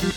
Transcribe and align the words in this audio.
Hello 0.00 0.12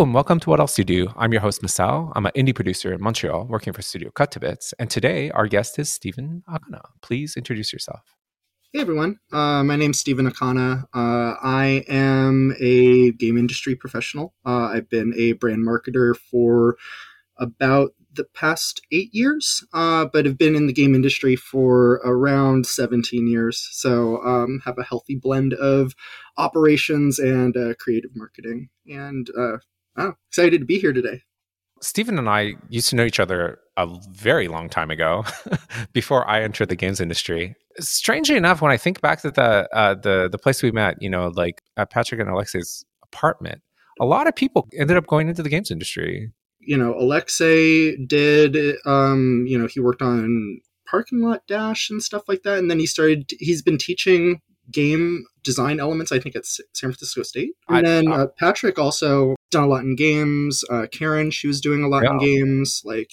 and 0.00 0.14
welcome 0.14 0.38
to 0.38 0.48
What 0.48 0.60
Else 0.60 0.78
You 0.78 0.84
Do. 0.84 1.08
I'm 1.16 1.32
your 1.32 1.40
host, 1.40 1.62
Masal. 1.62 2.12
I'm 2.14 2.26
an 2.26 2.32
indie 2.36 2.54
producer 2.54 2.92
in 2.92 3.00
Montreal 3.00 3.46
working 3.46 3.72
for 3.72 3.82
Studio 3.82 4.12
Cut 4.12 4.30
to 4.30 4.38
Bits. 4.38 4.72
And 4.78 4.88
today 4.88 5.32
our 5.32 5.48
guest 5.48 5.76
is 5.80 5.92
Stephan 5.92 6.44
Akana. 6.48 6.82
Please 7.02 7.36
introduce 7.36 7.72
yourself. 7.72 8.14
Hey 8.72 8.82
everyone, 8.82 9.18
uh, 9.32 9.64
my 9.64 9.74
name's 9.74 9.98
Stephan 9.98 10.30
Akana. 10.30 10.84
Uh, 10.94 11.34
I 11.42 11.84
am 11.88 12.54
a 12.60 13.10
game 13.10 13.36
industry 13.36 13.74
professional. 13.74 14.32
Uh, 14.44 14.66
I've 14.66 14.88
been 14.88 15.12
a 15.16 15.32
brand 15.32 15.66
marketer 15.66 16.14
for 16.14 16.76
about 17.38 17.90
the 18.12 18.24
past 18.24 18.80
eight 18.90 19.14
years, 19.14 19.64
uh, 19.74 20.06
but 20.12 20.24
have 20.24 20.38
been 20.38 20.56
in 20.56 20.66
the 20.66 20.72
game 20.72 20.94
industry 20.94 21.36
for 21.36 22.00
around 22.04 22.66
17 22.66 23.28
years. 23.28 23.68
So 23.72 24.22
um, 24.24 24.60
have 24.64 24.78
a 24.78 24.84
healthy 24.84 25.14
blend 25.14 25.52
of 25.54 25.94
operations 26.38 27.18
and 27.18 27.56
uh, 27.56 27.74
creative 27.74 28.12
marketing. 28.14 28.68
And 28.86 29.28
uh, 29.38 30.12
excited 30.28 30.60
to 30.60 30.66
be 30.66 30.78
here 30.78 30.92
today. 30.92 31.22
Stephan 31.82 32.18
and 32.18 32.28
I 32.28 32.54
used 32.70 32.88
to 32.90 32.96
know 32.96 33.04
each 33.04 33.20
other 33.20 33.58
a 33.76 33.86
very 34.10 34.48
long 34.48 34.68
time 34.68 34.90
ago, 34.90 35.24
before 35.92 36.28
I 36.28 36.42
entered 36.42 36.70
the 36.70 36.76
games 36.76 37.00
industry. 37.00 37.54
Strangely 37.78 38.36
enough, 38.36 38.62
when 38.62 38.72
I 38.72 38.78
think 38.78 39.02
back 39.02 39.20
to 39.20 39.30
the 39.30 39.68
uh, 39.76 39.94
the 39.94 40.28
the 40.30 40.38
place 40.38 40.62
we 40.62 40.70
met, 40.70 40.96
you 41.00 41.10
know, 41.10 41.28
like 41.28 41.62
at 41.76 41.90
Patrick 41.90 42.20
and 42.20 42.30
Alexei's 42.30 42.84
apartment, 43.02 43.60
a 44.00 44.06
lot 44.06 44.26
of 44.26 44.34
people 44.34 44.68
ended 44.78 44.96
up 44.96 45.06
going 45.06 45.28
into 45.28 45.42
the 45.42 45.50
games 45.50 45.70
industry. 45.70 46.32
You 46.66 46.76
know, 46.76 46.94
Alexei 46.94 47.96
did. 47.96 48.76
Um, 48.84 49.44
you 49.46 49.58
know, 49.58 49.66
he 49.66 49.80
worked 49.80 50.02
on 50.02 50.60
parking 50.86 51.20
lot 51.20 51.46
dash 51.46 51.90
and 51.90 52.02
stuff 52.02 52.24
like 52.28 52.42
that, 52.42 52.58
and 52.58 52.70
then 52.70 52.78
he 52.78 52.86
started. 52.86 53.30
He's 53.38 53.62
been 53.62 53.78
teaching 53.78 54.40
game 54.70 55.24
design 55.44 55.78
elements, 55.80 56.12
I 56.12 56.18
think, 56.18 56.34
at 56.36 56.44
San 56.44 56.64
Francisco 56.72 57.22
State. 57.22 57.52
And 57.68 57.78
I, 57.78 57.82
then 57.82 58.12
uh, 58.12 58.26
Patrick 58.38 58.78
also 58.78 59.36
done 59.50 59.64
a 59.64 59.68
lot 59.68 59.84
in 59.84 59.96
games. 59.96 60.64
Uh, 60.68 60.86
Karen, 60.90 61.30
she 61.30 61.46
was 61.46 61.60
doing 61.60 61.84
a 61.84 61.88
lot 61.88 62.02
yeah. 62.02 62.12
in 62.12 62.18
games. 62.18 62.82
Like 62.84 63.12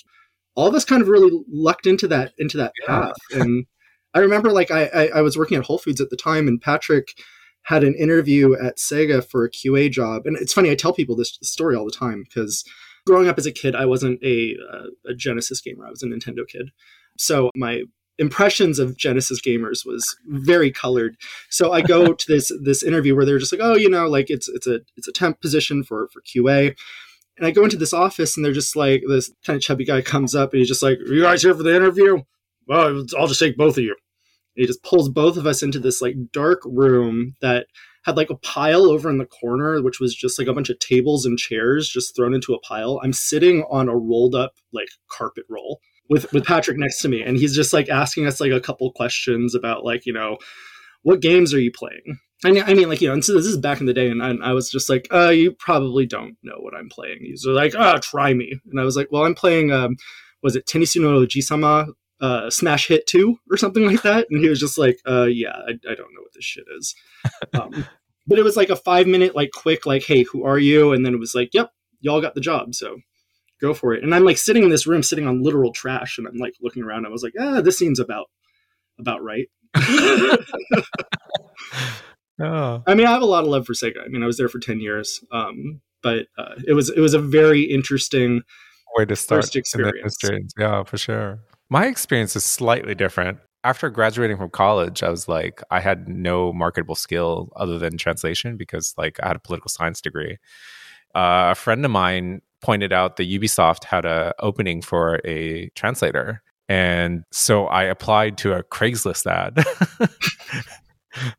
all 0.56 0.68
of 0.68 0.76
us 0.76 0.86
kind 0.86 1.02
of 1.02 1.08
really 1.08 1.32
lucked 1.52 1.86
into 1.86 2.08
that 2.08 2.34
into 2.38 2.58
that 2.58 2.74
yeah. 2.82 2.88
path. 2.88 3.16
And 3.34 3.66
I 4.16 4.20
remember 4.20 4.52
like 4.52 4.70
I, 4.70 4.86
I, 4.86 5.08
I 5.16 5.22
was 5.22 5.38
working 5.38 5.58
at 5.58 5.66
Whole 5.66 5.80
Foods 5.80 6.00
at 6.00 6.12
the 6.12 6.18
time, 6.18 6.48
and 6.48 6.62
Patrick 6.62 7.14
had 7.64 7.84
an 7.84 7.96
interview 7.96 8.54
at 8.54 8.78
Sega 8.78 9.26
for 9.26 9.46
a 9.46 9.50
QA 9.50 9.90
job. 9.90 10.24
And 10.26 10.38
it's 10.38 10.54
funny, 10.54 10.70
I 10.70 10.76
tell 10.76 10.94
people 10.94 11.16
this 11.16 11.38
story 11.42 11.76
all 11.76 11.86
the 11.86 11.92
time 11.92 12.24
because 12.24 12.64
growing 13.06 13.28
up 13.28 13.38
as 13.38 13.46
a 13.46 13.52
kid, 13.52 13.76
I 13.76 13.86
wasn't 13.86 14.24
a, 14.24 14.56
uh, 14.72 14.86
a 15.08 15.14
Genesis 15.14 15.62
gamer. 15.62 15.86
I 15.86 15.90
was 15.90 16.04
a 16.04 16.08
Nintendo 16.08 16.48
kid. 16.48 16.72
So 17.18 17.52
my 17.56 17.84
impressions 18.20 18.80
of 18.80 18.98
Genesis 18.98 19.42
gamers 19.42 19.86
was 19.86 20.04
very 20.28 20.72
colored. 20.72 21.16
So 21.50 21.72
I 21.72 21.82
go 21.82 22.14
to 22.14 22.26
this 22.28 22.52
this 22.62 22.84
interview 22.84 23.16
where 23.16 23.26
they're 23.26 23.40
just 23.40 23.52
like, 23.52 23.62
oh, 23.64 23.76
you 23.76 23.90
know, 23.90 24.08
like 24.08 24.30
it's 24.30 24.48
it's 24.50 24.68
a 24.68 24.82
it's 24.96 25.08
a 25.08 25.14
temp 25.14 25.42
position 25.42 25.84
for 25.84 26.08
for 26.10 26.22
QA. 26.22 26.76
And 27.38 27.48
I 27.48 27.52
go 27.52 27.64
into 27.64 27.78
this 27.78 27.94
office 27.94 28.38
and 28.38 28.46
they're 28.46 28.54
just 28.54 28.76
like 28.76 29.04
this 29.08 29.32
kind 29.46 29.58
of 29.58 29.64
chubby 29.64 29.86
guy 29.86 30.02
comes 30.02 30.36
up 30.36 30.54
and 30.54 30.60
he's 30.60 30.68
just 30.68 30.84
like, 30.84 31.00
Are 31.00 31.14
you 31.14 31.24
guys 31.24 31.42
here 31.42 31.56
for 31.56 31.64
the 31.64 31.76
interview? 31.76 32.22
Well, 32.68 33.06
I'll 33.18 33.28
just 33.28 33.40
take 33.40 33.58
both 33.58 33.78
of 33.78 33.84
you. 33.84 33.96
And 34.56 34.62
he 34.62 34.68
just 34.68 34.84
pulls 34.84 35.10
both 35.10 35.38
of 35.38 35.48
us 35.48 35.64
into 35.64 35.80
this 35.80 36.02
like 36.02 36.16
dark 36.32 36.62
room 36.64 37.36
that 37.42 37.68
had 38.04 38.18
like 38.18 38.30
a 38.30 38.36
pile 38.36 38.86
over 38.86 39.10
in 39.10 39.18
the 39.18 39.26
corner, 39.26 39.82
which 39.82 40.00
was 40.00 40.14
just 40.14 40.38
like 40.38 40.48
a 40.48 40.54
bunch 40.54 40.70
of 40.70 40.80
tables 40.80 41.26
and 41.26 41.38
chairs 41.38 41.90
just 41.90 42.16
thrown 42.16 42.34
into 42.34 42.54
a 42.54 42.60
pile. 42.60 43.00
I'm 43.04 43.14
sitting 43.14 43.64
on 43.70 43.90
a 43.90 43.96
rolled 43.96 44.36
up 44.36 44.54
like 44.72 44.90
carpet 45.10 45.46
roll 45.50 45.80
with 46.10 46.32
with 46.34 46.46
Patrick 46.46 46.78
next 46.78 47.02
to 47.02 47.10
me, 47.10 47.22
and 47.22 47.38
he's 47.38 47.56
just 47.56 47.74
like 47.74 47.90
asking 47.90 48.28
us 48.28 48.40
like 48.40 48.52
a 48.52 48.62
couple 48.62 48.92
questions 48.92 49.56
about 49.56 49.86
like 49.86 50.06
you 50.06 50.14
know 50.14 50.38
what 51.04 51.22
games 51.22 51.54
are 51.54 51.60
you 51.60 51.72
playing. 51.72 52.20
I 52.46 52.52
mean, 52.52 52.64
I 52.64 52.74
mean, 52.74 52.90
like 52.90 53.02
you 53.02 53.08
know, 53.08 53.14
and 53.14 53.24
so 53.24 53.34
this 53.34 53.46
is 53.46 53.58
back 53.58 53.80
in 53.80 53.86
the 53.86 53.94
day, 53.94 54.10
and 54.10 54.22
I, 54.22 54.50
I 54.50 54.52
was 54.52 54.70
just 54.70 54.90
like, 54.90 55.08
uh, 55.14 55.30
you 55.30 55.54
probably 55.54 56.06
don't 56.06 56.36
know 56.44 56.58
what 56.60 56.76
I'm 56.76 56.90
playing. 56.90 57.20
He's 57.22 57.46
like, 57.46 57.74
ah, 57.78 57.94
oh, 57.96 58.00
try 58.00 58.34
me, 58.34 58.60
and 58.70 58.80
I 58.80 58.84
was 58.84 58.98
like, 58.98 59.08
well, 59.12 59.24
I'm 59.24 59.36
playing, 59.36 59.72
um, 59.72 59.96
was 60.42 60.58
it 60.58 60.66
Tennisu 60.66 61.02
no 61.02 61.26
Ojisama 61.26 61.88
uh, 62.24 62.50
Smash 62.50 62.88
Hit 62.88 63.06
2 63.06 63.38
or 63.52 63.58
something 63.58 63.86
like 63.86 64.02
that? 64.02 64.28
And 64.30 64.42
he 64.42 64.50
was 64.50 64.60
just 64.60 64.78
like, 64.78 64.98
uh, 65.08 65.26
yeah, 65.26 65.52
I, 65.52 65.72
I 65.72 65.96
don't 65.96 66.14
know 66.14 66.22
what 66.22 66.34
this 66.34 66.46
shit 66.46 66.66
is. 66.78 66.96
Um, 67.54 67.86
but 68.26 68.40
it 68.40 68.44
was 68.44 68.58
like 68.58 68.70
a 68.70 68.76
five 68.76 69.06
minute, 69.06 69.36
like 69.36 69.52
quick, 69.52 69.86
like, 69.86 70.04
hey, 70.04 70.24
who 70.24 70.44
are 70.44 70.58
you? 70.58 70.92
And 70.92 71.06
then 71.06 71.14
it 71.14 71.20
was 71.20 71.36
like, 71.36 71.50
yep, 71.54 71.72
y'all 72.02 72.22
got 72.22 72.36
the 72.36 72.42
job. 72.42 72.74
So 72.74 72.98
go 73.62 73.74
for 73.74 73.94
it. 73.94 74.04
And 74.04 74.14
I'm 74.14 74.26
like 74.26 74.38
sitting 74.38 74.64
in 74.64 74.70
this 74.70 74.86
room, 74.86 75.04
sitting 75.04 75.28
on 75.28 75.42
literal 75.42 75.72
trash, 75.72 76.18
and 76.18 76.28
I'm 76.28 76.38
like 76.38 76.54
looking 76.62 76.84
around. 76.84 77.06
I 77.06 77.10
was 77.10 77.24
like, 77.24 77.34
ah, 77.40 77.62
this 77.62 77.78
seems 77.78 78.00
about 78.00 78.28
about 79.00 79.24
right. 79.24 79.48
oh. 82.42 82.84
I 82.86 82.94
mean, 82.94 83.08
I 83.08 83.12
have 83.12 83.22
a 83.22 83.26
lot 83.26 83.44
of 83.44 83.50
love 83.50 83.66
for 83.66 83.74
Sega. 83.74 84.04
I 84.04 84.08
mean, 84.10 84.24
I 84.24 84.28
was 84.28 84.38
there 84.38 84.50
for 84.50 84.60
ten 84.60 84.80
years, 84.80 85.24
um, 85.32 85.82
but 86.02 86.28
uh, 86.38 86.56
it 86.68 86.74
was 86.74 86.90
it 86.90 87.00
was 87.00 87.14
a 87.14 87.20
very 87.20 87.62
interesting 87.64 88.42
way 88.96 89.06
to 89.06 89.16
start 89.16 89.44
first 89.44 89.56
experience. 89.56 90.18
Yeah, 90.58 90.84
for 90.84 90.98
sure. 90.98 91.40
My 91.74 91.88
experience 91.88 92.36
is 92.36 92.46
slightly 92.46 92.94
different. 92.94 93.40
After 93.64 93.90
graduating 93.90 94.38
from 94.38 94.52
college, 94.52 95.02
I 95.02 95.10
was 95.10 95.28
like, 95.28 95.64
I 95.72 95.80
had 95.80 96.08
no 96.08 96.54
marketable 96.54 96.94
skill 96.94 97.52
other 97.56 97.80
than 97.80 97.98
translation 97.98 98.58
because, 98.58 98.94
like, 98.96 99.20
I 99.24 99.30
had 99.30 99.38
a 99.38 99.40
political 99.40 99.70
science 99.70 100.00
degree. 100.00 100.38
Uh, 101.16 101.50
a 101.50 101.56
friend 101.56 101.84
of 101.84 101.90
mine 101.90 102.44
pointed 102.62 102.94
out 102.94 103.18
that 103.18 103.28
Ubisoft 103.28 103.86
had 103.86 104.06
a 104.06 104.36
opening 104.38 104.84
for 104.84 105.20
a 105.26 105.70
translator. 105.70 106.44
And 106.70 107.24
so 107.32 107.66
I 107.66 107.86
applied 107.86 108.38
to 108.38 108.54
a 108.54 108.62
Craigslist 108.62 109.26
ad, 109.26 109.66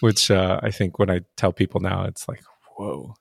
which 0.00 0.30
uh, 0.30 0.60
I 0.62 0.70
think 0.70 0.98
when 0.98 1.08
I 1.08 1.20
tell 1.38 1.54
people 1.54 1.80
now, 1.80 2.04
it's 2.04 2.28
like, 2.28 2.42
whoa. 2.76 3.14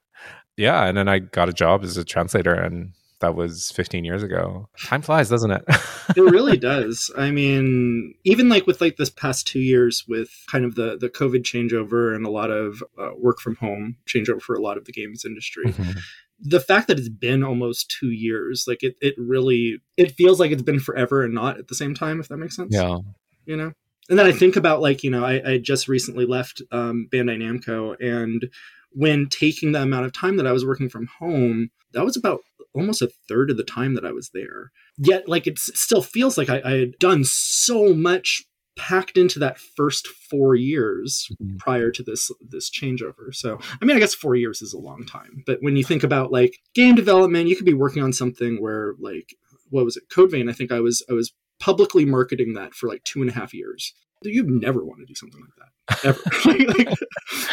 Yeah. 0.58 0.84
And 0.84 0.98
then 0.98 1.08
I 1.08 1.20
got 1.20 1.48
a 1.48 1.54
job 1.54 1.86
as 1.86 1.96
a 1.96 2.04
translator, 2.04 2.54
and 2.54 2.92
that 3.22 3.36
was 3.36 3.72
15 3.72 4.04
years 4.04 4.22
ago. 4.22 4.68
Time 4.86 5.02
flies, 5.02 5.30
doesn't 5.30 5.52
it? 5.52 5.64
it 6.16 6.22
really 6.22 6.58
does. 6.58 7.10
I 7.18 7.32
mean, 7.32 8.14
even 8.24 8.50
like 8.50 8.68
with 8.68 8.82
like 8.82 8.98
this 8.98 9.10
past 9.10 9.48
two 9.48 9.60
years 9.60 10.06
with 10.08 10.30
kind 10.52 10.66
of 10.66 10.76
the 10.76 10.98
the 10.98 11.10
COVID 11.10 11.44
changeover 11.44 12.16
and 12.16 12.26
a 12.26 12.30
lot 12.30 12.52
of 12.52 12.84
uh, 13.00 13.12
work 13.18 13.40
from 13.40 13.56
home 13.56 13.98
changeover 14.08 14.42
for 14.42 14.56
a 14.56 14.62
lot 14.62 14.78
of 14.78 14.86
the 14.86 14.92
games 14.92 15.24
industry. 15.26 15.66
Mm-hmm 15.66 16.00
the 16.42 16.60
fact 16.60 16.88
that 16.88 16.98
it's 16.98 17.10
been 17.10 17.44
almost 17.44 17.96
two 18.00 18.12
years, 18.12 18.66
like 18.68 18.82
it, 18.82 18.96
it 19.00 19.14
really, 19.18 19.80
it 19.96 20.12
feels 20.14 20.40
like 20.40 20.52
it's 20.52 20.64
been 20.64 20.80
forever 20.80 21.24
and 21.24 21.34
not 21.34 21.60
at 21.60 21.68
the 21.68 21.76
same 21.76 21.94
time, 21.94 22.20
if 22.20 22.28
that 22.28 22.38
makes 22.38 22.56
sense. 22.56 22.74
Yeah. 22.74 22.98
You 23.46 23.56
know? 23.56 23.74
And 24.10 24.18
then 24.18 24.26
I 24.26 24.32
think 24.32 24.56
about 24.56 24.82
like, 24.82 25.04
you 25.04 25.12
know, 25.12 25.24
I, 25.24 25.52
I 25.52 25.58
just 25.60 25.88
recently 25.88 26.26
left 26.26 26.62
um, 26.72 27.08
Bandai 27.14 27.38
Namco 27.38 27.96
and 28.00 28.50
when 28.92 29.30
taking 29.30 29.72
the 29.72 29.82
amount 29.82 30.06
of 30.06 30.14
time 30.14 30.38
that 30.38 30.48
I 30.48 30.52
was 30.52 30.66
working 30.66 30.90
from 30.90 31.08
home, 31.20 31.70
that 31.94 32.04
was 32.04 32.18
about 32.18 32.42
almost 32.74 33.02
a 33.02 33.12
third 33.28 33.52
of 33.52 33.58
the 33.58 33.64
time 33.64 33.96
that 33.96 34.06
I 34.06 34.12
was 34.12 34.30
there. 34.34 34.72
Yet, 34.98 35.28
like, 35.28 35.48
it 35.48 35.60
still 35.60 36.02
feels 36.02 36.38
like 36.38 36.50
I, 36.50 36.62
I 36.64 36.72
had 36.72 37.00
done 37.00 37.24
so 37.24 37.94
much 37.94 38.44
packed 38.78 39.18
into 39.18 39.40
that 39.40 39.60
first 39.60 40.08
four 40.08 40.56
years 40.56 41.30
mm-hmm. 41.42 41.58
prior 41.58 41.92
to 41.92 42.04
this 42.04 42.32
this 42.42 42.70
changeover. 42.70 43.34
So 43.34 43.60
I 43.82 43.86
mean 43.86 43.98
I 43.98 44.00
guess 44.00 44.16
four 44.16 44.36
years 44.36 44.62
is 44.62 44.74
a 44.74 44.80
long 44.80 45.06
time. 45.06 45.44
But 45.46 45.60
when 45.62 45.76
you 45.76 45.84
think 45.84 46.04
about 46.04 46.32
like 46.32 46.58
game 46.74 46.96
development, 46.96 47.50
you 47.50 47.56
could 47.56 47.66
be 47.66 47.74
working 47.74 48.02
on 48.02 48.14
something 48.14 48.62
where 48.62 48.96
like 49.00 49.36
what 49.70 49.86
was 49.86 49.98
it, 49.98 50.04
Code 50.10 50.32
Vein, 50.32 50.50
I 50.50 50.54
think 50.54 50.72
I 50.72 50.80
was 50.80 51.04
I 51.10 51.14
was 51.14 51.34
publicly 51.60 52.06
marketing 52.06 52.54
that 52.54 52.74
for 52.74 52.88
like 52.88 53.04
two 53.04 53.22
and 53.22 53.30
a 53.30 53.34
half 53.34 53.54
years. 53.54 53.94
You 54.24 54.44
never 54.44 54.84
want 54.84 55.00
to 55.00 55.06
do 55.06 55.16
something 55.16 55.42
like 55.42 55.56
that 55.58 55.72
ever. 56.04 56.22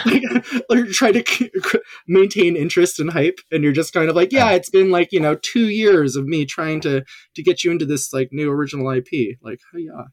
like, 0.04 0.22
like, 0.68 0.78
you're 0.78 0.92
trying 0.92 1.14
to 1.14 1.80
maintain 2.06 2.56
interest 2.56 3.00
and 3.00 3.10
hype, 3.10 3.38
and 3.50 3.64
you're 3.64 3.72
just 3.72 3.92
kind 3.92 4.08
of 4.08 4.16
like, 4.16 4.32
yeah, 4.32 4.50
it's 4.50 4.70
been 4.70 4.90
like 4.90 5.12
you 5.12 5.20
know 5.20 5.36
two 5.36 5.68
years 5.68 6.16
of 6.16 6.26
me 6.26 6.44
trying 6.44 6.80
to 6.82 7.04
to 7.34 7.42
get 7.42 7.64
you 7.64 7.70
into 7.70 7.86
this 7.86 8.12
like 8.12 8.28
new 8.32 8.50
original 8.50 8.90
IP. 8.90 9.38
Like, 9.42 9.60
oh, 9.74 9.78
yeah, 9.78 10.04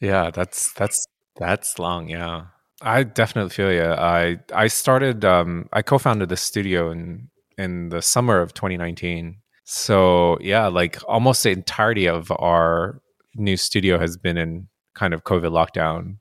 yeah, 0.00 0.30
that's 0.30 0.72
that's 0.72 1.06
that's 1.36 1.78
long. 1.78 2.08
Yeah, 2.08 2.46
I 2.82 3.02
definitely 3.02 3.50
feel 3.50 3.72
you. 3.72 3.84
I 3.84 4.38
I 4.54 4.68
started. 4.68 5.24
Um, 5.24 5.68
I 5.72 5.82
co-founded 5.82 6.28
the 6.28 6.36
studio 6.36 6.90
in 6.90 7.28
in 7.58 7.90
the 7.90 8.02
summer 8.02 8.40
of 8.40 8.54
2019. 8.54 9.36
So 9.64 10.38
yeah, 10.40 10.66
like 10.66 10.98
almost 11.06 11.42
the 11.44 11.50
entirety 11.50 12.08
of 12.08 12.32
our 12.32 13.00
new 13.36 13.56
studio 13.56 13.98
has 13.98 14.16
been 14.16 14.36
in 14.36 14.68
kind 14.94 15.14
of 15.14 15.24
COVID 15.24 15.50
lockdown 15.50 16.16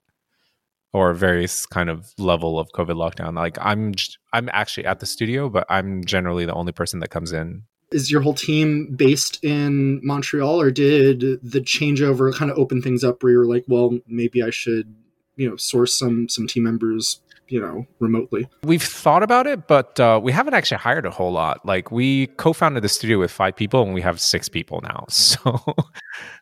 or 0.92 1.13
various 1.13 1.66
kind 1.66 1.89
of 1.89 2.13
level 2.18 2.60
of 2.60 2.69
COVID 2.75 2.95
lockdown. 2.95 3.36
Like 3.36 3.57
I'm 3.62 3.94
I'm 4.33 4.50
actually 4.51 4.86
at 4.86 5.00
the 5.00 5.06
studio, 5.06 5.50
but 5.50 5.66
I'm 5.69 6.04
generally 6.04 6.45
the 6.45 6.54
only 6.54 6.71
person 6.71 7.00
that 7.00 7.10
comes 7.10 7.31
in 7.31 7.63
is 7.92 8.12
your 8.12 8.21
whole 8.21 8.33
team 8.33 8.94
based 8.95 9.44
in 9.44 10.00
Montreal, 10.04 10.62
or 10.62 10.71
did 10.71 11.21
the 11.42 11.62
changeover 11.62 12.33
kind 12.33 12.51
of 12.51 12.57
open 12.57 12.81
things 12.81 13.04
up 13.04 13.24
where 13.24 13.31
you're 13.31 13.45
like, 13.45 13.66
well, 13.68 13.98
maybe 14.07 14.44
I 14.44 14.51
should, 14.51 14.95
you 15.36 15.50
know, 15.50 15.56
source 15.56 15.94
some 15.94 16.30
some 16.30 16.48
team 16.48 16.63
members 16.63 17.21
you 17.50 17.60
know, 17.60 17.86
remotely. 18.00 18.48
We've 18.63 18.84
thought 18.84 19.24
about 19.24 19.48
it, 19.48 19.68
but 19.68 20.00
uh, 20.00 20.19
we 20.22 20.31
haven't 20.31 20.54
actually 20.54 20.78
hired 20.78 21.06
a 21.06 21.12
whole 21.12 21.31
lot. 21.31 21.66
Like 21.66 21.92
we 21.92 22.28
co-founded 22.28 22.84
the 22.84 22.90
studio 22.90 23.19
with 23.19 23.31
five 23.31 23.56
people, 23.56 23.81
and 23.84 23.94
we 23.94 24.01
have 24.01 24.19
six 24.19 24.50
people 24.50 24.81
now. 24.81 25.06
So, 25.30 25.62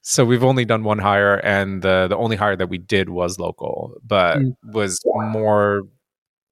so 0.02 0.26
we've 0.26 0.44
only 0.44 0.64
done 0.64 0.84
one 0.84 1.00
hire, 1.00 1.36
and 1.38 1.82
the 1.82 2.08
the 2.08 2.16
only 2.16 2.36
hire 2.36 2.56
that 2.56 2.70
we 2.70 2.78
did 2.78 3.10
was 3.10 3.38
local, 3.38 3.94
but 4.06 4.38
mm. 4.38 4.56
was 4.64 5.02
more 5.06 5.84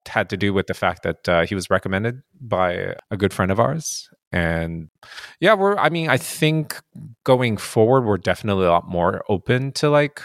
had 0.07 0.29
to 0.29 0.37
do 0.37 0.53
with 0.53 0.67
the 0.67 0.73
fact 0.73 1.03
that 1.03 1.29
uh, 1.29 1.45
he 1.45 1.55
was 1.55 1.69
recommended 1.69 2.21
by 2.39 2.95
a 3.11 3.17
good 3.17 3.33
friend 3.33 3.51
of 3.51 3.59
ours. 3.59 4.09
And 4.31 4.89
yeah, 5.39 5.53
we're, 5.53 5.77
I 5.77 5.89
mean, 5.89 6.09
I 6.09 6.17
think 6.17 6.81
going 7.23 7.57
forward, 7.57 8.05
we're 8.05 8.17
definitely 8.17 8.65
a 8.65 8.71
lot 8.71 8.87
more 8.87 9.23
open 9.29 9.71
to 9.73 9.89
like 9.89 10.21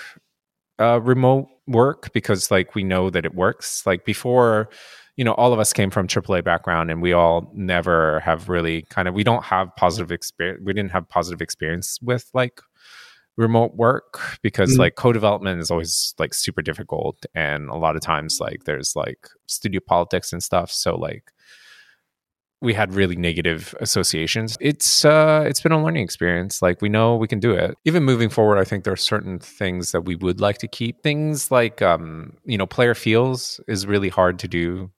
uh, 0.78 1.00
remote 1.00 1.46
work 1.70 2.12
because 2.12 2.50
like 2.50 2.74
we 2.74 2.84
know 2.84 3.10
that 3.10 3.24
it 3.24 3.34
works. 3.34 3.84
Like 3.86 4.04
before, 4.04 4.68
you 5.16 5.24
know, 5.24 5.32
all 5.34 5.52
of 5.52 5.58
us 5.58 5.72
came 5.72 5.90
from 5.90 6.08
AAA 6.08 6.44
background 6.44 6.90
and 6.90 7.00
we 7.00 7.12
all 7.12 7.50
never 7.54 8.20
have 8.20 8.48
really 8.48 8.82
kind 8.82 9.08
of, 9.08 9.14
we 9.14 9.24
don't 9.24 9.44
have 9.44 9.74
positive 9.76 10.12
experience. 10.12 10.60
We 10.64 10.72
didn't 10.72 10.92
have 10.92 11.08
positive 11.08 11.40
experience 11.40 11.98
with 12.02 12.30
like 12.34 12.60
remote 13.36 13.74
work 13.74 14.20
because 14.42 14.76
mm 14.76 14.80
like 14.80 14.94
co-development 14.94 15.60
is 15.60 15.70
always 15.70 16.14
like 16.18 16.32
super 16.32 16.62
difficult 16.62 17.26
and 17.34 17.68
a 17.68 17.76
lot 17.76 17.96
of 17.96 18.00
times 18.00 18.38
like 18.40 18.64
there's 18.64 18.96
like 18.96 19.28
studio 19.46 19.80
politics 19.86 20.32
and 20.32 20.42
stuff 20.42 20.70
so 20.70 20.96
like 20.96 21.32
we 22.62 22.74
had 22.74 22.94
really 22.94 23.16
negative 23.16 23.74
associations 23.80 24.56
it's 24.60 25.04
uh 25.04 25.44
it's 25.46 25.60
been 25.60 25.72
a 25.72 25.82
learning 25.82 26.02
experience 26.02 26.60
like 26.62 26.80
we 26.82 26.88
know 26.88 27.16
we 27.16 27.28
can 27.28 27.40
do 27.40 27.52
it 27.52 27.76
even 27.84 28.02
moving 28.04 28.28
forward 28.28 28.58
i 28.58 28.64
think 28.64 28.84
there 28.84 28.92
are 28.92 28.96
certain 28.96 29.38
things 29.38 29.92
that 29.92 30.02
we 30.02 30.16
would 30.16 30.40
like 30.40 30.58
to 30.58 30.68
keep 30.68 31.02
things 31.02 31.50
like 31.50 31.80
um 31.82 32.36
you 32.44 32.58
know 32.58 32.66
player 32.66 32.94
feels 32.94 33.60
is 33.66 33.86
really 33.86 34.08
hard 34.08 34.38
to 34.38 34.48
do 34.48 34.90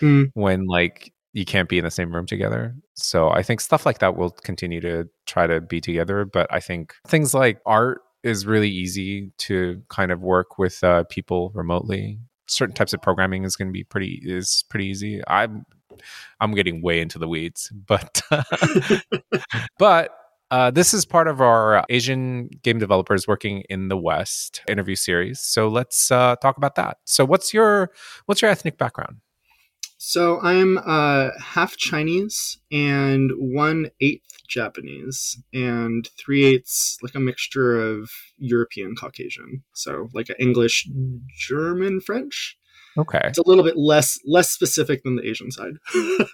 mm. 0.00 0.30
when 0.34 0.66
like 0.66 1.12
you 1.32 1.44
can't 1.44 1.68
be 1.68 1.78
in 1.78 1.84
the 1.84 1.90
same 1.90 2.14
room 2.14 2.26
together. 2.26 2.74
So 2.94 3.30
I 3.30 3.42
think 3.42 3.60
stuff 3.60 3.86
like 3.86 3.98
that 3.98 4.16
will 4.16 4.30
continue 4.30 4.80
to 4.80 5.08
try 5.26 5.46
to 5.46 5.60
be 5.60 5.80
together. 5.80 6.24
But 6.24 6.52
I 6.52 6.60
think 6.60 6.94
things 7.06 7.34
like 7.34 7.60
art 7.66 8.02
is 8.22 8.46
really 8.46 8.68
easy 8.68 9.32
to 9.38 9.82
kind 9.88 10.10
of 10.12 10.20
work 10.20 10.58
with 10.58 10.82
uh, 10.82 11.04
people 11.04 11.52
remotely. 11.54 12.18
Certain 12.48 12.74
types 12.74 12.92
of 12.92 13.00
programming 13.00 13.44
is 13.44 13.56
going 13.56 13.68
to 13.68 13.72
be 13.72 13.84
pretty 13.84 14.20
is 14.24 14.64
pretty 14.68 14.86
easy. 14.86 15.22
I'm 15.28 15.64
I'm 16.40 16.54
getting 16.54 16.82
way 16.82 17.00
into 17.00 17.18
the 17.18 17.28
weeds, 17.28 17.72
but 17.86 18.22
but 19.78 20.10
uh, 20.50 20.70
this 20.70 20.92
is 20.92 21.04
part 21.04 21.28
of 21.28 21.40
our 21.40 21.84
Asian 21.88 22.48
game 22.62 22.78
developers 22.78 23.28
working 23.28 23.62
in 23.68 23.88
the 23.88 23.96
West 23.96 24.62
interview 24.68 24.96
series. 24.96 25.40
So 25.40 25.68
let's 25.68 26.10
uh, 26.10 26.36
talk 26.36 26.56
about 26.56 26.74
that. 26.74 26.98
So 27.04 27.24
what's 27.24 27.54
your 27.54 27.90
what's 28.26 28.42
your 28.42 28.50
ethnic 28.50 28.76
background? 28.76 29.18
So 30.02 30.40
I'm 30.40 30.78
uh, 30.78 31.28
half 31.38 31.76
Chinese 31.76 32.58
and 32.72 33.30
one 33.36 33.90
eighth 34.00 34.30
Japanese, 34.48 35.38
and 35.52 36.08
three 36.18 36.44
eighths 36.44 36.98
like 37.02 37.14
a 37.14 37.20
mixture 37.20 37.78
of 37.78 38.10
European 38.38 38.96
Caucasian. 38.96 39.62
So 39.74 40.08
like 40.12 40.28
English, 40.38 40.88
German, 41.28 42.00
French. 42.00 42.58
Okay, 42.98 43.20
it's 43.24 43.38
a 43.38 43.46
little 43.46 43.64
bit 43.64 43.76
less 43.76 44.18
less 44.26 44.50
specific 44.50 45.02
than 45.04 45.16
the 45.16 45.28
Asian 45.28 45.50
side. 45.50 45.72
yeah, 45.94 46.30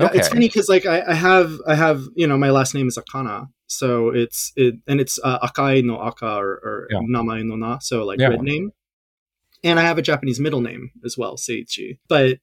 okay. 0.00 0.18
it's 0.18 0.28
funny 0.28 0.48
because 0.48 0.68
like 0.68 0.86
I, 0.86 1.02
I, 1.06 1.14
have 1.14 1.52
I 1.66 1.74
have 1.74 2.02
you 2.14 2.26
know 2.26 2.36
my 2.36 2.50
last 2.50 2.74
name 2.74 2.88
is 2.88 2.98
Akana, 2.98 3.48
so 3.66 4.10
it's 4.10 4.52
it 4.56 4.76
and 4.86 5.00
it's 5.00 5.18
uh, 5.22 5.38
Akai 5.46 5.84
no 5.84 5.98
Aka 5.98 6.36
or, 6.36 6.50
or 6.64 6.88
yeah. 6.90 6.98
Namae 6.98 7.44
no 7.44 7.56
Na, 7.56 7.78
so 7.78 8.04
like 8.04 8.18
yeah. 8.18 8.28
red 8.28 8.42
name 8.42 8.72
and 9.64 9.78
I 9.78 9.82
have 9.82 9.98
a 9.98 10.02
Japanese 10.02 10.40
middle 10.40 10.60
name 10.60 10.90
as 11.04 11.16
well, 11.18 11.36
Seiichi. 11.36 11.98
But 12.08 12.38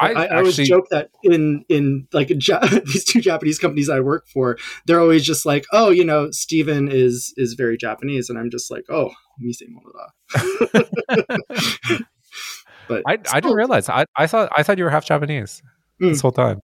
I, 0.00 0.06
I, 0.06 0.10
I 0.10 0.22
actually... 0.22 0.36
always 0.38 0.56
joke 0.68 0.86
that 0.90 1.10
in 1.22 1.64
in 1.68 2.08
like 2.12 2.28
these 2.28 3.04
two 3.04 3.20
Japanese 3.20 3.58
companies 3.58 3.88
I 3.88 4.00
work 4.00 4.26
for, 4.32 4.56
they're 4.86 5.00
always 5.00 5.24
just 5.24 5.46
like, 5.46 5.66
oh, 5.72 5.90
you 5.90 6.04
know, 6.04 6.30
Stephan 6.30 6.88
is 6.90 7.32
is 7.36 7.54
very 7.54 7.76
Japanese, 7.76 8.28
and 8.28 8.38
I'm 8.38 8.50
just 8.50 8.70
like, 8.70 8.84
oh, 8.88 9.10
mise 9.38 9.62
monoda. 9.62 10.10
but 12.88 13.02
I, 13.06 13.18
I 13.32 13.40
didn't 13.40 13.56
realize. 13.56 13.88
I, 13.88 14.04
I 14.16 14.26
thought 14.26 14.50
I 14.56 14.62
thought 14.62 14.78
you 14.78 14.84
were 14.84 14.90
half 14.90 15.04
Japanese 15.04 15.62
mm. 16.00 16.10
this 16.10 16.20
whole 16.20 16.32
time. 16.32 16.60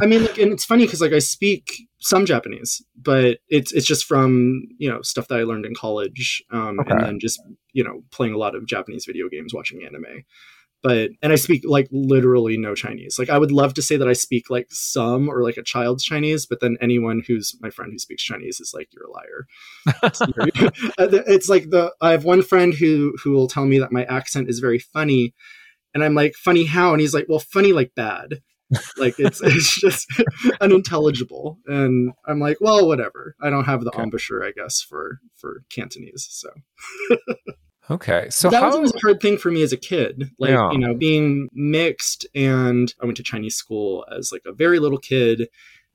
I 0.00 0.06
mean, 0.06 0.22
like, 0.22 0.38
and 0.38 0.52
it's 0.52 0.64
funny 0.64 0.84
because 0.84 1.00
like 1.00 1.12
I 1.12 1.18
speak 1.18 1.86
some 2.00 2.26
Japanese, 2.26 2.82
but 3.00 3.38
it's 3.48 3.72
it's 3.72 3.86
just 3.86 4.04
from 4.04 4.62
you 4.78 4.90
know 4.90 5.02
stuff 5.02 5.28
that 5.28 5.38
I 5.38 5.44
learned 5.44 5.66
in 5.66 5.74
college, 5.74 6.42
um, 6.50 6.80
okay. 6.80 6.92
and 6.92 7.00
then 7.00 7.18
just 7.20 7.40
you 7.72 7.84
know 7.84 8.02
playing 8.10 8.34
a 8.34 8.38
lot 8.38 8.54
of 8.54 8.66
Japanese 8.66 9.04
video 9.06 9.28
games, 9.28 9.54
watching 9.54 9.84
anime. 9.84 10.24
But 10.82 11.10
and 11.22 11.32
I 11.32 11.36
speak 11.36 11.62
like 11.64 11.88
literally 11.92 12.56
no 12.56 12.74
Chinese. 12.74 13.16
Like 13.18 13.30
I 13.30 13.38
would 13.38 13.52
love 13.52 13.74
to 13.74 13.82
say 13.82 13.96
that 13.96 14.08
I 14.08 14.14
speak 14.14 14.50
like 14.50 14.66
some 14.70 15.28
or 15.28 15.42
like 15.44 15.56
a 15.56 15.62
child's 15.62 16.02
Chinese, 16.02 16.44
but 16.44 16.60
then 16.60 16.76
anyone 16.80 17.22
who's 17.24 17.56
my 17.60 17.70
friend 17.70 17.92
who 17.92 17.98
speaks 17.98 18.24
Chinese 18.24 18.58
is 18.58 18.72
like 18.74 18.88
you're 18.92 19.06
a 19.06 19.12
liar. 19.12 19.46
it's 20.02 21.48
like 21.48 21.70
the 21.70 21.92
I 22.00 22.10
have 22.10 22.24
one 22.24 22.42
friend 22.42 22.74
who 22.74 23.14
who 23.22 23.30
will 23.30 23.46
tell 23.46 23.64
me 23.64 23.78
that 23.78 23.92
my 23.92 24.04
accent 24.04 24.50
is 24.50 24.58
very 24.58 24.80
funny, 24.80 25.34
and 25.94 26.02
I'm 26.02 26.14
like 26.14 26.34
funny 26.34 26.64
how, 26.64 26.92
and 26.92 27.00
he's 27.00 27.14
like 27.14 27.26
well 27.28 27.38
funny 27.38 27.72
like 27.72 27.94
bad 27.94 28.40
like 28.96 29.18
it's 29.18 29.40
it's 29.42 29.80
just 29.80 30.06
unintelligible. 30.60 31.58
And 31.66 32.12
i'm 32.26 32.40
like 32.40 32.58
well 32.60 32.86
whatever. 32.86 33.36
I 33.40 33.50
don't 33.50 33.64
have 33.64 33.84
the 33.84 33.90
okay. 33.90 34.02
embouchure 34.02 34.44
i 34.44 34.52
guess 34.52 34.80
for 34.80 35.20
for 35.34 35.64
cantonese 35.70 36.26
so. 36.30 36.50
Okay 37.90 38.28
so 38.30 38.48
that 38.50 38.62
how... 38.62 38.78
was 38.78 38.94
a 38.94 39.00
hard 39.00 39.20
thing 39.20 39.36
for 39.36 39.50
me 39.50 39.62
as 39.62 39.72
a 39.72 39.76
kid. 39.76 40.30
Like 40.38 40.50
yeah. 40.50 40.70
you 40.72 40.78
know 40.78 40.94
being 40.94 41.48
mixed 41.52 42.26
and 42.34 42.92
i 43.00 43.04
went 43.04 43.16
to 43.18 43.22
chinese 43.22 43.56
school 43.56 44.04
as 44.16 44.32
like 44.32 44.42
a 44.46 44.52
very 44.52 44.78
little 44.78 44.98
kid. 44.98 45.48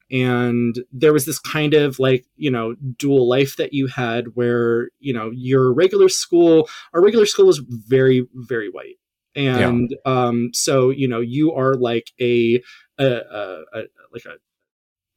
And 0.10 0.86
there 0.94 1.12
was 1.12 1.26
this 1.26 1.38
kind 1.38 1.74
of 1.74 2.00
like 2.00 2.26
you 2.38 2.50
know 2.50 2.76
dual 2.98 3.28
life 3.28 3.58
that 3.58 3.74
you 3.74 3.88
had 3.88 4.36
where 4.36 4.90
you 5.00 5.14
know 5.14 5.32
your 5.34 5.74
regular 5.74 6.08
school 6.08 6.70
our 6.94 7.02
regular 7.02 7.26
school 7.26 7.46
was 7.46 7.60
very 7.60 8.26
very 8.34 8.70
white 8.70 8.98
and 9.38 9.92
yeah. 9.92 10.12
um, 10.12 10.50
so 10.54 10.90
you 10.90 11.08
know 11.08 11.22
you 11.22 11.54
are 11.54 11.76
like 11.76 12.12
a, 12.20 12.62
a, 12.98 13.06
a, 13.06 13.64
a, 13.74 13.84
like 14.12 14.26
a 14.26 14.38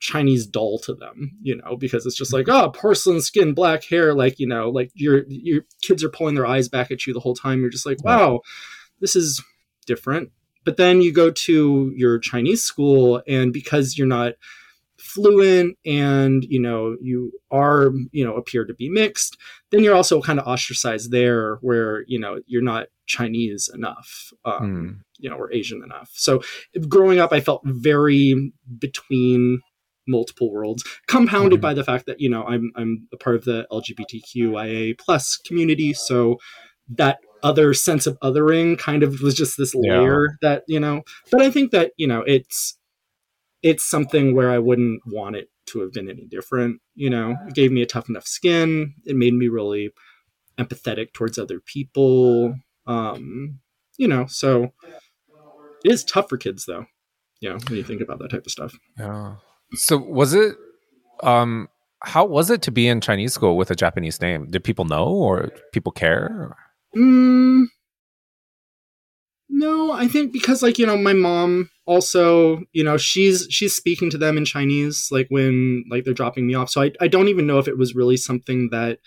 Chinese 0.01 0.47
doll 0.47 0.79
to 0.81 0.95
them, 0.95 1.33
you 1.43 1.57
know, 1.57 1.77
because 1.77 2.07
it's 2.07 2.17
just 2.17 2.33
like 2.33 2.49
oh 2.49 2.71
porcelain 2.71 3.21
skin, 3.21 3.55
black 3.55 3.85
hair, 3.85 4.15
like 4.15 4.39
you 4.39 4.47
know, 4.47 4.69
like 4.69 4.91
your 4.95 5.25
your 5.29 5.63
kids 5.83 6.05
are 6.05 6.09
pulling 6.11 6.35
their 6.35 6.47
eyes 6.47 6.69
back 6.69 6.91
at 6.91 7.07
you 7.07 7.13
the 7.13 7.21
whole 7.21 7.35
time. 7.35 7.61
You're 7.61 7.71
just 7.71 7.87
like 7.87 8.03
wow, 8.05 8.41
this 9.01 9.17
is 9.17 9.43
different. 9.87 10.31
But 10.65 10.77
then 10.77 11.01
you 11.01 11.13
go 11.13 11.31
to 11.31 11.93
your 11.97 12.19
Chinese 12.19 12.63
school, 12.63 13.23
and 13.27 13.53
because 13.53 13.97
you're 13.97 14.07
not 14.07 14.35
fluent 15.01 15.79
and 15.87 16.45
you 16.45 16.61
know 16.61 16.97
you 17.01 17.33
are 17.51 17.91
you 18.13 18.23
know 18.25 18.37
appear 18.37 18.67
to 18.67 18.75
be 18.75 18.89
mixed 18.91 19.39
then 19.71 19.83
you're 19.83 19.95
also 19.95 20.21
kind 20.21 20.39
of 20.39 20.47
ostracized 20.47 21.11
there 21.11 21.57
where 21.63 22.05
you 22.07 22.19
know 22.19 22.39
you're 22.47 22.63
not 22.63 22.89
chinese 23.11 23.69
enough 23.75 24.33
um, 24.45 24.63
mm. 24.63 25.01
you 25.19 25.29
know 25.29 25.37
or 25.37 25.53
asian 25.53 25.83
enough 25.83 26.11
so 26.15 26.41
growing 26.89 27.19
up 27.19 27.33
i 27.33 27.41
felt 27.41 27.63
very 27.65 28.53
between 28.79 29.61
multiple 30.07 30.51
worlds 30.53 30.85
compounded 31.07 31.59
mm. 31.59 31.63
by 31.63 31.75
the 31.75 31.85
fact 31.85 32.07
that 32.07 32.21
you 32.21 32.29
know 32.29 32.45
i'm 32.45 32.71
i'm 32.77 33.09
a 33.13 33.17
part 33.17 33.37
of 33.37 33.45
the 33.45 33.67
lgbtqia 33.71 34.99
plus 34.99 35.37
community 35.37 35.93
so 35.93 36.37
that 36.89 37.19
other 37.43 37.73
sense 37.73 38.07
of 38.07 38.19
othering 38.21 38.79
kind 38.79 39.03
of 39.03 39.21
was 39.21 39.35
just 39.35 39.57
this 39.57 39.75
layer 39.75 40.27
yeah. 40.27 40.37
that 40.43 40.63
you 40.67 40.79
know 40.79 41.03
but 41.31 41.41
i 41.43 41.51
think 41.51 41.71
that 41.71 41.93
you 41.97 42.07
know 42.07 42.23
it's 42.27 42.79
it's 43.63 43.89
something 43.89 44.35
where 44.35 44.51
I 44.51 44.59
wouldn't 44.59 45.03
want 45.07 45.37
it 45.37 45.49
to 45.67 45.81
have 45.81 45.93
been 45.93 46.09
any 46.09 46.27
different. 46.27 46.81
You 46.95 47.11
know, 47.11 47.37
it 47.47 47.55
gave 47.55 47.73
me 47.73 47.83
a 47.83 47.87
tough 47.87 48.09
enough 48.09 48.27
skin. 48.27 48.95
It 49.05 49.17
made 49.17 49.35
me 49.35 49.49
really 49.49 49.91
empathetic 50.59 51.13
towards 51.13 51.39
other 51.39 51.61
people. 51.61 52.55
Um, 52.87 53.61
you 53.97 54.09
know, 54.09 54.27
so 54.27 54.73
it 55.85 55.93
is 55.93 56.05
tough 56.05 56.29
for 56.29 56.37
kids 56.37 56.65
though. 56.67 56.87
You 57.41 57.51
know, 57.51 57.59
when 57.69 57.77
you 57.77 57.85
think 57.85 58.01
about 58.01 58.19
that 58.21 58.31
type 58.31 58.45
of 58.45 58.53
stuff. 58.53 58.79
Yeah. 58.99 59.37
So 59.75 59.97
was 59.97 60.35
it 60.35 60.57
um 61.23 61.69
how 62.03 62.25
was 62.25 62.51
it 62.51 62.63
to 62.63 62.71
be 62.71 62.89
in 62.89 63.01
Chinese 63.01 63.35
school 63.35 63.57
with 63.57 63.71
a 63.71 63.77
Japanese 63.77 64.21
name? 64.21 64.47
Did 64.51 64.65
people 64.65 64.85
know 64.87 65.07
or 65.07 65.51
people 65.73 65.93
care? 65.93 66.57
Mm, 66.97 67.67
no, 69.53 69.93
I 69.93 70.07
think 70.09 70.33
because 70.33 70.63
like, 70.63 70.79
you 70.79 70.87
know, 70.87 70.97
my 70.97 71.13
mom 71.13 71.71
also, 71.85 72.63
you 72.73 72.85
know, 72.85 72.97
she's 72.97 73.47
she's 73.51 73.75
speaking 73.75 74.09
to 74.11 74.19
them 74.19 74.39
in 74.39 74.45
Chinese 74.45 75.09
like 75.11 75.27
when 75.29 75.85
like 75.91 76.05
they're 76.05 76.15
dropping 76.15 76.47
me 76.47 76.55
off. 76.55 76.71
So 76.71 76.83
I 76.83 76.93
I 77.01 77.09
don't 77.09 77.29
even 77.29 77.47
know 77.47 77.59
if 77.59 77.69
it 77.69 77.77
was 77.77 77.95
really 77.95 78.17
something 78.17 78.69
that 78.71 79.01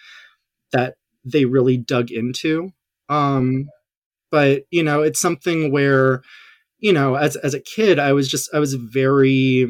that 0.72 0.96
they 1.24 1.46
really 1.46 1.77
dug 1.77 2.12
into. 2.12 2.72
Um 3.13 3.65
but, 4.32 4.63
you 4.72 4.82
know, 4.82 5.03
it's 5.03 5.22
something 5.22 5.72
where 5.72 6.24
you 6.79 6.91
know, 6.91 7.15
as 7.15 7.36
as 7.38 7.53
a 7.53 7.62
kid, 7.62 7.98
I 8.00 8.12
was 8.13 8.27
just 8.27 8.50
I 8.53 8.60
was 8.60 8.74
very 8.74 9.67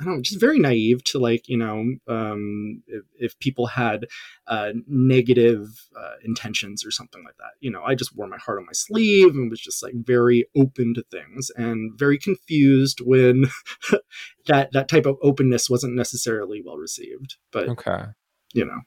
I 0.00 0.04
don't 0.04 0.16
know, 0.16 0.22
just 0.22 0.40
very 0.40 0.58
naive 0.58 1.04
to 1.04 1.20
like, 1.20 1.48
you 1.48 1.56
know, 1.56 1.94
um, 2.08 2.82
if, 2.88 3.04
if 3.16 3.38
people 3.38 3.66
had 3.68 4.06
uh, 4.48 4.72
negative 4.88 5.68
uh, 5.96 6.14
intentions 6.24 6.84
or 6.84 6.90
something 6.90 7.22
like 7.24 7.36
that. 7.36 7.52
You 7.60 7.70
know, 7.70 7.84
I 7.84 7.94
just 7.94 8.16
wore 8.16 8.26
my 8.26 8.38
heart 8.38 8.58
on 8.58 8.66
my 8.66 8.72
sleeve 8.72 9.36
and 9.36 9.48
was 9.48 9.60
just 9.60 9.84
like 9.84 9.94
very 9.94 10.46
open 10.56 10.94
to 10.94 11.04
things 11.12 11.50
and 11.56 11.96
very 11.96 12.18
confused 12.18 13.02
when 13.04 13.44
that 14.48 14.72
that 14.72 14.88
type 14.88 15.06
of 15.06 15.16
openness 15.22 15.70
wasn't 15.70 15.94
necessarily 15.94 16.60
well 16.64 16.76
received. 16.76 17.36
But 17.52 17.68
Okay. 17.68 18.06
you 18.52 18.64
know, 18.64 18.80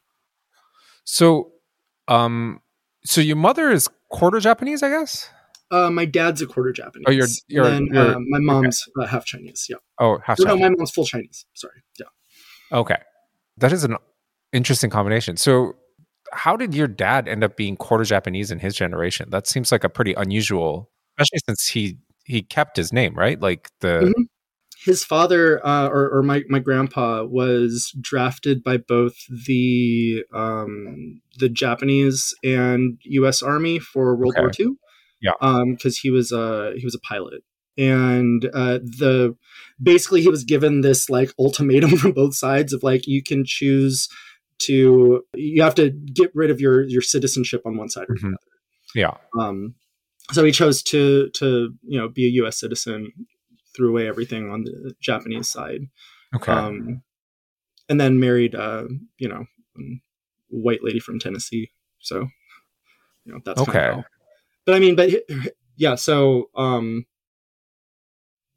So, 1.05 1.53
um, 2.10 2.60
so 3.07 3.21
your 3.21 3.35
mother 3.37 3.69
is 3.69 3.89
quarter 4.09 4.39
Japanese, 4.39 4.83
I 4.83 4.89
guess. 4.89 5.29
uh, 5.71 5.89
my 5.89 6.05
dad's 6.05 6.41
a 6.41 6.45
quarter 6.47 6.71
Japanese. 6.71 7.05
Oh, 7.07 7.11
you're- 7.11 7.27
you're- 7.47 7.69
and 7.75 7.87
you're- 7.93 8.15
uh, 8.15 8.19
my 8.19 8.39
mom's 8.39 8.87
uh, 8.99 9.05
half 9.05 9.25
Chinese. 9.25 9.65
Yeah. 9.69 9.77
Oh, 9.99 10.17
half 10.23 10.39
Or 10.39 10.45
no, 10.45 10.55
my 10.57 10.69
mom's 10.69 10.91
full 10.91 11.05
Chinese. 11.05 11.45
Sorry. 11.53 11.81
Yeah. 11.99 12.05
Okay. 12.71 12.97
That 13.57 13.73
is 13.73 13.83
an 13.83 13.97
interesting 14.53 14.89
combination. 14.89 15.35
So, 15.35 15.73
how 16.31 16.55
did 16.57 16.73
your 16.75 16.87
dad 16.87 17.27
end 17.27 17.43
up 17.43 17.57
being 17.57 17.75
quarter 17.75 18.03
Japanese 18.05 18.49
in 18.51 18.59
his 18.59 18.75
generation? 18.75 19.29
That 19.29 19.45
seems 19.47 19.71
like 19.71 19.83
a 19.83 19.89
pretty 19.89 20.13
unusual, 20.13 20.89
especially 21.17 21.39
since 21.49 21.67
he 21.67 21.97
he 22.25 22.41
kept 22.41 22.75
his 22.77 22.91
name, 22.93 23.13
right? 23.15 23.39
Like 23.39 23.69
the 23.81 24.13
Mhm. 24.17 24.25
His 24.88 25.03
father, 25.03 25.65
uh, 25.65 25.88
or, 25.89 26.10
or 26.17 26.24
my, 26.24 26.44
my 26.48 26.60
grandpa, 26.60 27.24
was 27.25 27.94
drafted 28.00 28.63
by 28.63 28.77
both 28.77 29.15
the 29.48 30.24
um, 30.34 31.22
the 31.38 31.50
Japanese 31.50 32.34
and 32.44 32.98
U.S. 33.03 33.41
Army 33.44 33.79
for 33.79 34.15
World 34.15 34.36
War 34.38 34.50
II. 34.58 34.75
Yeah. 35.22 35.34
because 35.72 35.98
he 35.98 36.10
was 36.10 36.32
a 36.32 36.74
he 36.77 36.86
was 36.86 36.96
a 36.96 37.00
pilot, 37.00 37.41
and 37.77 38.46
uh, 38.53 38.79
the 39.01 39.36
basically 39.82 40.22
he 40.22 40.29
was 40.29 40.44
given 40.44 40.82
this 40.82 41.10
like 41.10 41.32
ultimatum 41.38 41.98
from 42.01 42.12
both 42.13 42.36
sides 42.36 42.72
of 42.72 42.82
like 42.84 43.08
you 43.08 43.22
can 43.22 43.44
choose 43.46 44.08
to 44.60 45.22
you 45.36 45.62
have 45.63 45.75
to 45.75 45.89
get 45.91 46.32
rid 46.34 46.50
of 46.50 46.62
your 46.62 46.84
your 46.84 47.01
citizenship 47.01 47.62
on 47.65 47.77
one 47.77 47.89
side 47.89 48.06
or 48.10 48.15
the 48.15 48.27
Mhm. 48.27 48.34
other. 48.34 48.38
yeah. 48.96 49.13
Um, 49.39 49.75
so 50.32 50.44
he 50.46 50.51
chose 50.51 50.82
to 50.84 51.29
to 51.39 51.74
you 51.84 52.00
know 52.00 52.08
be 52.10 52.25
a 52.25 52.29
U.S. 52.41 52.60
citizen, 52.60 53.12
threw 53.77 53.89
away 53.89 54.07
everything 54.07 54.50
on 54.50 54.63
the 54.63 54.93
Japanese 55.00 55.50
side, 55.50 55.81
Okay. 56.36 56.51
um, 56.51 57.03
and 57.88 58.01
then 58.01 58.19
married 58.19 58.55
uh, 58.55 58.86
you 59.19 59.29
know 59.29 59.46
a 59.77 59.81
white 60.50 60.84
lady 60.84 61.00
from 61.00 61.19
Tennessee. 61.19 61.69
So 62.00 62.27
you 63.25 63.34
know 63.34 63.39
that's 63.46 63.62
Okay. 63.62 64.03
But 64.65 64.75
I 64.75 64.79
mean, 64.79 64.96
but 64.96 65.12
yeah, 65.77 65.96
so 65.96 66.50
um, 66.55 67.05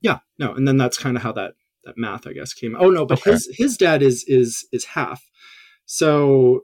yeah, 0.00 0.20
no, 0.38 0.54
and 0.54 0.66
then 0.66 0.78
that's 0.78 0.98
kind 0.98 1.16
of 1.16 1.22
how 1.22 1.32
that 1.32 1.52
that 1.84 1.96
math 1.98 2.26
I 2.26 2.32
guess 2.32 2.54
came. 2.54 2.74
Oh 2.78 2.90
no, 2.90 3.04
but 3.06 3.18
Okay. 3.18 3.32
his 3.32 3.48
his 3.52 3.76
dad 3.76 4.02
is 4.02 4.24
is 4.26 4.66
is 4.72 4.84
half. 4.86 5.22
So 5.84 6.62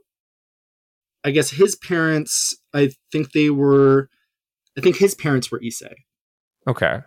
I 1.23 1.31
guess 1.31 1.49
his 1.51 1.75
parents, 1.75 2.55
I 2.73 2.91
think 3.11 3.33
they 3.33 3.49
were, 3.49 4.09
I 4.77 4.81
think 4.81 4.95
his 4.95 5.13
parents 5.13 5.51
were 5.51 5.59
Issei. 5.59 5.93
okay. 6.67 7.01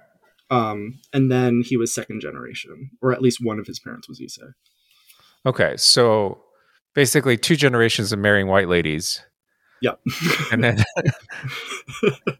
Um, 0.50 0.98
and 1.12 1.30
then 1.30 1.62
he 1.64 1.76
was 1.76 1.94
second 1.94 2.20
generation, 2.20 2.90
or 3.00 3.12
at 3.12 3.22
least 3.22 3.38
one 3.40 3.58
of 3.58 3.66
his 3.66 3.78
parents 3.78 4.08
was 4.08 4.20
Issei. 4.20 4.52
Okay. 5.46 5.76
So 5.76 6.42
basically, 6.94 7.36
two 7.36 7.56
generations 7.56 8.12
of 8.12 8.18
marrying 8.18 8.46
white 8.48 8.68
ladies, 8.68 9.22
Yep. 9.82 10.00
and 10.52 10.62
then 10.64 10.84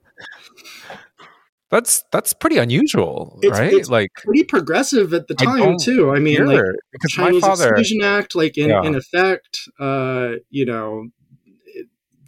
that's 1.70 2.02
that's 2.10 2.32
pretty 2.32 2.58
unusual, 2.58 3.38
It's- 3.42 3.58
right? 3.58 3.72
it's 3.72 3.88
like 3.88 4.10
Pretty 4.16 4.42
progressive 4.44 5.14
at 5.14 5.28
the 5.28 5.34
time 5.34 5.58
don't 5.58 5.80
too. 5.80 6.10
I 6.10 6.18
mean, 6.18 6.44
like 6.46 6.60
because 6.92 7.12
Chinese 7.12 7.42
my 7.42 7.48
father, 7.48 7.68
Exclusion 7.68 8.02
Act, 8.02 8.34
like 8.34 8.58
in, 8.58 8.70
Yeah. 8.70 8.82
in 8.82 8.94
effect, 8.96 9.60
uh, 9.78 10.32
you 10.50 10.66
know, 10.66 11.06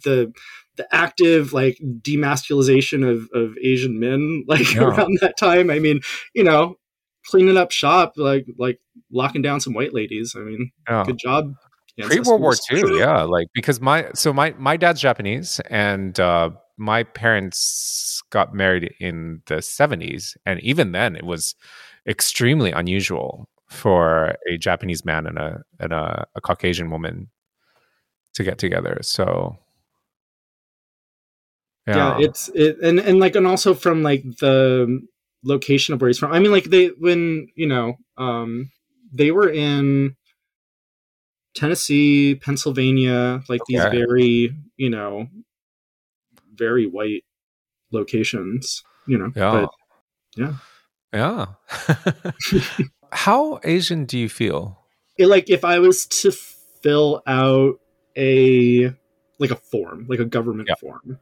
the 0.05 0.31
the 0.75 0.87
active 0.93 1.53
like 1.53 1.77
demasculization 2.01 3.07
of, 3.07 3.29
of 3.33 3.57
Asian 3.61 3.99
men, 3.99 4.43
like 4.47 4.73
Yeah. 4.73 4.83
around 4.83 5.17
that 5.21 5.37
time. 5.37 5.69
I 5.69 5.79
mean, 5.79 6.01
you 6.33 6.43
know, 6.43 6.77
cleaning 7.25 7.57
up 7.57 7.71
shop, 7.71 8.13
like 8.17 8.45
like 8.57 8.79
locking 9.11 9.41
down 9.41 9.59
some 9.59 9.73
white 9.73 9.93
ladies. 9.93 10.35
I 10.35 10.39
mean, 10.41 10.71
yeah. 10.89 11.03
good 11.05 11.17
job. 11.17 11.53
pre 12.01 12.19
World 12.19 12.41
War. 12.41 12.55
II, 12.71 12.97
yeah, 12.99 13.21
like 13.23 13.47
because 13.53 13.79
my 13.81 14.09
so 14.13 14.33
my 14.33 14.53
my 14.57 14.77
dad's 14.77 15.01
Japanese 15.01 15.59
and 15.69 16.19
uh, 16.19 16.49
my 16.77 17.03
parents 17.03 18.21
got 18.29 18.53
married 18.53 18.93
in 18.99 19.41
the 19.47 19.61
seventies, 19.61 20.35
and 20.45 20.59
even 20.61 20.91
then 20.91 21.15
it 21.15 21.23
was 21.25 21.55
extremely 22.07 22.71
unusual 22.71 23.47
for 23.69 24.35
a 24.49 24.57
Japanese 24.57 25.05
man 25.05 25.25
and 25.25 25.37
a 25.37 25.61
and 25.79 25.93
a, 25.93 26.27
a 26.35 26.41
Caucasian 26.41 26.89
woman 26.89 27.29
to 28.33 28.43
get 28.43 28.57
together. 28.57 28.97
So 29.01 29.57
yeah, 31.87 32.17
it's 32.19 32.49
it 32.55 32.77
and 32.81 32.99
and 32.99 33.19
like 33.19 33.35
and 33.35 33.47
also 33.47 33.73
from 33.73 34.03
like 34.03 34.23
the 34.39 35.01
location 35.43 35.93
of 35.93 35.99
where 36.01 36.07
he's 36.07 36.17
from 36.17 36.31
i 36.31 36.39
mean 36.39 36.51
like 36.51 36.65
they 36.65 36.87
when 36.99 37.47
you 37.55 37.67
know 37.67 37.95
um 38.17 38.71
they 39.11 39.29
were 39.31 39.49
in 39.49 40.15
tennessee 41.53 42.35
pennsylvania 42.35 43.43
like 43.49 43.61
these 43.67 43.81
very 43.83 44.55
you 44.77 44.89
know 44.89 45.27
very 46.55 46.85
white 46.87 47.23
locations 47.91 48.81
you 49.07 49.17
know 49.17 49.31
yeah, 49.35 49.51
but 49.51 49.69
yeah. 50.35 50.53
yeah. 51.13 51.45
How 53.11 53.59
Asian 53.63 54.05
do 54.05 54.17
you 54.17 54.29
feel? 54.29 54.79
it, 55.17 55.27
like 55.27 55.49
if 55.49 55.63
i 55.63 55.77
was 55.79 56.07
to 56.07 56.31
fill 56.81 57.21
out 57.27 57.75
a 58.17 58.93
like 59.39 59.51
a 59.51 59.55
form 59.55 60.05
like 60.09 60.19
a 60.19 60.25
government 60.25 60.69
Yeah. 60.69 60.75
form 60.75 61.19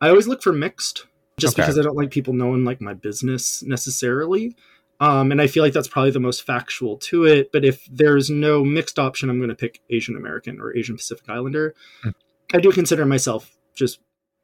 i 0.00 0.08
always 0.08 0.26
look 0.28 0.42
for 0.42 0.52
mixed 0.52 1.06
just 1.38 1.54
Okay. 1.54 1.62
because 1.62 1.78
i 1.78 1.82
don't 1.82 1.96
like 1.96 2.10
people 2.10 2.32
knowing 2.34 2.64
like 2.64 2.80
my 2.80 2.94
business 2.94 3.62
necessarily 3.62 4.56
um, 5.00 5.30
and 5.30 5.40
i 5.40 5.46
feel 5.46 5.62
like 5.62 5.72
that's 5.72 5.88
probably 5.88 6.10
the 6.10 6.20
most 6.20 6.44
factual 6.44 6.96
to 6.96 7.24
it 7.24 7.50
but 7.52 7.64
if 7.64 7.86
there's 7.90 8.28
no 8.30 8.64
mixed 8.64 8.98
option 8.98 9.30
i'm 9.30 9.38
going 9.38 9.48
to 9.48 9.54
pick 9.54 9.80
asian 9.90 10.16
american 10.16 10.60
or 10.60 10.76
asian 10.76 10.96
pacific 10.96 11.28
islander 11.28 11.74
Hmm. 12.02 12.10
i 12.54 12.58
do 12.58 12.72
consider 12.72 13.04
myself 13.06 13.56
just 13.74 14.00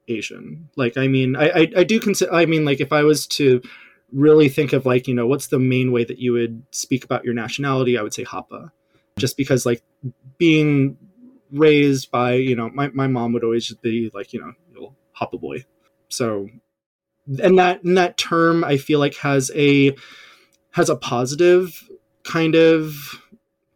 asian 0.08 0.68
like 0.76 0.96
i 0.96 1.08
mean 1.08 1.34
I, 1.36 1.48
I 1.48 1.68
i 1.78 1.84
do 1.84 1.98
consider 1.98 2.32
i 2.32 2.46
mean 2.46 2.64
like 2.64 2.80
if 2.80 2.92
i 2.92 3.02
was 3.02 3.26
to 3.28 3.60
really 4.12 4.48
think 4.48 4.72
of 4.72 4.86
like 4.86 5.08
you 5.08 5.14
know 5.14 5.26
what's 5.26 5.48
the 5.48 5.58
main 5.58 5.90
way 5.90 6.04
that 6.04 6.18
you 6.18 6.32
would 6.34 6.62
speak 6.70 7.04
about 7.04 7.24
your 7.24 7.34
nationality 7.34 7.98
i 7.98 8.02
would 8.02 8.14
say 8.14 8.22
hapa 8.24 8.70
just 9.18 9.36
because 9.36 9.64
like 9.66 9.82
being 10.38 10.96
raised 11.50 12.10
by 12.10 12.34
you 12.34 12.54
know 12.54 12.68
my, 12.74 12.88
my 12.88 13.06
mom 13.06 13.32
would 13.32 13.42
always 13.44 13.72
be 13.82 14.10
like 14.14 14.32
you 14.32 14.40
know 14.40 14.52
hapa 15.20 15.40
boy 15.40 15.64
so 16.08 16.48
and 17.42 17.58
that 17.58 17.82
and 17.84 17.96
that 17.96 18.16
term 18.16 18.64
i 18.64 18.76
feel 18.76 18.98
like 18.98 19.16
has 19.16 19.50
a 19.54 19.94
has 20.72 20.88
a 20.90 20.96
positive 20.96 21.88
kind 22.24 22.54
of 22.54 23.20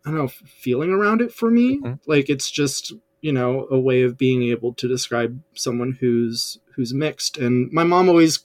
i 0.05 0.11
don't 0.11 0.19
know 0.19 0.29
feeling 0.29 0.91
around 0.91 1.21
it 1.21 1.33
for 1.33 1.51
me. 1.51 1.81
Mhm. 1.81 1.99
like 2.07 2.29
it's 2.29 2.51
just 2.51 2.93
you 3.21 3.33
know 3.33 3.67
a 3.71 3.79
way 3.79 4.03
of 4.03 4.17
being 4.17 4.43
able 4.45 4.73
to 4.75 4.89
describe 4.89 5.41
someone 5.55 5.97
who's 6.01 6.59
who's 6.77 6.95
mixed. 6.95 7.37
And 7.37 7.69
my 7.73 7.83
mom 7.83 8.09
always 8.09 8.39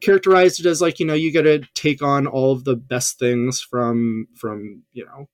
characterized 0.00 0.58
it 0.58 0.66
as 0.66 0.80
like 0.80 0.98
you 0.98 1.06
know 1.06 1.14
you 1.14 1.32
got 1.32 1.42
to 1.42 1.60
take 1.74 2.02
on 2.02 2.26
all 2.26 2.50
of 2.50 2.64
the 2.64 2.74
best 2.74 3.18
things 3.20 3.60
from 3.60 4.26
from 4.34 4.82
you 4.92 5.04
know 5.04 5.28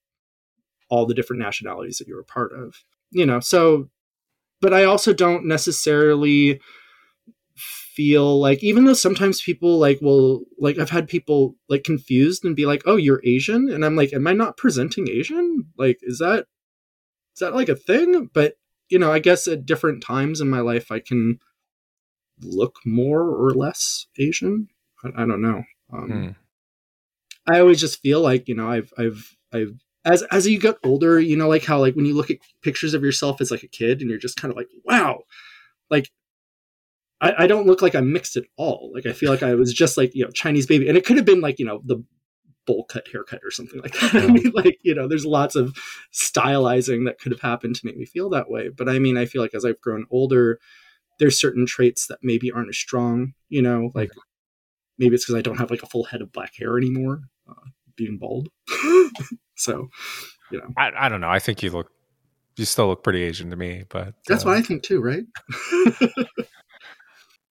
all 0.90 1.06
the 1.06 1.14
different 1.14 1.40
nationalities 1.40 1.96
that 1.96 2.06
you're 2.06 2.20
a 2.20 2.24
part 2.24 2.52
of 2.52 2.84
you 3.10 3.24
know? 3.24 3.40
So 3.40 3.88
but 4.60 4.72
i 4.74 4.84
also 4.84 5.12
don't 5.14 5.46
necessarily 5.46 6.60
feel 7.94 8.40
like 8.40 8.62
even 8.62 8.84
though 8.84 8.94
sometimes 8.94 9.42
people 9.42 9.78
like 9.78 10.00
will 10.00 10.44
like 10.58 10.78
i've 10.78 10.90
had 10.90 11.08
people 11.08 11.54
like 11.68 11.84
confused 11.84 12.44
and 12.44 12.56
be 12.56 12.66
like 12.66 12.82
oh 12.86 12.96
you're 12.96 13.20
asian? 13.24 13.68
And 13.68 13.84
i'm 13.84 13.96
like 13.96 14.12
am 14.12 14.26
i 14.26 14.32
not 14.32 14.56
presenting 14.56 15.08
asian? 15.08 15.66
Like 15.76 15.98
is 16.02 16.18
that 16.18 16.46
is 17.34 17.40
that 17.40 17.54
like 17.54 17.68
a 17.68 17.76
thing? 17.76 18.30
But 18.32 18.54
you 18.88 18.98
know 18.98 19.12
i 19.12 19.18
guess 19.18 19.46
at 19.48 19.66
different 19.66 20.02
times 20.02 20.40
in 20.40 20.50
my 20.50 20.60
life 20.60 20.92
i 20.92 20.98
can 20.98 21.38
look 22.42 22.76
more 22.84 23.22
or 23.22 23.54
less 23.54 24.06
asian. 24.18 24.68
I, 25.04 25.22
I 25.22 25.26
don't 25.26 25.42
know. 25.42 25.64
Um, 25.92 26.10
Hmm. 26.10 26.30
I 27.52 27.60
always 27.60 27.80
just 27.80 28.00
feel 28.00 28.20
like 28.20 28.48
you 28.48 28.54
know 28.54 28.70
I've 28.70 28.92
I've 28.96 29.36
I've 29.52 29.74
as 30.04 30.22
as 30.24 30.46
you 30.46 30.58
get 30.58 30.76
older, 30.84 31.20
you 31.20 31.36
know, 31.36 31.48
like 31.48 31.64
how 31.64 31.78
like 31.78 31.94
when 31.94 32.06
you 32.06 32.14
look 32.14 32.30
at 32.30 32.38
pictures 32.62 32.94
of 32.94 33.02
yourself 33.02 33.40
as 33.40 33.50
like 33.50 33.62
a 33.62 33.68
kid 33.68 34.00
and 34.00 34.10
you're 34.10 34.18
just 34.18 34.36
kind 34.36 34.50
of 34.50 34.56
like, 34.56 34.68
wow, 34.84 35.22
like 35.90 36.10
I, 37.22 37.44
I 37.44 37.46
don't 37.46 37.66
look 37.66 37.80
like 37.80 37.94
I'm 37.94 38.12
mixed 38.12 38.36
at 38.36 38.44
all. 38.56 38.90
Like 38.94 39.06
I 39.06 39.12
feel 39.12 39.30
like 39.30 39.42
I 39.42 39.54
was 39.54 39.72
just 39.72 39.96
like 39.96 40.14
you 40.14 40.24
know 40.24 40.30
Chinese 40.30 40.66
baby, 40.66 40.88
and 40.88 40.98
it 40.98 41.06
could 41.06 41.16
have 41.16 41.26
been 41.26 41.40
like 41.40 41.58
you 41.58 41.64
know 41.64 41.80
the 41.84 42.04
bowl 42.66 42.84
cut 42.84 43.06
haircut 43.10 43.40
or 43.42 43.50
something 43.50 43.80
like 43.80 43.98
that. 44.00 44.14
I 44.14 44.26
mean, 44.26 44.52
like 44.54 44.78
you 44.82 44.94
know, 44.94 45.08
there's 45.08 45.26
lots 45.26 45.56
of 45.56 45.74
stylizing 46.12 47.06
that 47.06 47.18
could 47.18 47.32
have 47.32 47.40
happened 47.40 47.76
to 47.76 47.86
make 47.86 47.96
me 47.96 48.04
feel 48.04 48.28
that 48.30 48.50
way. 48.50 48.68
But 48.68 48.88
I 48.88 48.98
mean, 48.98 49.16
I 49.16 49.24
feel 49.24 49.40
like 49.40 49.54
as 49.54 49.64
I've 49.64 49.80
grown 49.80 50.04
older, 50.10 50.58
there's 51.18 51.40
certain 51.40 51.66
traits 51.66 52.08
that 52.08 52.18
maybe 52.22 52.50
aren't 52.50 52.68
as 52.68 52.78
strong. 52.78 53.34
You 53.48 53.62
know, 53.62 53.90
like 53.94 54.10
maybe 54.98 55.14
it's 55.14 55.24
because 55.24 55.38
I 55.38 55.42
don't 55.42 55.58
have 55.58 55.70
like 55.70 55.82
a 55.82 55.86
full 55.86 56.04
head 56.04 56.20
of 56.20 56.32
black 56.32 56.52
hair 56.56 56.76
anymore, 56.76 57.22
uh, 57.48 57.68
being 57.96 58.18
bald. 58.18 58.48
So, 59.62 59.90
you 60.50 60.58
know, 60.58 60.66
I, 60.76 60.90
I 60.98 61.08
don't 61.08 61.20
know. 61.20 61.30
I 61.30 61.38
think 61.38 61.62
you 61.62 61.70
look, 61.70 61.88
you 62.56 62.64
still 62.64 62.88
look 62.88 63.04
pretty 63.04 63.22
Asian 63.22 63.50
to 63.50 63.56
me, 63.56 63.84
but 63.88 64.14
that's 64.26 64.44
uh, 64.44 64.48
what 64.48 64.56
I 64.56 64.62
think 64.62 64.82
too, 64.82 65.00
right? 65.00 65.22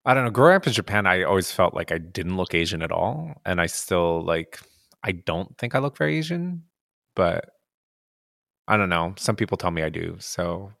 I 0.04 0.14
don't 0.14 0.24
know. 0.24 0.30
Growing 0.30 0.56
up 0.56 0.66
in 0.66 0.72
Japan, 0.72 1.06
I 1.06 1.22
always 1.22 1.52
felt 1.52 1.74
like 1.74 1.92
I 1.92 1.98
didn't 1.98 2.36
look 2.36 2.54
Asian 2.54 2.82
at 2.82 2.90
all, 2.92 3.34
and 3.44 3.60
I 3.60 3.66
still 3.66 4.24
like. 4.24 4.58
I 5.04 5.12
don't 5.12 5.56
think 5.58 5.74
I 5.74 5.80
look 5.80 5.96
very 5.96 6.16
Asian, 6.18 6.62
but 7.16 7.50
I 8.68 8.76
don't 8.76 8.88
know. 8.88 9.14
Some 9.18 9.34
people 9.36 9.56
tell 9.56 9.70
me 9.72 9.82
I 9.82 9.88
do, 9.88 10.16
so 10.20 10.72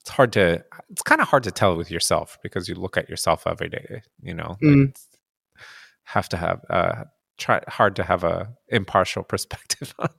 it's 0.00 0.10
hard 0.10 0.32
to. 0.34 0.64
It's 0.90 1.02
kind 1.02 1.20
of 1.20 1.28
hard 1.28 1.42
to 1.44 1.50
tell 1.50 1.76
with 1.76 1.90
yourself 1.90 2.38
because 2.42 2.68
you 2.68 2.74
look 2.74 2.96
at 2.96 3.08
yourself 3.08 3.46
every 3.46 3.68
day. 3.68 4.02
You 4.22 4.34
know, 4.34 4.56
Mm. 4.62 4.88
it's- 4.88 5.08
have 6.06 6.28
to 6.28 6.36
have 6.36 6.60
uh 6.68 7.04
try 7.38 7.62
hard 7.66 7.96
to 7.96 8.02
have 8.04 8.24
a 8.24 8.52
impartial 8.68 9.22
perspective 9.32 9.94
on. 9.98 10.10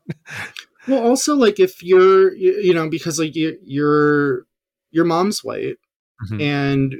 Well, 0.87 1.03
also 1.07 1.35
like 1.35 1.59
if 1.59 1.83
you're, 1.83 2.33
you, 2.35 2.53
you 2.61 2.73
know, 2.73 2.89
because 2.89 3.19
like 3.19 3.35
you, 3.35 3.57
you're, 3.63 4.45
your 4.91 5.05
mom's 5.05 5.43
white, 5.43 5.77
Mhm. 6.31 6.41
and 6.41 6.95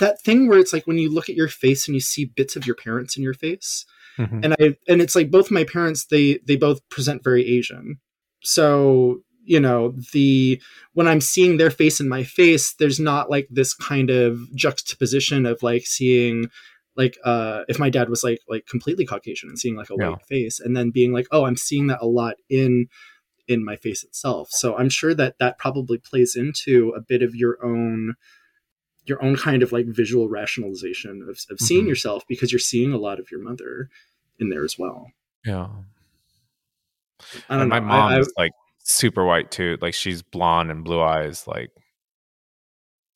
that 0.00 0.20
thing 0.22 0.48
where 0.48 0.58
it's 0.58 0.72
like 0.72 0.86
when 0.86 0.98
you 0.98 1.10
look 1.12 1.28
at 1.28 1.36
your 1.36 1.48
face 1.48 1.86
and 1.88 1.94
you 1.94 2.00
see 2.00 2.24
bits 2.24 2.56
of 2.56 2.66
your 2.66 2.76
parents 2.76 3.16
in 3.16 3.22
your 3.22 3.34
face, 3.34 3.84
Mhm. 4.18 4.40
and 4.44 4.54
I, 4.58 4.76
and 4.88 5.02
it's 5.02 5.14
like 5.14 5.30
both 5.30 5.50
my 5.50 5.64
parents, 5.64 6.06
they, 6.06 6.38
they 6.46 6.56
both 6.56 6.86
present 6.88 7.22
very 7.22 7.44
Asian, 7.46 7.98
so 8.42 9.20
you 9.48 9.60
know 9.60 9.94
the 10.12 10.60
when 10.94 11.06
i'm 11.06 11.20
seeing 11.20 11.56
their 11.56 11.70
face 11.70 12.00
in 12.00 12.08
my 12.08 12.24
face 12.24 12.74
there's 12.80 12.98
not 12.98 13.30
like 13.30 13.46
this 13.48 13.72
kind 13.74 14.10
of 14.10 14.40
juxtaposition 14.56 15.46
of 15.46 15.62
like 15.62 15.86
seeing 15.86 16.48
like 16.96 17.16
uh 17.24 17.62
if 17.68 17.78
my 17.78 17.88
dad 17.88 18.08
was 18.08 18.24
like 18.24 18.40
like 18.48 18.66
completely 18.66 19.06
caucasian 19.06 19.48
and 19.48 19.56
seeing 19.56 19.76
like 19.76 19.88
a 19.88 19.94
Yeah. 19.96 20.08
white 20.10 20.26
face 20.26 20.58
and 20.58 20.76
then 20.76 20.90
being 20.90 21.12
like 21.12 21.28
oh 21.30 21.44
i'm 21.44 21.56
seeing 21.56 21.86
that 21.86 22.00
a 22.02 22.06
lot 22.08 22.34
in 22.50 22.88
in 23.46 23.64
my 23.64 23.76
face 23.76 24.02
itself 24.02 24.48
so 24.50 24.76
i'm 24.76 24.88
sure 24.88 25.14
that 25.14 25.38
that 25.38 25.58
probably 25.58 25.98
plays 25.98 26.34
into 26.34 26.92
a 26.96 27.00
bit 27.00 27.22
of 27.22 27.32
your 27.36 27.56
own 27.64 28.14
your 29.06 29.22
own 29.24 29.36
kind 29.36 29.62
of 29.62 29.72
like 29.72 29.86
visual 29.86 30.28
rationalization 30.28 31.22
of, 31.28 31.38
of 31.50 31.58
seeing 31.60 31.84
Mhm. 31.84 31.88
yourself 31.88 32.24
because 32.28 32.52
you're 32.52 32.58
seeing 32.58 32.92
a 32.92 32.98
lot 32.98 33.18
of 33.20 33.30
your 33.30 33.40
mother 33.40 33.88
in 34.38 34.50
there 34.50 34.64
as 34.64 34.76
well 34.78 35.10
yeah. 35.44 35.68
i 37.48 37.54
don't 37.54 37.60
And 37.62 37.70
my 37.70 37.78
know 37.80 37.86
mom 37.86 38.12
I, 38.12 38.16
I, 38.16 38.18
is 38.20 38.32
like 38.36 38.52
super 38.88 39.24
white 39.24 39.50
too. 39.50 39.78
Like 39.80 39.94
she's 39.94 40.22
blonde 40.22 40.70
and 40.70 40.84
blue 40.84 41.00
eyes, 41.02 41.46
like 41.48 41.70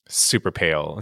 super 0.08 0.50
pale. 0.50 1.00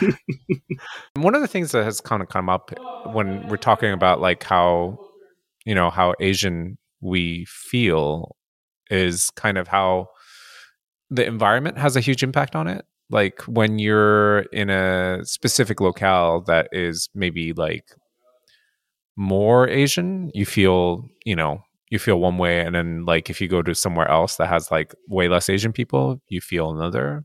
One 1.14 1.34
of 1.34 1.40
the 1.40 1.48
things 1.48 1.72
that 1.72 1.84
has 1.84 2.00
kind 2.00 2.22
of 2.22 2.28
come 2.28 2.48
up 2.48 2.72
when 3.12 3.48
we're 3.48 3.56
talking 3.56 3.92
about 3.92 4.20
like 4.20 4.42
how 4.44 4.98
you 5.64 5.74
know 5.74 5.90
how 5.90 6.14
Asian 6.20 6.76
we 7.00 7.46
feel 7.48 8.36
is 8.90 9.30
kind 9.30 9.56
of 9.56 9.68
how 9.68 10.08
the 11.10 11.24
environment 11.26 11.78
has 11.78 11.96
a 11.96 12.00
huge 12.00 12.22
impact 12.22 12.54
on 12.54 12.66
it. 12.66 12.84
Like 13.10 13.42
when 13.42 13.78
you're 13.78 14.40
in 14.52 14.70
a 14.70 15.24
specific 15.24 15.80
locale 15.80 16.42
that 16.42 16.68
is 16.72 17.08
maybe 17.14 17.52
like 17.52 17.84
more 19.16 19.68
Asian, 19.68 20.30
you 20.32 20.46
feel, 20.46 21.08
you 21.24 21.34
know, 21.34 21.62
you 21.90 21.98
feel 21.98 22.20
one 22.20 22.38
way 22.38 22.60
and 22.60 22.74
then 22.74 23.04
like 23.04 23.28
if 23.28 23.40
you 23.40 23.48
go 23.48 23.62
to 23.62 23.74
somewhere 23.74 24.08
else 24.08 24.36
that 24.36 24.48
has 24.48 24.70
like 24.70 24.94
way 25.08 25.28
less 25.28 25.48
Asian 25.48 25.72
people, 25.72 26.20
you 26.28 26.40
feel 26.40 26.70
another. 26.70 27.24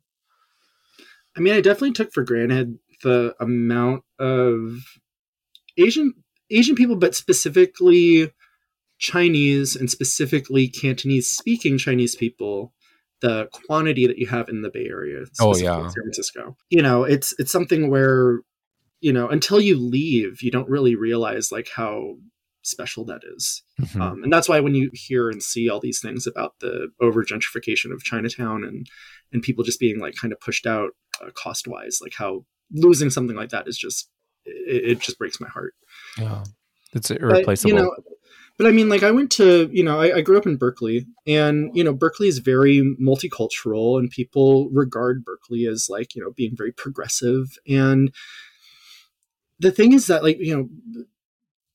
I 1.38 1.39
mean, 1.39 1.54
I 1.54 1.62
definitely 1.62 1.92
took 1.92 2.12
for 2.12 2.24
granted 2.24 2.80
the 3.04 3.36
amount 3.39 4.04
of 4.20 4.80
Asian 5.77 6.13
Asian 6.50 6.75
people, 6.75 6.96
but 6.96 7.15
specifically 7.15 8.32
Chinese 8.98 9.75
and 9.75 9.89
specifically 9.92 10.68
Cantonese 10.68 11.30
speaking 11.30 11.77
Chinese 11.77 12.15
people, 12.15 12.74
the 13.27 13.48
quantity 13.67 14.05
that 14.08 14.17
you 14.17 14.27
have 14.27 14.48
in 14.50 14.62
the 14.62 14.70
Bay 14.70 14.88
Area, 14.89 15.20
Oh, 15.39 15.55
yeah. 15.55 15.77
in 15.84 15.89
San 15.89 16.03
Francisco. 16.03 16.55
You 16.70 16.82
know, 16.82 17.03
it's 17.03 17.34
it's 17.39 17.51
something 17.51 17.89
where 17.89 18.41
you 19.01 19.13
know 19.13 19.27
until 19.29 19.60
you 19.62 19.75
leave, 19.77 20.41
you 20.41 20.51
don't 20.51 20.70
really 20.75 20.96
realize 20.96 21.51
like 21.51 21.70
how 21.75 22.15
special 22.63 23.05
that 23.05 23.22
is. 23.36 23.63
Mhm. 23.79 24.01
Um, 24.01 24.24
and 24.24 24.34
that's 24.34 24.50
why 24.50 24.60
when 24.60 24.74
you 24.75 24.89
hear 24.94 25.29
and 25.29 25.41
see 25.44 25.70
all 25.70 25.79
these 25.79 26.00
things 26.01 26.25
about 26.27 26.53
the 26.62 26.89
over 27.00 27.24
gentrification 27.24 27.91
of 27.94 28.03
Chinatown 28.03 28.63
and 28.63 28.88
and 29.32 29.44
people 29.44 29.63
just 29.63 29.79
being 29.79 30.00
like 30.00 30.15
kind 30.21 30.34
of 30.34 30.39
pushed 30.39 30.65
out 30.65 30.89
uh, 31.21 31.30
cost 31.43 31.67
wise, 31.67 32.00
like 32.02 32.13
how 32.17 32.43
losing 32.71 33.10
something 33.12 33.36
like 33.36 33.50
that 33.50 33.67
is 33.67 33.78
just 33.78 34.10
it, 34.45 34.91
it 34.91 35.00
just 35.00 35.17
breaks 35.19 35.39
my 35.39 35.47
heart. 35.50 35.73
yeah. 36.19 36.43
It's 36.93 37.10
But, 37.10 37.21
irreplaceable. 37.21 37.69
you 37.71 37.76
know, 37.78 37.91
but 38.58 38.68
I 38.68 38.72
mean, 38.72 38.89
like 38.89 39.04
I 39.04 39.12
went 39.12 39.32
to 39.34 39.70
you 39.72 39.84
know 39.84 40.00
I, 40.00 40.18
I 40.18 40.22
grew 40.22 40.38
up 40.38 40.46
in 40.46 40.58
Berkeley, 40.58 41.06
and 41.28 41.72
you 41.74 41.84
know 41.84 41.94
Berkeley 41.94 42.28
is 42.28 42.39
very 42.39 42.80
multicultural, 43.02 44.00
and 44.00 44.10
people 44.10 44.70
regard 44.70 45.26
Berkeley 45.26 45.65
as 45.65 45.88
like 45.89 46.15
you 46.15 46.24
know 46.24 46.32
being 46.32 46.56
very 46.56 46.72
progressive. 46.72 47.58
And 47.68 48.13
the 49.60 49.72
thing 49.72 49.94
is 49.94 50.08
that 50.08 50.24
like 50.24 50.38
you 50.39 50.56
know 50.56 51.06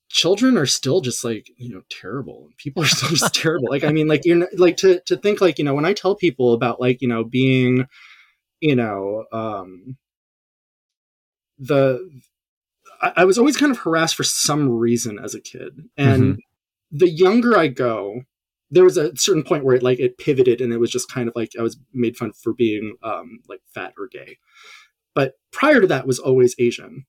children 0.09 0.59
are 0.59 0.67
still 0.67 1.01
just 1.01 1.25
like 1.25 1.51
you 1.57 1.73
know 1.73 1.83
terrible. 1.91 2.49
People 2.57 2.83
are 2.83 2.87
still 2.87 3.11
just 3.11 3.35
terrible. 3.35 3.69
Like 3.71 3.85
i 3.85 3.93
mean 3.93 4.09
like 4.09 4.25
you're 4.25 4.49
like 4.57 4.77
to 4.79 5.01
to 5.07 5.17
think 5.17 5.41
like 5.41 5.59
you 5.59 5.65
know 5.65 5.75
when 5.75 5.85
i 5.85 5.93
tell 5.93 6.17
people 6.17 6.53
about 6.53 6.81
like 6.81 7.01
you 7.01 7.09
know 7.09 7.25
being 7.25 7.87
you 8.61 8.75
know 8.75 9.25
um 9.33 9.97
the 11.59 12.11
I, 13.01 13.13
I 13.19 13.25
was 13.25 13.39
always 13.39 13.57
kind 13.57 13.71
of 13.73 13.79
harassed 13.79 14.17
for 14.17 14.25
some 14.25 14.69
reason 14.69 15.19
as 15.19 15.35
a 15.35 15.41
kid. 15.41 15.89
And 15.97 16.41
the 16.91 17.09
younger 17.09 17.57
i 17.57 17.69
go 17.69 18.23
there 18.71 18.85
was 18.85 18.97
a 18.97 19.15
certain 19.17 19.43
point 19.43 19.65
where 19.65 19.75
it 19.77 19.83
like 19.83 19.99
it 19.99 20.19
pivoted 20.19 20.61
and 20.61 20.73
it 20.73 20.79
was 20.79 20.91
just 20.91 21.11
kind 21.11 21.29
of 21.29 21.35
like 21.37 21.51
i 21.59 21.63
was 21.63 21.77
made 21.93 22.17
fun 22.17 22.33
for 22.33 22.53
being 22.53 22.97
um 23.03 23.41
like 23.49 23.61
fat 23.75 23.93
or 23.99 24.07
gay 24.09 24.39
but 25.15 25.35
prior 25.53 25.81
to 25.81 25.87
that 25.87 26.07
was 26.07 26.19
always 26.19 26.55
asian 26.59 27.05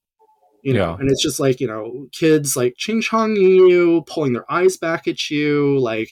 you 0.63 0.73
know 0.73 0.91
Yeah. 0.91 0.97
and 0.99 1.09
it's 1.09 1.23
just 1.23 1.39
like 1.39 1.59
you 1.59 1.67
know 1.67 2.07
kids 2.11 2.55
like 2.55 2.75
ching 2.77 3.01
chonging 3.01 3.67
you 3.67 4.03
pulling 4.07 4.33
their 4.33 4.51
eyes 4.51 4.77
back 4.77 5.07
at 5.07 5.29
you 5.29 5.79
like 5.79 6.11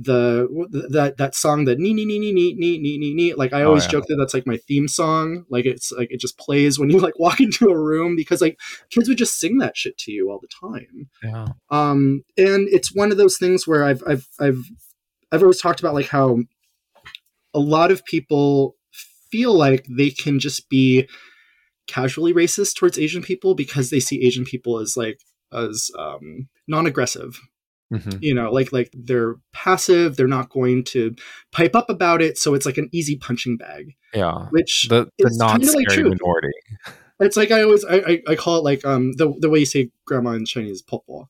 the 0.00 0.46
that 0.90 1.16
that 1.16 1.34
song 1.34 1.64
that 1.64 1.78
nee 1.80 1.92
nee 1.92 2.04
nee 2.04 2.20
nee 2.20 2.32
nee 2.32 2.54
nee 2.56 2.78
nee 2.78 2.98
nee 2.98 3.14
nee 3.14 3.34
like 3.34 3.52
i 3.52 3.62
Oh, 3.62 3.68
always 3.68 3.84
yeah. 3.86 3.90
joke 3.90 4.04
that 4.06 4.14
that's 4.16 4.32
like 4.32 4.46
my 4.46 4.56
theme 4.56 4.86
song 4.86 5.44
like 5.50 5.66
it's 5.66 5.90
like 5.90 6.12
it 6.12 6.20
just 6.20 6.38
plays 6.38 6.78
when 6.78 6.88
you 6.88 7.00
like 7.00 7.18
walk 7.18 7.40
into 7.40 7.68
a 7.68 7.76
room 7.78 8.14
because 8.14 8.40
like 8.40 8.60
kids 8.90 9.08
would 9.08 9.18
just 9.18 9.38
sing 9.40 9.58
that 9.58 9.76
shit 9.76 9.98
to 9.98 10.12
you 10.12 10.30
all 10.30 10.38
the 10.40 10.68
time 10.76 11.08
yeah. 11.24 11.46
um 11.70 12.22
and 12.36 12.68
it's 12.68 12.94
one 12.94 13.10
of 13.10 13.16
those 13.18 13.36
things 13.38 13.66
where 13.66 13.82
i've 13.82 14.02
i've 14.06 14.28
i've 14.38 14.62
i've 15.32 15.42
always 15.42 15.60
talked 15.60 15.80
about 15.80 15.94
like 15.94 16.06
how 16.08 16.38
a 17.52 17.58
lot 17.58 17.90
of 17.90 18.04
people 18.04 18.76
feel 18.92 19.52
like 19.52 19.84
they 19.90 20.10
can 20.10 20.38
just 20.38 20.68
be 20.68 21.08
casually 21.88 22.32
racist 22.32 22.76
towards 22.76 22.98
asian 23.00 23.22
people 23.22 23.56
because 23.56 23.90
they 23.90 23.98
see 24.00 24.24
asian 24.24 24.44
people 24.44 24.78
as 24.78 24.96
like 24.96 25.18
as 25.52 25.90
um 25.98 26.48
non-aggressive 26.68 27.40
Mhm. 27.92 28.18
you 28.22 28.34
know 28.34 28.52
like 28.52 28.70
like 28.70 28.90
they're 28.92 29.36
passive 29.52 30.16
they're 30.16 30.26
not 30.28 30.50
going 30.50 30.84
to 30.84 31.14
pipe 31.52 31.74
up 31.74 31.88
about 31.88 32.20
it 32.20 32.36
so 32.36 32.52
it's 32.52 32.66
like 32.66 32.76
an 32.76 32.90
easy 32.92 33.16
punching 33.16 33.56
bag 33.56 33.94
Yeah. 34.12 34.46
which 34.50 34.88
The 34.90 35.04
the 35.18 35.26
It's 35.28 35.38
non 35.38 35.60
kinda 35.60 35.72
like 35.72 35.88
true. 35.88 36.10
minority. 36.10 36.52
it's 37.20 37.36
like 37.36 37.50
I 37.50 37.62
always 37.62 37.84
I, 37.86 37.96
I, 37.96 38.22
I 38.28 38.34
call 38.36 38.58
it 38.58 38.64
like 38.64 38.84
um 38.84 39.12
the 39.14 39.32
the 39.40 39.48
way 39.48 39.60
you 39.60 39.64
say 39.66 39.90
grandma 40.04 40.32
in 40.32 40.44
Chinese 40.44 40.82
popo. 40.82 41.28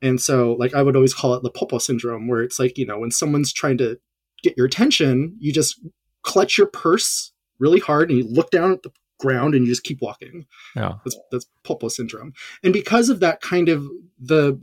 And 0.00 0.20
so 0.20 0.54
like 0.58 0.74
I 0.74 0.82
would 0.82 0.96
always 0.96 1.14
call 1.14 1.34
it 1.34 1.44
the 1.44 1.50
popo 1.50 1.78
syndrome 1.78 2.26
where 2.26 2.42
it's 2.42 2.58
like, 2.58 2.76
you 2.76 2.84
know, 2.84 2.98
when 2.98 3.12
someone's 3.12 3.52
trying 3.52 3.78
to 3.78 3.98
get 4.42 4.56
your 4.56 4.66
attention, 4.66 5.36
you 5.38 5.52
just 5.52 5.80
clutch 6.22 6.58
your 6.58 6.66
purse 6.66 7.30
really 7.60 7.78
hard 7.78 8.10
and 8.10 8.18
you 8.18 8.24
look 8.28 8.50
down 8.50 8.72
at 8.72 8.82
the 8.82 8.90
ground 9.20 9.54
and 9.54 9.64
you 9.64 9.70
just 9.72 9.84
keep 9.84 10.02
walking. 10.02 10.46
Yeah. 10.74 10.94
That's 11.04 11.16
that's 11.30 11.46
popo 11.62 11.86
syndrome. 11.86 12.32
And 12.64 12.72
because 12.72 13.08
of 13.08 13.20
that 13.20 13.40
kind 13.40 13.68
of 13.68 13.86
the 14.18 14.60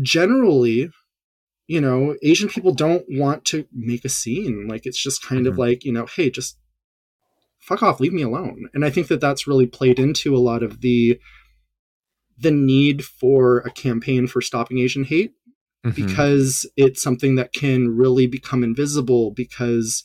generally 0.00 0.90
you 1.68 1.80
know, 1.80 2.16
Asian 2.22 2.48
people 2.48 2.74
don't 2.74 3.04
want 3.08 3.44
to 3.46 3.64
make 3.72 4.04
a 4.04 4.08
scene. 4.08 4.66
Like 4.68 4.84
it's 4.84 5.00
just 5.00 5.22
kind 5.24 5.46
of 5.46 5.54
Mhm. 5.54 5.58
like, 5.58 5.84
you 5.84 5.92
know, 5.92 6.04
hey, 6.06 6.28
just 6.28 6.58
fuck 7.60 7.82
off, 7.82 8.00
leave 8.00 8.12
me 8.12 8.20
alone. 8.22 8.68
And 8.74 8.84
I 8.84 8.90
think 8.90 9.06
that 9.06 9.20
that's 9.20 9.46
really 9.46 9.66
played 9.66 9.98
into 9.98 10.36
a 10.36 10.38
lot 10.38 10.62
of 10.62 10.80
the 10.80 11.18
the 12.38 12.50
need 12.50 13.04
for 13.04 13.58
a 13.60 13.70
campaign 13.70 14.26
for 14.26 14.42
stopping 14.42 14.78
Asian 14.78 15.04
hate 15.04 15.32
Mhm. 15.86 15.94
because 15.94 16.66
it's 16.76 17.00
something 17.00 17.36
that 17.36 17.52
can 17.52 17.96
really 17.96 18.26
become 18.26 18.64
invisible 18.64 19.30
because 19.30 20.02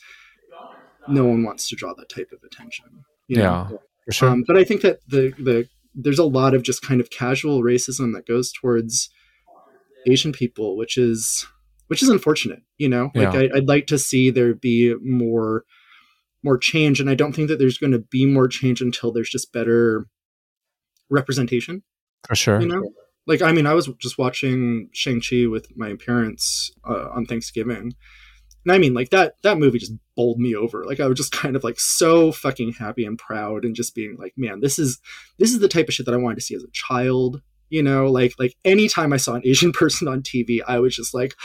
no 1.10 1.26
one 1.26 1.44
wants 1.44 1.68
to 1.70 1.76
draw 1.76 1.94
that 1.96 2.08
type 2.10 2.32
of 2.32 2.44
attention. 2.44 2.86
you 3.28 3.38
know? 3.38 3.42
Yeah, 3.44 3.78
for 4.06 4.12
sure. 4.14 4.30
Um, 4.30 4.44
but 4.48 4.56
I 4.56 4.64
think 4.64 4.82
that 4.82 5.00
the 5.08 5.34
the 5.40 5.68
there's 5.94 6.20
a 6.20 6.24
lot 6.24 6.54
of 6.54 6.64
just 6.64 6.82
kind 6.82 7.02
of 7.02 7.10
casual 7.10 7.62
racism 7.62 8.14
that 8.14 8.26
goes 8.28 8.54
towards 8.54 9.10
Asian 10.08 10.32
people, 10.32 10.78
which 10.78 10.98
is 10.98 11.46
which 11.88 12.04
is 12.04 12.10
unfortunate. 12.10 12.62
You 12.78 12.90
know, 12.90 13.12
like 13.16 13.34
Yeah. 13.34 13.40
I, 13.40 13.58
I'd 13.58 13.68
like 13.68 13.88
to 13.88 13.98
see 13.98 14.30
there 14.30 14.54
be 14.54 14.96
more 15.02 15.64
more 16.44 16.58
change, 16.58 17.00
and 17.00 17.10
I 17.10 17.16
don't 17.16 17.34
think 17.34 17.48
that 17.50 17.60
there's 17.60 17.78
going 17.78 17.92
to 17.92 18.00
be 18.00 18.26
more 18.26 18.48
change 18.48 18.82
until 18.82 19.12
there's 19.12 19.30
just 19.30 19.52
better 19.52 20.08
representation. 21.10 21.84
for 22.28 22.36
sure. 22.36 22.62
You 22.62 22.68
know, 22.68 22.84
Like, 23.26 23.42
I 23.42 23.52
mean, 23.52 23.66
I 23.66 23.74
was 23.74 23.90
just 24.00 24.18
watching 24.18 24.90
Shang 24.94 25.22
Chi 25.22 25.48
with 25.48 25.76
my 25.76 25.96
parents 25.96 26.72
uh, 26.88 27.10
on 27.14 27.26
Thanksgiving, 27.26 27.94
and 28.64 28.72
I 28.72 28.78
mean, 28.78 28.94
like 28.94 29.10
that 29.10 29.36
that 29.44 29.58
movie 29.58 29.80
just 29.80 29.94
bowled 30.16 30.40
me 30.40 30.56
over. 30.56 30.86
Like, 30.86 31.00
I 31.00 31.08
was 31.08 31.18
just 31.18 31.32
kind 31.32 31.56
of 31.56 31.64
like 31.64 31.80
so 31.80 32.32
fucking 32.32 32.74
happy 32.74 33.06
and 33.06 33.18
proud, 33.18 33.66
and 33.66 33.76
just 33.76 33.96
being 33.96 34.16
like, 34.18 34.34
man, 34.38 34.62
this 34.62 34.80
is 34.80 35.00
this 35.40 35.52
is 35.52 35.60
the 35.60 35.68
type 35.68 35.88
of 35.88 35.94
shit 35.94 36.06
that 36.06 36.16
I 36.16 36.18
wanted 36.18 36.36
to 36.36 36.42
see 36.42 36.56
as 36.56 36.64
a 36.64 36.72
child. 36.72 37.42
You 37.70 37.84
know, 37.84 38.08
like 38.08 38.34
like 38.40 38.56
anytime 38.66 39.14
I 39.14 39.18
saw 39.18 39.34
an 39.36 39.42
Asian 39.46 39.72
person 39.74 40.08
on 40.08 40.22
TV, 40.22 40.60
I 40.68 40.80
was 40.80 40.96
just 40.96 41.14
like, 41.14 41.36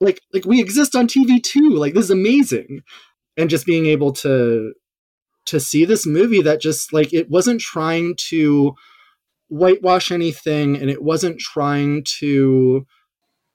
like 0.00 0.20
like 0.32 0.44
we 0.44 0.60
exist 0.60 0.94
on 0.94 1.06
TV 1.06 1.42
too. 1.42 1.70
Like 1.70 1.94
this 1.94 2.04
is 2.04 2.10
amazing, 2.10 2.82
and 3.36 3.50
just 3.50 3.66
being 3.66 3.86
able 3.86 4.12
to 4.14 4.72
to 5.46 5.60
see 5.60 5.84
this 5.84 6.06
movie 6.06 6.42
that 6.42 6.60
just 6.60 6.92
like 6.92 7.12
it 7.12 7.30
wasn't 7.30 7.60
trying 7.60 8.14
to 8.16 8.74
whitewash 9.48 10.12
anything 10.12 10.76
and 10.76 10.88
it 10.88 11.02
wasn't 11.02 11.38
trying 11.38 12.04
to 12.04 12.86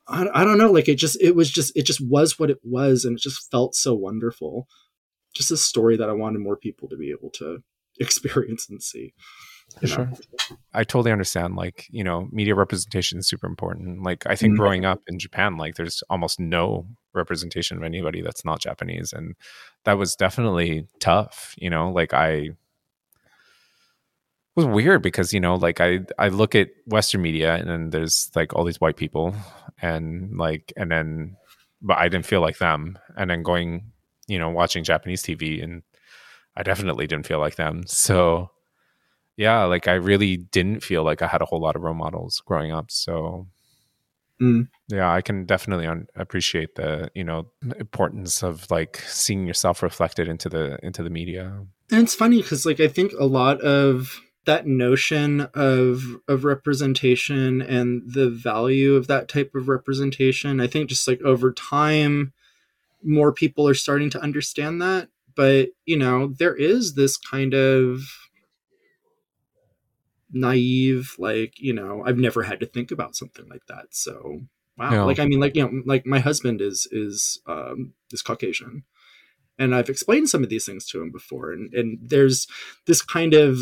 I, 0.08 0.28
I 0.34 0.44
don't 0.44 0.58
know 0.58 0.72
like 0.72 0.90
it 0.90 0.96
just 0.96 1.18
it 1.22 1.36
was 1.36 1.50
just 1.50 1.72
it 1.76 1.84
just 1.84 2.06
was 2.06 2.38
what 2.38 2.50
it 2.50 2.60
was 2.64 3.06
and 3.06 3.18
it 3.18 3.22
just 3.22 3.50
felt 3.50 3.76
so 3.76 3.94
wonderful 3.94 4.68
just 5.34 5.52
a 5.52 5.58
story 5.58 5.96
that 5.96 6.10
i 6.10 6.14
wanted 6.14 6.40
more 6.40 6.58
people 6.58 6.90
to 6.90 6.98
be 6.98 7.12
able 7.12 7.30
to 7.36 7.60
experience 8.00 8.68
and 8.70 8.84
see 8.84 9.14
For 9.80 9.88
sure. 9.88 10.12
I 10.74 10.84
totally 10.84 11.12
understand. 11.12 11.56
Like, 11.56 11.88
you 11.90 12.04
know, 12.04 12.28
media 12.32 12.56
representation 12.56 13.20
is 13.20 13.28
super 13.28 13.48
important. 13.48 14.04
Like, 14.04 14.26
I 14.26 14.36
think 14.36 14.54
mm-hmm. 14.54 14.62
growing 14.62 14.86
up 14.86 15.02
in 15.08 15.20
Japan, 15.20 15.58
like, 15.58 15.76
there's 15.76 16.02
almost 16.10 16.40
no 16.40 16.88
representation 17.14 17.78
of 17.78 17.84
anybody 17.84 18.22
that's 18.22 18.46
not 18.46 18.62
Japanese. 18.62 19.12
And 19.12 19.36
that 19.84 19.98
was 19.98 20.16
definitely 20.16 20.88
tough. 21.00 21.56
You 21.58 21.70
know, 21.70 21.92
like, 21.92 22.14
I 22.14 22.52
was 24.56 24.66
weird 24.66 25.02
because 25.02 25.34
you 25.34 25.40
know 25.40 25.56
like 25.56 25.82
i 25.82 26.00
i 26.18 26.30
look 26.30 26.56
at 26.56 26.70
western 26.86 27.22
media 27.22 27.56
and 27.56 27.70
then 27.70 27.90
there's 27.90 28.32
like 28.36 28.54
all 28.54 28.64
these 28.64 28.80
white 28.80 28.96
people 28.96 29.36
and 29.82 30.38
like 30.38 30.72
and 30.78 30.90
then 30.90 31.36
but 31.82 31.98
i 31.98 32.08
didn't 32.08 32.26
feel 32.26 32.42
like 32.42 32.58
them 32.58 32.98
and 33.18 33.30
then 33.30 33.44
going 33.44 33.92
you 34.28 34.40
know 34.40 34.50
watching 34.50 34.84
japanese 34.84 35.22
tv 35.22 35.62
and 35.62 35.84
i 36.56 36.64
definitely 36.64 37.06
didn't 37.06 37.28
feel 37.28 37.40
like 37.40 37.56
them 37.56 37.84
so 37.86 38.50
yeah 39.38 39.64
like 39.64 39.88
i 39.88 39.94
really 39.94 40.38
didn't 40.38 40.82
feel 40.82 41.04
like 41.04 41.22
i 41.22 41.28
had 41.28 41.42
a 41.42 41.46
whole 41.46 41.60
lot 41.60 41.76
of 41.76 41.82
role 41.82 41.94
models 41.94 42.42
growing 42.46 42.72
up 42.72 42.90
so 42.90 43.48
mm. 44.42 44.68
yeah 44.90 45.12
i 45.12 45.22
can 45.22 45.46
definitely 45.46 45.88
un- 45.88 46.08
appreciate 46.16 46.76
the 46.76 47.10
you 47.14 47.24
know 47.24 47.48
importance 47.80 48.44
of 48.44 48.70
like 48.72 48.98
seeing 49.08 49.46
yourself 49.46 49.82
reflected 49.84 50.28
into 50.28 50.50
the 50.50 50.78
into 50.84 51.04
the 51.04 51.10
media 51.10 51.66
and 51.92 52.04
it's 52.04 52.16
funny 52.16 52.42
because 52.42 52.66
like 52.66 52.80
i 52.80 52.88
think 52.88 53.12
a 53.20 53.26
lot 53.26 53.60
of 53.62 54.22
that 54.46 54.68
notion 54.68 55.42
of 55.54 56.04
of 56.28 56.44
representation 56.44 57.62
and 57.62 58.04
the 58.06 58.30
value 58.30 58.96
of 58.96 59.08
that 59.08 59.28
type 59.28 59.54
of 59.56 59.68
representation 59.68 60.60
i 60.60 60.68
think 60.68 60.90
just 60.90 61.08
like 61.08 61.22
over 61.24 61.52
time 61.52 62.32
more 63.04 63.32
people 63.32 63.68
are 63.68 63.76
starting 63.76 64.10
to 64.10 64.22
understand 64.22 64.82
that 64.82 65.10
but 65.36 65.70
you 65.86 65.98
know 65.98 66.28
there 66.28 66.56
is 66.56 66.94
this 66.94 67.18
kind 67.18 67.54
of 67.54 68.02
naive 70.36 71.16
like 71.18 71.60
you 71.62 71.74
know 71.74 72.04
i've 72.06 72.18
never 72.18 72.44
had 72.44 72.60
to 72.60 72.66
think 72.66 72.92
about 72.92 73.16
something 73.16 73.48
like 73.50 73.66
that. 73.68 73.88
So 73.92 74.42
wow. 74.78 75.06
Like 75.06 75.20
i 75.20 75.26
mean 75.26 75.40
like 75.40 75.56
you 75.56 75.64
know 75.64 75.82
like 75.86 76.06
my 76.06 76.20
husband 76.20 76.62
is 76.62 76.88
is 76.92 77.40
um 77.48 77.94
is 78.12 78.22
caucasian. 78.22 78.84
And 79.58 79.74
i've 79.74 79.90
explained 79.90 80.30
some 80.30 80.44
of 80.44 80.50
these 80.50 80.66
things 80.66 80.86
to 80.88 81.02
him 81.02 81.12
before. 81.12 81.52
And 81.52 81.74
and 81.74 82.00
there's 82.02 82.48
this 82.86 83.02
kind 83.02 83.34
of 83.34 83.60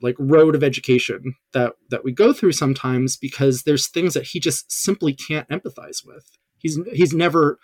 like 0.00 0.16
road 0.18 0.54
of 0.54 0.62
education 0.62 1.34
that 1.52 1.72
that 1.90 2.04
we 2.04 2.12
go 2.12 2.32
through 2.32 2.52
sometimes 2.52 3.16
because 3.16 3.62
there's 3.62 3.88
things 3.88 4.14
that 4.14 4.28
he 4.28 4.40
just 4.40 4.70
simply 4.70 5.12
can't 5.12 5.48
empathize 5.48 6.06
with. 6.06 6.30
He's 6.58 6.78
he's 6.92 7.14
never 7.14 7.58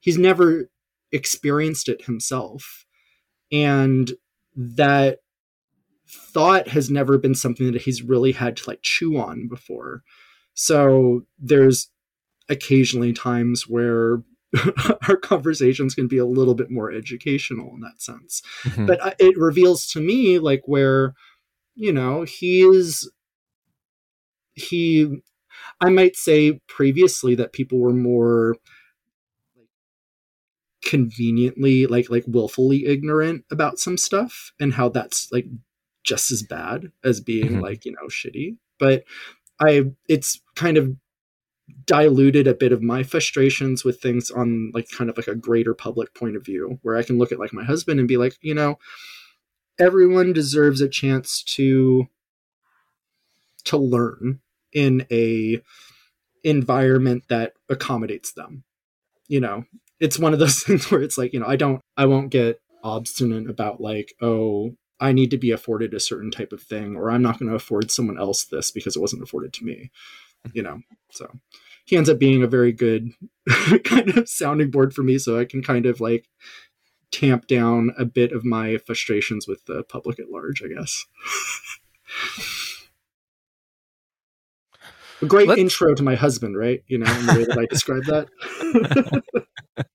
he's 0.00 0.18
never 0.18 0.70
experienced 1.12 1.88
it 1.88 2.04
himself. 2.04 2.84
And 3.50 4.12
that 4.54 5.20
thought 6.12 6.68
has 6.68 6.90
never 6.90 7.18
been 7.18 7.34
something 7.34 7.72
that 7.72 7.82
he's 7.82 8.02
really 8.02 8.32
had 8.32 8.56
to 8.56 8.68
like 8.68 8.80
chew 8.82 9.16
on 9.16 9.48
before 9.48 10.02
so 10.54 11.22
there's 11.38 11.90
occasionally 12.48 13.12
times 13.12 13.68
where 13.68 14.22
our 15.08 15.16
conversations 15.16 15.94
can 15.94 16.06
be 16.06 16.18
a 16.18 16.26
little 16.26 16.54
bit 16.54 16.70
more 16.70 16.92
educational 16.92 17.72
in 17.74 17.80
that 17.80 18.00
sense 18.00 18.42
mm-hmm. 18.64 18.86
but 18.86 19.00
uh, 19.00 19.14
it 19.18 19.36
reveals 19.38 19.86
to 19.86 20.00
me 20.00 20.38
like 20.38 20.62
where 20.66 21.14
you 21.74 21.92
know, 21.92 22.22
he 22.22 22.62
is 22.62 23.10
he 24.54 25.22
I 25.80 25.88
might 25.88 26.16
say 26.16 26.60
previously 26.68 27.34
that 27.36 27.52
people 27.52 27.78
were 27.78 27.92
more 27.92 28.56
conveniently 30.84 31.86
like 31.86 32.10
like 32.10 32.24
willfully 32.26 32.86
ignorant 32.86 33.44
about 33.50 33.78
some 33.78 33.96
stuff 33.96 34.52
and 34.60 34.74
how 34.74 34.88
that's 34.88 35.30
like 35.30 35.46
just 36.02 36.30
as 36.30 36.42
bad 36.42 36.90
as 37.04 37.20
being 37.20 37.52
mm-hmm. 37.52 37.60
like, 37.60 37.84
you 37.84 37.92
know, 37.92 38.08
shitty. 38.08 38.56
But 38.78 39.04
I 39.60 39.84
it's 40.08 40.40
kind 40.56 40.76
of 40.76 40.96
diluted 41.86 42.46
a 42.46 42.54
bit 42.54 42.72
of 42.72 42.82
my 42.82 43.02
frustrations 43.02 43.84
with 43.84 44.00
things 44.00 44.30
on 44.30 44.70
like 44.74 44.88
kind 44.90 45.08
of 45.08 45.16
like 45.16 45.28
a 45.28 45.34
greater 45.34 45.74
public 45.74 46.14
point 46.14 46.36
of 46.36 46.44
view 46.44 46.78
where 46.82 46.96
I 46.96 47.02
can 47.02 47.18
look 47.18 47.32
at 47.32 47.38
like 47.38 47.52
my 47.52 47.64
husband 47.64 47.98
and 47.98 48.08
be 48.08 48.16
like, 48.16 48.34
you 48.40 48.54
know, 48.54 48.78
everyone 49.78 50.32
deserves 50.32 50.80
a 50.80 50.88
chance 50.88 51.42
to 51.42 52.08
to 53.64 53.76
learn 53.76 54.40
in 54.72 55.06
a 55.10 55.60
environment 56.44 57.24
that 57.28 57.52
accommodates 57.68 58.32
them 58.32 58.64
you 59.28 59.40
know 59.40 59.64
it's 60.00 60.18
one 60.18 60.32
of 60.32 60.38
those 60.38 60.62
things 60.64 60.90
where 60.90 61.02
it's 61.02 61.16
like 61.16 61.32
you 61.32 61.40
know 61.40 61.46
i 61.46 61.56
don't 61.56 61.80
i 61.96 62.04
won't 62.04 62.30
get 62.30 62.60
obstinate 62.82 63.48
about 63.48 63.80
like 63.80 64.14
oh 64.20 64.74
i 65.02 65.12
need 65.12 65.30
to 65.30 65.38
be 65.38 65.50
afforded 65.50 65.92
a 65.92 66.00
certain 66.00 66.30
type 66.30 66.52
of 66.52 66.62
thing 66.62 66.96
or 66.96 67.10
i'm 67.10 67.22
not 67.22 67.38
going 67.38 67.48
to 67.48 67.56
afford 67.56 67.90
someone 67.90 68.18
else 68.18 68.44
this 68.44 68.70
because 68.70 68.96
it 68.96 69.00
wasn't 69.00 69.22
afforded 69.22 69.52
to 69.52 69.64
me 69.64 69.90
you 70.54 70.62
know 70.62 70.80
so 71.10 71.28
he 71.84 71.96
ends 71.96 72.08
up 72.08 72.18
being 72.18 72.42
a 72.42 72.46
very 72.46 72.72
good 72.72 73.10
kind 73.84 74.16
of 74.16 74.28
sounding 74.28 74.70
board 74.70 74.94
for 74.94 75.02
me 75.02 75.18
so 75.18 75.38
i 75.38 75.44
can 75.44 75.62
kind 75.62 75.86
of 75.86 76.00
like 76.00 76.26
tamp 77.12 77.46
down 77.46 77.92
a 77.96 78.04
bit 78.04 78.32
of 78.32 78.44
my 78.44 78.78
frustrations 78.78 79.46
with 79.46 79.64
the 79.66 79.84
public 79.84 80.18
at 80.18 80.30
large, 80.30 80.62
I 80.64 80.68
guess. 80.68 81.04
a 85.20 85.26
great 85.26 85.46
Let's... 85.46 85.60
intro 85.60 85.94
to 85.94 86.02
my 86.02 86.16
husband, 86.16 86.56
right? 86.56 86.82
You 86.88 86.98
know, 86.98 87.12
in 87.12 87.26
the 87.26 87.34
way 87.34 87.44
that 87.44 87.58
I 87.58 87.66
describe 87.66 88.04
that. 88.04 88.28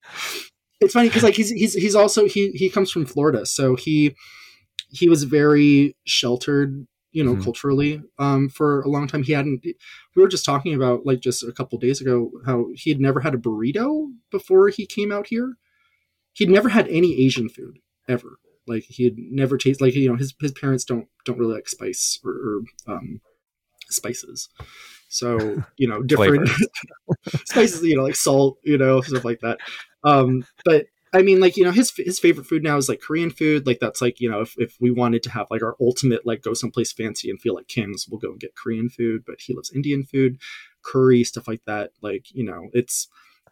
it's 0.79 0.93
funny 0.93 1.09
because 1.09 1.23
like 1.23 1.35
he's 1.35 1.49
he's 1.49 1.73
he's 1.73 1.95
also 1.95 2.27
he 2.27 2.51
he 2.51 2.69
comes 2.69 2.91
from 2.91 3.05
Florida, 3.05 3.45
so 3.45 3.75
he 3.75 4.15
he 4.89 5.09
was 5.09 5.23
very 5.23 5.95
sheltered 6.05 6.87
you 7.11 7.23
know 7.23 7.33
mm-hmm. 7.33 7.43
culturally 7.43 8.01
um, 8.19 8.49
for 8.49 8.81
a 8.81 8.89
long 8.89 9.07
time 9.07 9.23
he 9.23 9.33
hadn't 9.33 9.63
we 9.63 10.21
were 10.21 10.27
just 10.27 10.45
talking 10.45 10.73
about 10.73 11.05
like 11.05 11.19
just 11.19 11.43
a 11.43 11.51
couple 11.51 11.77
days 11.79 12.01
ago 12.01 12.31
how 12.45 12.67
he 12.75 12.89
had 12.89 12.99
never 12.99 13.21
had 13.21 13.33
a 13.33 13.37
burrito 13.37 14.07
before 14.31 14.69
he 14.69 14.85
came 14.85 15.11
out 15.11 15.27
here 15.27 15.57
he'd 16.37 16.49
never 16.49 16.69
had 16.69 16.87
any 16.87 17.19
Asian 17.25 17.49
food 17.49 17.79
ever. 18.07 18.37
Like 18.67 18.83
he 18.83 19.05
had 19.05 19.15
never 19.17 19.57
tasted 19.57 19.83
like 19.83 19.95
you 19.95 20.09
know 20.09 20.17
his 20.17 20.33
his 20.39 20.51
parents 20.51 20.83
don't 20.83 21.07
don't 21.25 21.39
really 21.39 21.55
like 21.55 21.69
spice 21.69 22.19
or, 22.23 22.31
or 22.31 22.61
um, 22.93 23.21
spices. 23.89 24.49
So 25.09 25.63
you 25.77 25.87
know 25.87 26.03
different 26.03 26.49
spices, 27.45 27.83
you 27.83 27.95
know 27.95 28.03
like 28.03 28.15
salt, 28.15 28.57
you 28.63 28.77
know 28.77 29.01
stuff 29.01 29.25
like 29.25 29.39
that. 29.39 29.57
Um, 30.03 30.45
but 30.63 30.85
I 31.17 31.23
mean, 31.23 31.39
like 31.39 31.57
you 31.57 31.63
know, 31.63 31.71
his 31.71 31.91
his 31.97 32.19
favorite 32.19 32.45
food 32.45 32.63
now 32.63 32.77
is 32.77 32.87
like 32.87 33.01
Korean 33.01 33.31
food. 33.31 33.65
Like 33.65 33.79
that's 33.79 34.01
like 34.01 34.21
you 34.21 34.29
know, 34.29 34.41
if, 34.41 34.53
if 34.57 34.77
we 34.79 34.91
wanted 34.91 35.23
to 35.23 35.31
have 35.31 35.47
like 35.49 35.63
our 35.63 35.75
ultimate 35.81 36.27
like 36.27 36.43
go 36.43 36.53
someplace 36.53 36.93
fancy 36.93 37.29
and 37.29 37.41
feel 37.41 37.55
like 37.55 37.67
kings, 37.67 38.05
we'll 38.07 38.19
go 38.19 38.29
and 38.29 38.39
get 38.39 38.55
Korean 38.55 38.87
food. 38.87 39.23
But 39.25 39.41
he 39.41 39.55
loves 39.55 39.71
Indian 39.73 40.03
food, 40.03 40.37
curry 40.83 41.23
stuff 41.23 41.47
like 41.47 41.61
that. 41.65 41.91
Like 42.01 42.27
you 42.35 42.43
know, 42.43 42.69
it's 42.73 43.07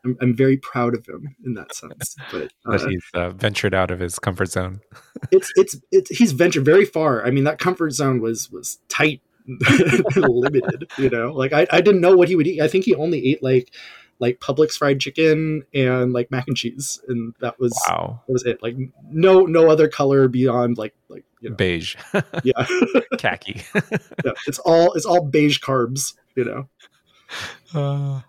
I'm, 0.05 0.15
I'm 0.21 0.35
very 0.35 0.57
proud 0.57 0.93
of 0.93 1.07
him 1.07 1.35
in 1.43 1.55
that 1.55 1.73
sense. 1.73 2.15
But, 2.31 2.53
uh, 2.65 2.87
he's 2.87 3.03
uh, 3.13 3.29
ventured 3.31 3.73
out 3.73 3.89
of 3.89 3.99
his 3.99 4.19
comfort 4.19 4.51
zone. 4.51 4.81
it's 5.31 5.51
it's 5.55 5.75
it's 5.91 6.09
he's 6.11 6.33
ventured 6.33 6.65
very 6.65 6.85
far. 6.85 7.25
I 7.25 7.31
mean, 7.31 7.45
that 7.45 7.57
comfort 7.57 7.93
zone 7.93 8.21
was 8.21 8.51
was 8.51 8.77
tight, 8.89 9.21
limited. 10.15 10.87
You 10.99 11.09
know, 11.09 11.33
like 11.33 11.51
I 11.51 11.65
I 11.71 11.81
didn't 11.81 12.01
know 12.01 12.15
what 12.15 12.29
he 12.29 12.35
would 12.35 12.45
eat. 12.45 12.61
I 12.61 12.67
think 12.67 12.85
he 12.85 12.93
only 12.93 13.31
ate 13.31 13.41
like 13.41 13.73
like 14.19 14.39
Publix 14.39 14.73
fried 14.73 14.99
chicken 14.99 15.63
and 15.73 16.13
like 16.13 16.31
mac 16.31 16.47
and 16.47 16.55
cheese, 16.55 17.01
and 17.07 17.33
that 17.41 17.59
was 17.59 17.77
wow. 17.87 18.21
That 18.27 18.33
was 18.33 18.45
it. 18.45 18.61
Like 18.63 18.75
no 19.09 19.41
no 19.41 19.69
other 19.69 19.87
color 19.87 20.27
beyond 20.27 20.77
like 20.77 20.93
like 21.09 21.25
you 21.41 21.49
know. 21.49 21.55
beige. 21.55 21.95
yeah, 22.43 22.65
khaki. 23.17 23.63
yeah, 24.23 24.31
it's 24.47 24.59
all 24.59 24.93
it's 24.93 25.05
all 25.05 25.23
beige 25.25 25.59
carbs. 25.59 26.13
You 26.35 26.45
know. 26.45 26.69
Uh, 27.73 28.21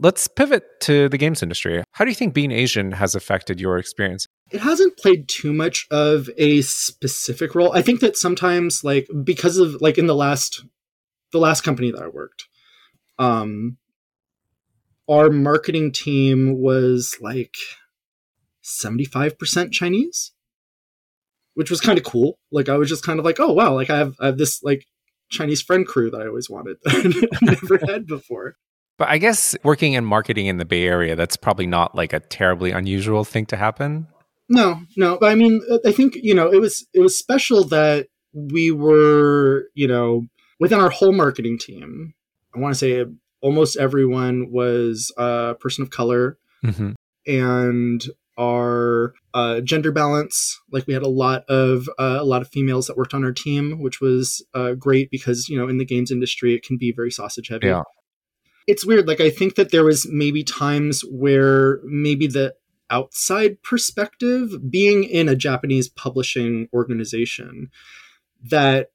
let's 0.00 0.28
pivot 0.28 0.80
to 0.80 1.08
the 1.08 1.18
games 1.18 1.42
industry. 1.42 1.82
How 1.92 2.04
do 2.04 2.10
you 2.10 2.14
think 2.14 2.34
being 2.34 2.52
Asian 2.52 2.92
has 2.92 3.14
affected 3.14 3.60
your 3.60 3.78
experience? 3.78 4.26
It 4.50 4.60
hasn't 4.60 4.96
played 4.96 5.28
too 5.28 5.52
much 5.52 5.86
of 5.90 6.30
a 6.38 6.62
specific 6.62 7.54
role. 7.54 7.72
I 7.72 7.82
think 7.82 8.00
that 8.00 8.16
sometimes, 8.16 8.82
like, 8.82 9.08
because 9.24 9.58
of, 9.58 9.80
like, 9.82 9.98
in 9.98 10.06
the 10.06 10.14
last 10.14 10.64
the 11.30 11.38
last 11.38 11.60
company 11.60 11.90
that 11.90 12.02
I 12.02 12.08
worked, 12.08 12.48
um, 13.18 13.76
our 15.08 15.30
marketing 15.30 15.92
team 15.92 16.60
was 16.60 17.16
like 17.20 17.54
75% 18.62 19.72
Chinese, 19.72 20.32
which 21.54 21.70
was 21.70 21.80
kind 21.80 21.98
of 21.98 22.04
cool. 22.04 22.38
Like 22.52 22.68
I 22.68 22.76
was 22.76 22.88
just 22.88 23.04
kind 23.04 23.18
of 23.18 23.24
like, 23.24 23.40
oh 23.40 23.52
wow, 23.52 23.74
like 23.74 23.90
I 23.90 23.98
have 23.98 24.14
I 24.20 24.26
have 24.26 24.38
this 24.38 24.62
like 24.62 24.84
Chinese 25.30 25.62
friend 25.62 25.86
crew 25.86 26.10
that 26.10 26.20
I 26.20 26.26
always 26.26 26.50
wanted 26.50 26.76
never 27.42 27.78
had 27.86 28.06
before. 28.06 28.56
But 28.98 29.08
I 29.08 29.18
guess 29.18 29.56
working 29.62 29.92
in 29.92 30.04
marketing 30.04 30.46
in 30.46 30.56
the 30.56 30.64
Bay 30.64 30.84
Area, 30.86 31.14
that's 31.14 31.36
probably 31.36 31.66
not 31.66 31.94
like 31.94 32.12
a 32.12 32.20
terribly 32.20 32.72
unusual 32.72 33.24
thing 33.24 33.46
to 33.46 33.56
happen. 33.56 34.08
No, 34.48 34.80
no. 34.96 35.18
But 35.18 35.30
I 35.30 35.34
mean, 35.34 35.60
uh, 35.70 35.78
I 35.86 35.92
think 35.92 36.16
you 36.16 36.34
know 36.34 36.52
it 36.52 36.60
was 36.60 36.86
it 36.92 37.00
was 37.00 37.16
special 37.16 37.64
that 37.64 38.08
we 38.34 38.70
were 38.70 39.64
you 39.74 39.86
know 39.86 40.26
within 40.60 40.80
our 40.80 40.90
whole 40.90 41.12
marketing 41.12 41.58
team. 41.58 42.14
I 42.54 42.58
want 42.58 42.74
to 42.74 42.78
say 42.78 43.04
almost 43.40 43.76
everyone 43.76 44.50
was 44.50 45.12
a 45.16 45.54
person 45.60 45.82
of 45.82 45.90
color, 45.90 46.38
hmm 46.62 46.92
and 47.26 48.06
our 48.38 49.12
uh, 49.34 49.60
gender 49.60 49.92
balance. 49.92 50.58
Like 50.72 50.86
we 50.86 50.94
had 50.94 51.02
a 51.02 51.08
lot 51.08 51.44
of 51.48 51.88
uh, 51.98 52.18
a 52.18 52.24
lot 52.24 52.40
of 52.40 52.48
females 52.48 52.86
that 52.86 52.96
worked 52.96 53.14
on 53.14 53.24
our 53.24 53.32
team, 53.32 53.80
which 53.80 54.00
was 54.00 54.44
uh, 54.54 54.72
great 54.72 55.10
because 55.10 55.48
you 55.48 55.58
know 55.58 55.68
in 55.68 55.78
the 55.78 55.84
games 55.84 56.10
industry 56.10 56.54
it 56.54 56.62
can 56.62 56.78
be 56.78 56.92
very 56.92 57.10
sausage 57.10 57.48
heavy. 57.48 57.66
Yeah. 57.66 57.82
It's 58.66 58.84
weird. 58.84 59.06
Like 59.06 59.20
I 59.20 59.30
think 59.30 59.54
that 59.54 59.70
there 59.70 59.84
was 59.84 60.06
maybe 60.10 60.44
times 60.44 61.02
where 61.10 61.80
maybe 61.84 62.26
the 62.26 62.54
outside 62.90 63.62
perspective, 63.62 64.70
being 64.70 65.04
in 65.04 65.28
a 65.28 65.36
Japanese 65.36 65.88
publishing 65.88 66.68
organization, 66.72 67.70
that 68.42 68.88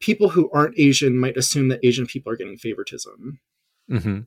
people 0.00 0.30
who 0.30 0.50
aren't 0.52 0.78
Asian 0.78 1.18
might 1.18 1.36
assume 1.36 1.68
that 1.68 1.84
Asian 1.84 2.06
people 2.06 2.32
are 2.32 2.36
getting 2.36 2.56
favoritism 2.56 3.40
hmm 3.88 4.20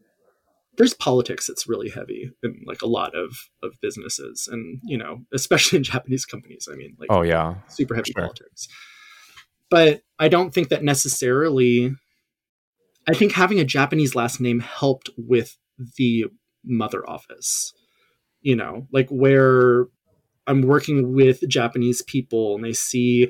there's 0.79 0.93
politics 0.93 1.45
that's 1.45 1.67
really 1.67 1.89
heavy 1.89 2.31
in 2.41 2.63
like 2.65 2.81
a 2.81 2.87
lot 2.87 3.13
of 3.13 3.35
of 3.61 3.73
businesses 3.81 4.47
and 4.51 4.79
you 4.83 4.97
know 4.97 5.19
especially 5.33 5.77
in 5.77 5.83
japanese 5.83 6.25
companies 6.25 6.67
i 6.71 6.75
mean 6.75 6.95
like 6.97 7.09
Oh 7.11 7.21
yeah. 7.21 7.55
super 7.67 7.93
heavy 7.93 8.11
sure. 8.13 8.23
politics 8.23 8.67
but 9.69 10.01
i 10.17 10.27
don't 10.27 10.53
think 10.53 10.69
that 10.69 10.83
necessarily 10.83 11.93
i 13.07 13.13
think 13.13 13.33
having 13.33 13.59
a 13.59 13.65
japanese 13.65 14.15
last 14.15 14.39
name 14.39 14.61
helped 14.61 15.09
with 15.17 15.57
the 15.97 16.25
mother 16.63 17.07
office 17.09 17.73
you 18.41 18.55
know 18.55 18.87
like 18.91 19.09
where 19.09 19.87
i'm 20.47 20.61
working 20.61 21.13
with 21.13 21.47
japanese 21.49 22.01
people 22.03 22.55
and 22.55 22.63
they 22.63 22.73
see 22.73 23.29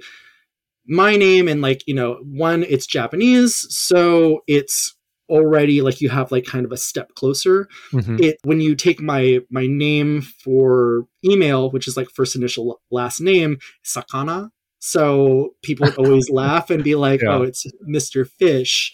my 0.87 1.15
name 1.15 1.47
and 1.47 1.61
like 1.61 1.83
you 1.87 1.93
know 1.95 2.19
one 2.23 2.63
it's 2.63 2.85
japanese 2.85 3.65
so 3.69 4.41
it's 4.47 4.95
already 5.29 5.81
like 5.81 6.01
you 6.01 6.09
have 6.09 6.31
like 6.31 6.45
kind 6.45 6.65
of 6.65 6.71
a 6.71 6.77
step 6.77 7.13
closer 7.15 7.67
hmm 7.91 8.17
it 8.19 8.37
when 8.43 8.59
you 8.59 8.75
take 8.75 9.01
my 9.01 9.39
my 9.51 9.67
name 9.67 10.21
for 10.21 11.05
email 11.23 11.69
which 11.71 11.87
is 11.87 11.95
like 11.95 12.09
first 12.09 12.35
initial 12.35 12.81
last 12.91 13.21
name 13.21 13.57
sakana 13.85 14.49
so 14.79 15.51
people 15.61 15.87
always 15.97 16.29
laugh 16.31 16.69
and 16.69 16.83
be 16.83 16.95
like 16.95 17.21
Yeah. 17.21 17.35
oh 17.35 17.41
it's 17.43 17.65
mr 17.87 18.27
fish 18.27 18.93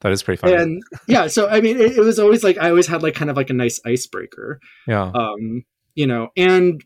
That 0.00 0.12
is 0.12 0.22
pretty 0.22 0.40
funny. 0.40 0.54
and 0.54 0.82
yeah 1.08 1.26
so 1.26 1.48
i 1.48 1.60
mean 1.60 1.76
it, 1.78 1.98
it 1.98 2.00
was 2.00 2.18
always 2.18 2.42
like 2.44 2.58
i 2.58 2.68
always 2.70 2.86
had 2.86 3.02
like 3.02 3.14
kind 3.14 3.30
of 3.30 3.36
like 3.36 3.50
a 3.50 3.54
nice 3.54 3.80
icebreaker 3.84 4.60
yeah. 4.86 5.10
um 5.14 5.64
you 5.94 6.06
know 6.06 6.28
and 6.36 6.82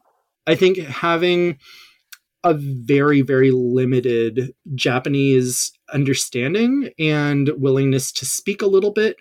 i 0.46 0.54
think 0.54 0.78
having 0.78 1.58
a 2.42 2.54
very 2.54 3.20
very 3.20 3.50
limited 3.50 4.52
japanese 4.74 5.70
understanding 5.92 6.90
and 6.98 7.50
willingness 7.56 8.12
to 8.12 8.24
speak 8.26 8.62
a 8.62 8.66
little 8.66 8.92
bit 8.92 9.16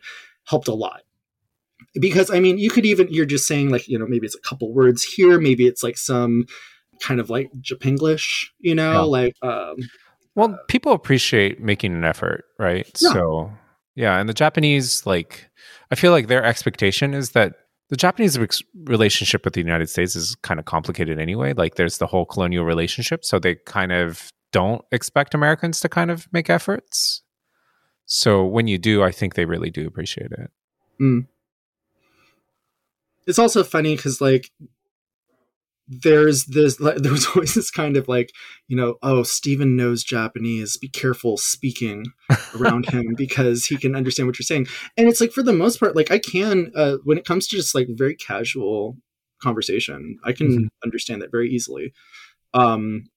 helped 0.45 0.67
a 0.67 0.73
lot 0.73 1.01
because 1.99 2.29
i 2.31 2.39
mean 2.39 2.57
you 2.57 2.69
could 2.69 2.85
even 2.85 3.07
you're 3.09 3.25
just 3.25 3.47
saying 3.47 3.69
like 3.69 3.87
you 3.87 3.97
know 3.97 4.05
maybe 4.07 4.25
it's 4.25 4.35
a 4.35 4.41
couple 4.41 4.71
words 4.73 5.03
here 5.03 5.39
maybe 5.39 5.65
it's 5.67 5.83
like 5.83 5.97
some 5.97 6.45
kind 7.01 7.19
of 7.19 7.29
like 7.29 7.49
japanglish 7.61 8.45
you 8.59 8.75
know 8.75 8.91
Yeah. 8.93 8.99
like 8.99 9.35
um 9.41 9.75
Well, 10.35 10.57
people 10.67 10.91
appreciate 10.93 11.59
making 11.59 11.93
an 11.93 12.05
effort, 12.05 12.45
right? 12.59 12.87
Yeah. 13.01 13.11
So, 13.13 13.51
yeah, 13.95 14.19
and 14.19 14.29
the 14.29 14.33
Japanese 14.33 15.05
like 15.05 15.49
I 15.91 15.95
feel 15.95 16.11
like 16.11 16.27
their 16.27 16.43
expectation 16.43 17.13
is 17.13 17.31
that 17.31 17.55
the 17.89 17.97
Japanese 17.97 18.37
relationship 18.85 19.43
with 19.43 19.53
the 19.55 19.59
United 19.61 19.89
States 19.89 20.15
is 20.15 20.35
kind 20.43 20.59
of 20.59 20.65
complicated 20.65 21.19
anyway. 21.19 21.53
Like 21.53 21.75
there's 21.75 21.97
the 21.97 22.05
whole 22.07 22.25
colonial 22.25 22.63
relationship, 22.63 23.25
so 23.25 23.39
they 23.39 23.55
kind 23.65 23.91
of 23.91 24.29
don't 24.51 24.83
expect 24.91 25.33
Americans 25.33 25.79
to 25.81 25.89
kind 25.89 26.11
of 26.11 26.27
make 26.31 26.49
efforts. 26.49 27.21
So 28.05 28.43
when 28.45 28.67
you 28.67 28.77
do, 28.77 29.03
I 29.03 29.11
think 29.11 29.35
they 29.35 29.45
really 29.45 29.69
do 29.69 29.85
appreciate 29.85 30.31
it. 30.31 30.51
it's 33.27 33.39
also 33.39 33.63
funny 33.63 33.95
because 33.95 34.19
like 34.19 34.51
there's 35.87 36.45
this 36.45 36.79
like, 36.79 36.97
there 37.03 37.11
was 37.11 37.27
always 37.27 37.53
this 37.53 37.71
kind 37.71 37.95
of 37.97 38.07
like 38.07 38.31
you 38.67 38.75
know 38.75 38.95
oh 39.01 39.23
Stephan 39.23 39.75
knows 39.75 40.03
Japanese 40.03 40.77
be 40.77 40.89
careful 40.89 41.37
speaking 41.37 42.05
around 42.59 42.87
him 42.87 43.13
because 43.17 43.65
he 43.65 43.77
can 43.77 43.95
understand 43.95 44.27
what 44.27 44.39
you're 44.39 44.43
saying 44.43 44.67
and 44.97 45.07
it's 45.07 45.21
like 45.21 45.31
for 45.31 45.43
the 45.43 45.53
most 45.53 45.79
part 45.79 45.95
like 45.95 46.11
I 46.11 46.19
can 46.19 46.71
uh, 46.75 46.97
when 47.03 47.17
it 47.17 47.25
comes 47.25 47.47
to 47.47 47.55
just 47.55 47.75
like 47.75 47.87
very 47.91 48.15
casual 48.15 48.97
conversation 49.41 50.17
I 50.23 50.33
can 50.33 50.49
Mhm. 50.49 50.67
understand 50.83 51.21
that 51.21 51.31
very 51.31 51.49
easily 51.49 51.93
um 52.53 53.09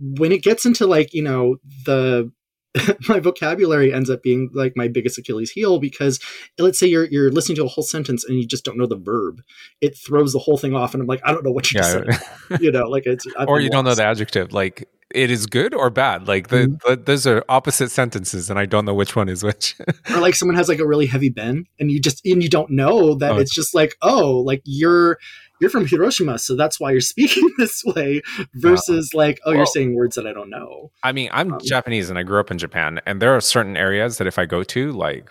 when 0.00 0.32
it 0.32 0.42
gets 0.42 0.64
into 0.64 0.86
like 0.86 1.12
you 1.14 1.22
know 1.22 1.56
the 1.84 2.30
my 3.08 3.18
vocabulary 3.18 3.92
ends 3.92 4.10
up 4.10 4.22
being 4.22 4.50
like 4.52 4.74
my 4.76 4.88
biggest 4.88 5.18
Achilles 5.18 5.50
heel 5.50 5.78
because 5.80 6.20
let's 6.58 6.78
say 6.78 6.86
you're 6.86 7.06
you're 7.06 7.30
listening 7.30 7.56
to 7.56 7.64
a 7.64 7.68
whole 7.68 7.82
sentence 7.82 8.24
and 8.24 8.38
you 8.38 8.46
just 8.46 8.64
don't 8.64 8.76
know 8.76 8.86
the 8.86 8.96
verb 8.96 9.40
it 9.80 9.96
throws 9.96 10.32
the 10.32 10.38
whole 10.38 10.58
thing 10.58 10.74
off 10.74 10.92
and 10.94 11.00
i'm 11.00 11.06
like 11.06 11.20
i 11.24 11.32
don't 11.32 11.44
know 11.44 11.50
what 11.50 11.72
you 11.72 11.80
Yeah, 11.80 11.84
said 11.84 12.06
you 12.60 12.70
know 12.70 12.84
like 12.84 13.04
it's 13.06 13.26
I've 13.38 13.48
or 13.48 13.58
you 13.58 13.70
don't 13.70 13.84
know 13.84 13.94
the 13.94 14.04
adjective. 14.04 14.52
Like 14.52 14.88
it 15.10 15.30
is 15.30 15.46
good 15.46 15.72
or 15.72 15.88
bad. 15.88 16.28
Like 16.28 16.48
the, 16.48 16.66
Mhm. 16.66 16.80
the 16.82 16.96
those 16.96 17.26
are 17.26 17.42
opposite 17.48 17.90
sentences, 17.90 18.50
and 18.50 18.58
I 18.58 18.66
don't 18.66 18.84
know 18.84 18.92
which 18.92 19.16
one 19.16 19.30
is 19.30 19.42
which. 19.42 19.74
or 20.10 20.18
like 20.18 20.34
someone 20.34 20.54
has 20.54 20.68
like 20.68 20.80
a 20.80 20.86
really 20.86 21.06
heavy 21.06 21.30
ben 21.30 21.64
and 21.80 21.90
you 21.90 21.98
just 21.98 22.20
and 22.26 22.42
you 22.42 22.50
don't 22.50 22.68
know 22.70 23.14
that 23.14 23.32
Oh. 23.32 23.38
it's 23.38 23.54
just 23.54 23.74
like 23.74 23.96
oh 24.02 24.40
like 24.40 24.60
you're 24.64 25.16
you're 25.60 25.70
from 25.70 25.86
hiroshima 25.86 26.38
so 26.38 26.56
that's 26.56 26.78
why 26.78 26.90
you're 26.90 27.00
speaking 27.14 27.48
this 27.58 27.82
way 27.84 28.20
versus 28.54 29.12
like 29.14 29.40
oh 29.44 29.52
you're 29.52 29.66
saying 29.66 29.94
words 29.94 30.16
that 30.16 30.26
i 30.26 30.32
don't 30.32 30.50
know 30.50 30.90
I 31.02 31.12
mean, 31.12 31.28
I'm 31.32 31.54
Um, 31.54 31.60
Japanese 31.62 32.10
and 32.10 32.18
I 32.18 32.22
grew 32.22 32.40
up 32.40 32.50
in 32.50 32.58
Japan, 32.58 33.00
and 33.06 33.22
there 33.22 33.34
are 33.34 33.40
certain 33.40 33.76
areas 33.76 34.18
that 34.18 34.26
if 34.26 34.38
I 34.38 34.46
go 34.46 34.62
to, 34.64 34.92
like, 34.92 35.30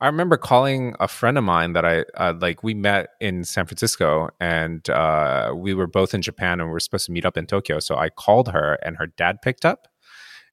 I 0.00 0.06
remember 0.06 0.36
calling 0.36 0.94
a 1.00 1.08
friend 1.08 1.38
of 1.38 1.44
mine 1.44 1.72
that 1.72 1.84
I 1.84 2.04
uh, 2.16 2.34
like. 2.38 2.62
We 2.62 2.74
met 2.74 3.10
in 3.20 3.44
San 3.44 3.64
Francisco, 3.64 4.28
and 4.40 4.88
uh, 4.90 5.54
we 5.56 5.72
were 5.72 5.86
both 5.86 6.12
in 6.12 6.20
Japan, 6.20 6.60
and 6.60 6.68
we 6.68 6.72
were 6.72 6.80
supposed 6.80 7.06
to 7.06 7.12
meet 7.12 7.24
up 7.24 7.38
in 7.38 7.46
Tokyo. 7.46 7.78
So 7.78 7.96
I 7.96 8.10
called 8.10 8.48
her, 8.48 8.74
and 8.82 8.98
her 8.98 9.06
dad 9.06 9.40
picked 9.40 9.64
up. 9.64 9.88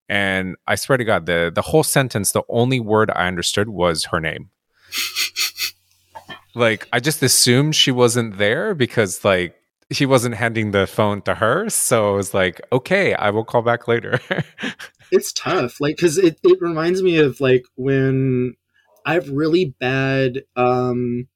And 0.08 0.56
I 0.66 0.76
swear 0.76 0.98
to 0.98 1.04
God, 1.04 1.26
the 1.26 1.52
the 1.54 1.62
whole 1.62 1.84
sentence, 1.84 2.32
the 2.32 2.44
only 2.48 2.80
word 2.80 3.12
I 3.12 3.28
understood 3.28 3.68
was 3.70 4.06
her 4.06 4.22
name. 4.22 4.50
like 6.56 6.88
I 6.94 7.00
just 7.00 7.24
assumed 7.24 7.76
she 7.76 7.92
wasn't 7.92 8.38
there 8.38 8.74
because 8.76 9.24
like 9.26 9.56
he 9.90 10.06
wasn't 10.06 10.36
handing 10.36 10.72
the 10.72 10.88
phone 10.88 11.22
to 11.24 11.36
her. 11.36 11.70
So 11.70 12.14
I 12.14 12.16
was 12.16 12.34
like, 12.34 12.62
okay, 12.72 13.14
I 13.14 13.30
will 13.30 13.44
call 13.44 13.62
back 13.62 13.88
later. 13.88 14.20
it's 15.14 15.32
tough 15.32 15.80
like 15.80 15.96
because 15.96 16.18
it, 16.18 16.40
it 16.44 16.58
reminds 16.60 17.04
me 17.04 17.18
of 17.18 17.40
like 17.40 17.64
when 17.76 18.56
i 19.06 19.14
have 19.14 19.30
really 19.30 19.76
bad 19.80 20.42
um 20.56 21.28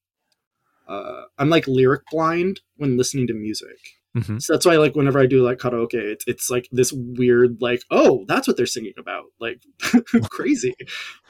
uh 0.88 1.22
i'm 1.38 1.50
like 1.50 1.68
lyric 1.68 2.02
blind 2.12 2.62
when 2.78 2.98
listening 2.98 3.28
to 3.28 3.34
music 3.34 3.78
Mhm. 4.18 4.42
so 4.42 4.54
that's 4.54 4.66
why 4.66 4.76
like 4.78 4.96
whenever 4.96 5.20
i 5.20 5.26
do 5.26 5.44
like 5.44 5.58
karaoke 5.60 5.94
it's, 5.96 6.26
it's 6.28 6.50
like 6.50 6.68
this 6.72 6.92
weird 6.94 7.58
like 7.62 7.84
oh 7.92 8.26
that's 8.28 8.48
what 8.48 8.58
they're 8.58 8.66
singing 8.66 8.94
about 8.98 9.26
like 9.40 9.62
crazy 10.32 10.74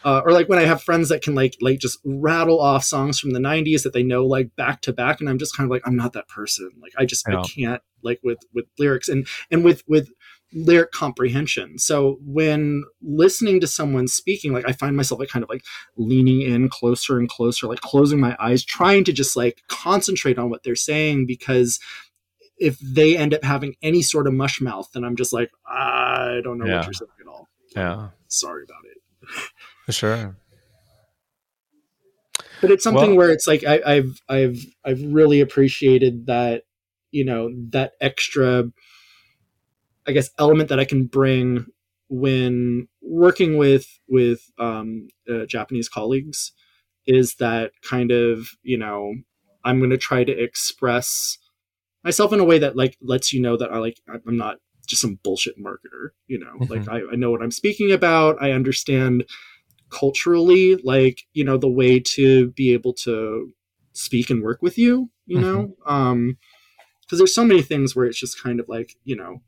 uh, 0.05 0.21
or 0.25 0.31
like 0.31 0.47
when 0.49 0.59
i 0.59 0.63
have 0.65 0.81
friends 0.81 1.09
that 1.09 1.21
can 1.21 1.35
like 1.35 1.55
like 1.61 1.79
just 1.79 1.99
rattle 2.05 2.59
off 2.59 2.83
songs 2.83 3.19
from 3.19 3.31
the 3.31 3.39
90s 3.39 3.83
that 3.83 3.93
they 3.93 4.03
know 4.03 4.25
like 4.25 4.55
back 4.55 4.81
to 4.81 4.93
back 4.93 5.19
and 5.19 5.29
i'm 5.29 5.37
just 5.39 5.55
kind 5.55 5.65
of 5.65 5.71
like 5.71 5.81
i'm 5.85 5.95
not 5.95 6.13
that 6.13 6.27
person 6.27 6.71
like 6.81 6.93
i 6.97 7.05
just 7.05 7.25
Yeah. 7.27 7.39
i 7.39 7.43
can't 7.43 7.81
like 8.03 8.19
with 8.23 8.39
with 8.53 8.65
lyrics 8.79 9.09
and 9.09 9.27
and 9.51 9.63
with 9.63 9.83
with 9.87 10.09
lyric 10.53 10.91
comprehension. 10.93 11.77
So 11.77 12.19
when 12.21 12.85
listening 13.01 13.59
to 13.59 13.67
someone 13.67 14.07
speaking, 14.07 14.53
like 14.53 14.63
I 14.65 14.71
find 14.71 14.95
myself 14.95 15.19
like 15.19 15.27
kind 15.27 15.43
of 15.43 15.49
like 15.49 15.65
leaning 15.97 16.41
in 16.41 16.69
closer 16.69 17.19
and 17.19 17.27
closer, 17.27 17.67
like 17.67 17.81
closing 17.81 18.21
my 18.21 18.33
eyes, 18.39 18.63
trying 18.63 19.03
to 19.05 19.11
just 19.11 19.35
like 19.35 19.61
concentrate 19.67 20.39
on 20.39 20.49
what 20.49 20.63
they're 20.63 20.73
saying 20.75 21.25
because 21.25 21.79
if 22.59 22.77
they 22.79 23.15
end 23.17 23.33
up 23.33 23.43
having 23.43 23.75
any 23.81 24.01
sort 24.01 24.27
of 24.27 24.33
mush 24.33 24.59
mouth, 24.61 24.89
then 24.93 25.03
I'm 25.03 25.15
just 25.15 25.31
like, 25.33 25.51
I 25.67 26.39
don't 26.43 26.57
know 26.57 26.65
Yeah. 26.65 26.77
what 26.77 26.85
you're 26.85 26.93
saying 26.93 27.11
at 27.21 27.27
all. 27.27 27.47
yeah, 27.75 28.09
Sorry 28.27 28.63
about 28.63 28.83
it. 28.85 28.97
for 29.85 29.91
sure. 29.91 30.35
But 32.61 32.71
it's 32.71 32.83
something 32.83 33.09
Well- 33.11 33.17
where 33.17 33.31
it's 33.31 33.47
like 33.47 33.63
I, 33.63 33.81
I've 33.85 34.21
I've 34.27 34.65
I've 34.83 35.01
really 35.03 35.41
appreciated 35.41 36.25
that, 36.27 36.63
you 37.11 37.23
know, 37.25 37.49
that 37.71 37.93
extra 38.01 38.71
I 40.07 40.11
guess 40.13 40.29
element 40.39 40.69
that 40.69 40.79
I 40.79 40.85
can 40.85 41.05
bring 41.05 41.65
when 42.09 42.87
working 43.01 43.57
with 43.57 43.85
with 44.07 44.49
um, 44.57 45.09
uh, 45.29 45.45
Japanese 45.45 45.89
colleagues 45.89 46.51
is 47.05 47.35
that 47.35 47.71
kind 47.83 48.11
of 48.11 48.47
you 48.63 48.77
know 48.77 49.13
I'm 49.63 49.79
going 49.79 49.91
to 49.91 49.97
try 49.97 50.23
to 50.23 50.31
express 50.31 51.37
myself 52.07 52.33
in 52.33 52.39
a 52.39 52.45
way 52.45 52.59
that 52.59 52.75
like 52.75 52.97
lets 53.01 53.33
you 53.33 53.41
know 53.41 53.57
that 53.57 53.71
I 53.71 53.77
like 53.77 53.99
I'm 54.07 54.37
not 54.37 54.57
just 54.87 55.01
some 55.01 55.19
bullshit 55.23 55.59
marketer. 55.59 56.09
You 56.27 56.39
know, 56.39 56.53
mm-hmm. 56.59 56.73
like 56.73 56.87
I, 56.87 57.01
I 57.11 57.15
know 57.15 57.31
what 57.31 57.41
I'm 57.41 57.51
speaking 57.51 57.91
about. 57.91 58.41
I 58.41 58.51
understand 58.51 59.25
culturally 59.89 60.75
like 60.77 61.21
you 61.33 61.43
know 61.43 61.57
the 61.57 61.69
way 61.69 61.99
to 61.99 62.49
be 62.51 62.73
able 62.73 62.93
to 62.93 63.53
speak 63.93 64.29
and 64.29 64.43
work 64.43 64.61
with 64.61 64.77
you 64.77 65.09
you 65.25 65.39
know 65.39 65.59
mm-hmm. 65.59 65.89
um 65.89 66.37
because 67.01 67.19
there's 67.19 67.33
so 67.33 67.45
many 67.45 67.61
things 67.61 67.95
where 67.95 68.05
it's 68.05 68.19
just 68.19 68.41
kind 68.43 68.59
of 68.59 68.67
like 68.67 68.95
you 69.05 69.15
know 69.15 69.41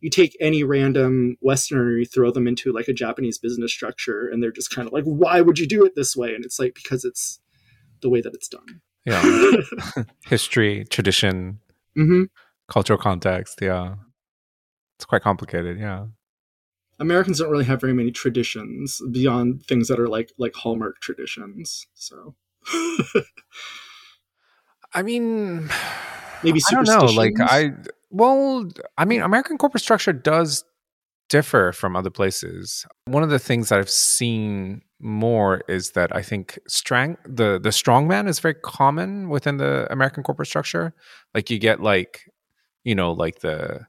you 0.00 0.10
take 0.10 0.36
any 0.38 0.62
random 0.62 1.38
Westerner, 1.40 1.96
you 1.96 2.04
throw 2.04 2.30
them 2.30 2.46
into 2.46 2.74
like 2.74 2.88
a 2.88 2.92
Japanese 2.92 3.38
business 3.38 3.72
structure, 3.72 4.28
and 4.28 4.42
they're 4.42 4.52
just 4.52 4.68
kind 4.68 4.86
of 4.86 4.92
like, 4.92 5.04
why 5.04 5.40
would 5.40 5.58
you 5.58 5.66
do 5.66 5.82
it 5.86 5.94
this 5.96 6.14
way? 6.14 6.34
And 6.34 6.44
it's 6.44 6.58
like, 6.58 6.74
because 6.74 7.06
it's 7.06 7.40
the 8.02 8.10
way 8.10 8.20
that 8.20 8.34
it's 8.34 8.48
done. 8.48 8.82
Yeah. 9.06 9.22
History, 10.26 10.84
tradition, 10.90 11.58
mm-hmm. 11.96 12.24
cultural 12.68 12.98
context. 12.98 13.58
Yeah. 13.60 13.96
It's 14.96 15.04
quite 15.04 15.22
complicated. 15.22 15.78
Yeah. 15.78 16.06
Americans 17.00 17.38
don't 17.38 17.50
really 17.50 17.64
have 17.64 17.80
very 17.80 17.92
many 17.92 18.12
traditions 18.12 19.02
beyond 19.10 19.66
things 19.66 19.88
that 19.88 19.98
are 19.98 20.08
like 20.08 20.32
like 20.38 20.54
hallmark 20.54 21.00
traditions. 21.00 21.86
So 21.94 22.36
I 24.94 25.02
mean 25.02 25.68
maybe 26.44 26.60
I 26.70 26.74
don't 26.74 26.86
know. 26.86 27.06
Like 27.06 27.34
I 27.40 27.72
well, 28.14 28.68
I 28.96 29.04
mean, 29.04 29.22
American 29.22 29.58
corporate 29.58 29.82
structure 29.82 30.12
does 30.12 30.64
differ 31.28 31.72
from 31.72 31.96
other 31.96 32.10
places. 32.10 32.86
One 33.06 33.24
of 33.24 33.28
the 33.30 33.40
things 33.40 33.70
that 33.70 33.80
I've 33.80 33.90
seen 33.90 34.82
more 35.04 35.62
is 35.68 35.90
that 35.90 36.14
I 36.16 36.22
think 36.22 36.58
strength 36.66 37.20
the 37.26 37.60
the 37.62 37.68
strongman 37.68 38.26
is 38.26 38.40
very 38.40 38.54
common 38.54 39.28
within 39.28 39.58
the 39.58 39.86
American 39.90 40.22
corporate 40.22 40.48
structure. 40.48 40.94
Like 41.34 41.50
you 41.50 41.58
get 41.58 41.80
like 41.80 42.22
you 42.84 42.94
know 42.94 43.12
like 43.12 43.40
the 43.40 43.86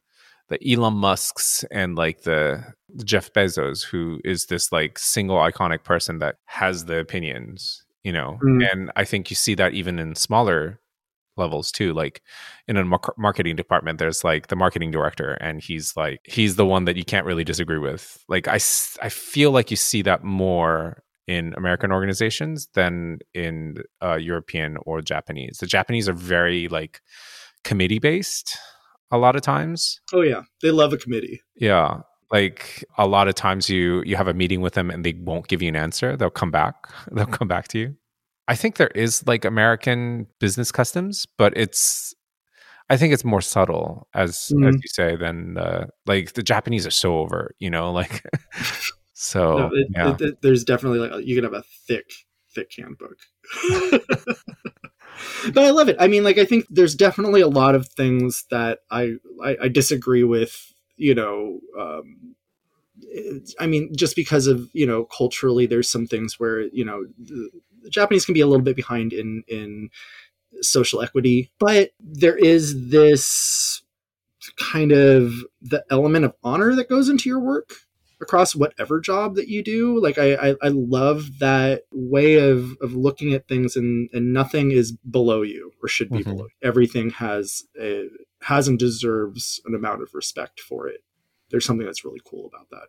the 0.49 0.59
Elon 0.71 0.95
Musk's 0.95 1.63
and 1.71 1.95
like 1.95 2.21
the 2.21 2.63
Jeff 3.03 3.33
Bezos, 3.33 3.83
who 3.83 4.19
is 4.23 4.45
this 4.45 4.71
like 4.71 4.99
single 4.99 5.37
iconic 5.37 5.83
person 5.83 6.19
that 6.19 6.35
has 6.45 6.85
the 6.85 6.99
opinions, 6.99 7.83
you 8.03 8.11
know. 8.11 8.37
Mm. 8.43 8.71
And 8.71 8.91
I 8.95 9.05
think 9.05 9.31
you 9.31 9.35
see 9.35 9.55
that 9.55 9.73
even 9.73 9.97
in 9.97 10.15
smaller 10.15 10.79
levels 11.37 11.71
too 11.71 11.93
like 11.93 12.21
in 12.67 12.77
a 12.77 12.85
marketing 13.17 13.55
department 13.55 13.99
there's 13.99 14.23
like 14.23 14.47
the 14.47 14.55
marketing 14.55 14.91
director 14.91 15.33
and 15.41 15.61
he's 15.61 15.95
like 15.97 16.21
he's 16.23 16.55
the 16.55 16.65
one 16.65 16.85
that 16.85 16.95
you 16.95 17.03
can't 17.03 17.25
really 17.25 17.43
disagree 17.43 17.77
with 17.77 18.23
like 18.29 18.47
i 18.47 18.55
i 19.01 19.09
feel 19.09 19.51
like 19.51 19.69
you 19.69 19.75
see 19.77 20.01
that 20.01 20.23
more 20.23 21.03
in 21.27 21.53
american 21.57 21.91
organizations 21.91 22.67
than 22.73 23.19
in 23.33 23.75
uh, 24.01 24.15
european 24.15 24.77
or 24.85 25.01
japanese. 25.01 25.57
The 25.59 25.67
japanese 25.67 26.07
are 26.07 26.13
very 26.13 26.67
like 26.67 27.01
committee 27.63 27.99
based 27.99 28.57
a 29.11 29.17
lot 29.17 29.35
of 29.35 29.41
times. 29.41 30.01
Oh 30.13 30.21
yeah. 30.21 30.43
They 30.61 30.71
love 30.71 30.93
a 30.93 30.97
committee. 30.97 31.41
Yeah. 31.55 32.01
Like 32.31 32.83
a 32.97 33.07
lot 33.07 33.27
of 33.27 33.35
times 33.35 33.69
you 33.69 34.03
you 34.05 34.15
have 34.15 34.27
a 34.27 34.33
meeting 34.33 34.61
with 34.61 34.73
them 34.73 34.89
and 34.89 35.05
they 35.05 35.13
won't 35.13 35.47
give 35.47 35.61
you 35.61 35.69
an 35.69 35.75
answer. 35.75 36.17
They'll 36.17 36.29
come 36.29 36.51
back. 36.51 36.75
They'll 37.11 37.25
come 37.25 37.47
back 37.47 37.67
to 37.69 37.79
you. 37.79 37.95
I 38.47 38.55
think 38.55 38.75
there 38.75 38.91
is 38.93 39.25
like 39.25 39.43
American 39.43 40.27
business 40.39 40.71
customs, 40.71 41.25
but 41.37 41.53
it's 41.55 42.13
I 42.87 42.97
think 42.97 43.13
it's 43.13 43.25
more 43.25 43.41
subtle, 43.41 44.07
as 44.13 44.51
mm-hmm. 44.53 44.67
as 44.67 44.75
you 44.75 44.89
say, 44.89 45.15
than 45.15 45.55
the 45.55 45.89
like 46.05 46.33
the 46.33 46.43
Japanese 46.43 46.85
are 46.85 46.91
so 46.91 47.17
over, 47.17 47.55
you 47.57 47.69
know, 47.69 47.91
like 47.91 48.23
so. 49.15 49.57
No, 49.57 49.69
it, 49.73 49.87
yeah. 49.91 50.13
it, 50.13 50.21
it, 50.21 50.41
there's 50.41 50.65
definitely 50.65 50.99
like 50.99 51.25
you 51.25 51.35
can 51.35 51.45
have 51.45 51.53
a 51.53 51.63
thick, 51.87 52.11
thick 52.53 52.71
handbook. 52.77 53.17
but 55.53 55.63
I 55.63 55.69
love 55.69 55.87
it. 55.87 55.95
I 55.99 56.07
mean, 56.07 56.25
like 56.25 56.37
I 56.37 56.43
think 56.43 56.65
there's 56.69 56.95
definitely 56.95 57.39
a 57.39 57.47
lot 57.47 57.75
of 57.75 57.87
things 57.87 58.43
that 58.51 58.79
I 58.91 59.13
I, 59.41 59.57
I 59.63 59.67
disagree 59.69 60.25
with. 60.25 60.73
You 60.97 61.15
know, 61.15 61.59
um, 61.79 62.35
I 63.57 63.67
mean, 63.67 63.95
just 63.95 64.17
because 64.17 64.47
of 64.47 64.69
you 64.73 64.85
know 64.85 65.05
culturally, 65.05 65.65
there's 65.65 65.89
some 65.89 66.07
things 66.07 66.37
where 66.37 66.63
you 66.63 66.83
know 66.83 67.05
the, 67.17 67.49
the 67.83 67.89
Japanese 67.89 68.25
can 68.25 68.33
be 68.33 68.41
a 68.41 68.47
little 68.47 68.63
bit 68.63 68.75
behind 68.75 69.13
in 69.13 69.43
in 69.47 69.89
social 70.61 71.01
equity, 71.01 71.51
but 71.57 71.91
there 72.01 72.37
is 72.37 72.89
this 72.89 73.81
kind 74.57 74.91
of 74.91 75.33
the 75.61 75.85
element 75.89 76.25
of 76.25 76.33
honor 76.43 76.75
that 76.75 76.89
goes 76.89 77.07
into 77.07 77.29
your 77.29 77.39
work 77.39 77.71
across 78.21 78.55
whatever 78.55 78.99
job 78.99 79.35
that 79.35 79.47
you 79.47 79.63
do. 79.63 80.01
Like 80.01 80.17
I, 80.17 80.33
I, 80.35 80.55
I, 80.61 80.67
love 80.69 81.39
that 81.39 81.83
way 81.91 82.35
of, 82.35 82.77
of 82.81 82.93
looking 82.93 83.33
at 83.33 83.47
things 83.47 83.75
and, 83.75 84.09
and 84.13 84.33
nothing 84.33 84.71
is 84.71 84.91
below 84.91 85.41
you 85.41 85.71
or 85.81 85.87
should 85.87 86.09
be 86.09 86.19
mm-hmm. 86.19 86.31
below 86.31 86.45
you. 86.45 86.67
Everything 86.67 87.09
has 87.11 87.63
a, 87.79 88.07
has 88.41 88.67
and 88.67 88.79
deserves 88.79 89.59
an 89.65 89.75
amount 89.75 90.01
of 90.01 90.13
respect 90.13 90.59
for 90.59 90.87
it. 90.87 91.03
There's 91.49 91.65
something 91.65 91.85
that's 91.85 92.05
really 92.05 92.21
cool 92.25 92.47
about 92.47 92.69
that. 92.71 92.87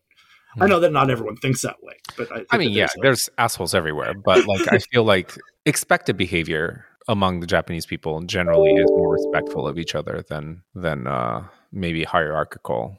I 0.59 0.67
know 0.67 0.81
that 0.81 0.93
not 0.93 1.11
everyone 1.11 1.37
thinks 1.37 1.63
that 1.63 1.83
way, 1.83 1.95
but 2.17 2.33
I, 2.33 2.45
I 2.51 2.57
mean, 2.57 2.71
yeah, 2.71 2.85
like, 2.85 3.03
there's 3.03 3.29
assholes 3.37 3.75
everywhere, 3.75 4.15
but 4.15 4.47
like 4.47 4.73
I 4.73 4.79
feel 4.79 5.05
like 5.05 5.37
expected 5.67 6.17
behavior 6.17 6.87
among 7.09 7.41
the 7.41 7.47
Japanese 7.47 7.87
people 7.87 8.21
generally 8.23 8.73
is 8.73 8.87
more 8.89 9.13
respectful 9.13 9.69
of 9.69 9.79
each 9.79 9.95
other 9.95 10.25
than 10.29 10.63
than 10.75 11.07
uh, 11.07 11.47
maybe 11.73 12.05
hierarchical 12.05 12.97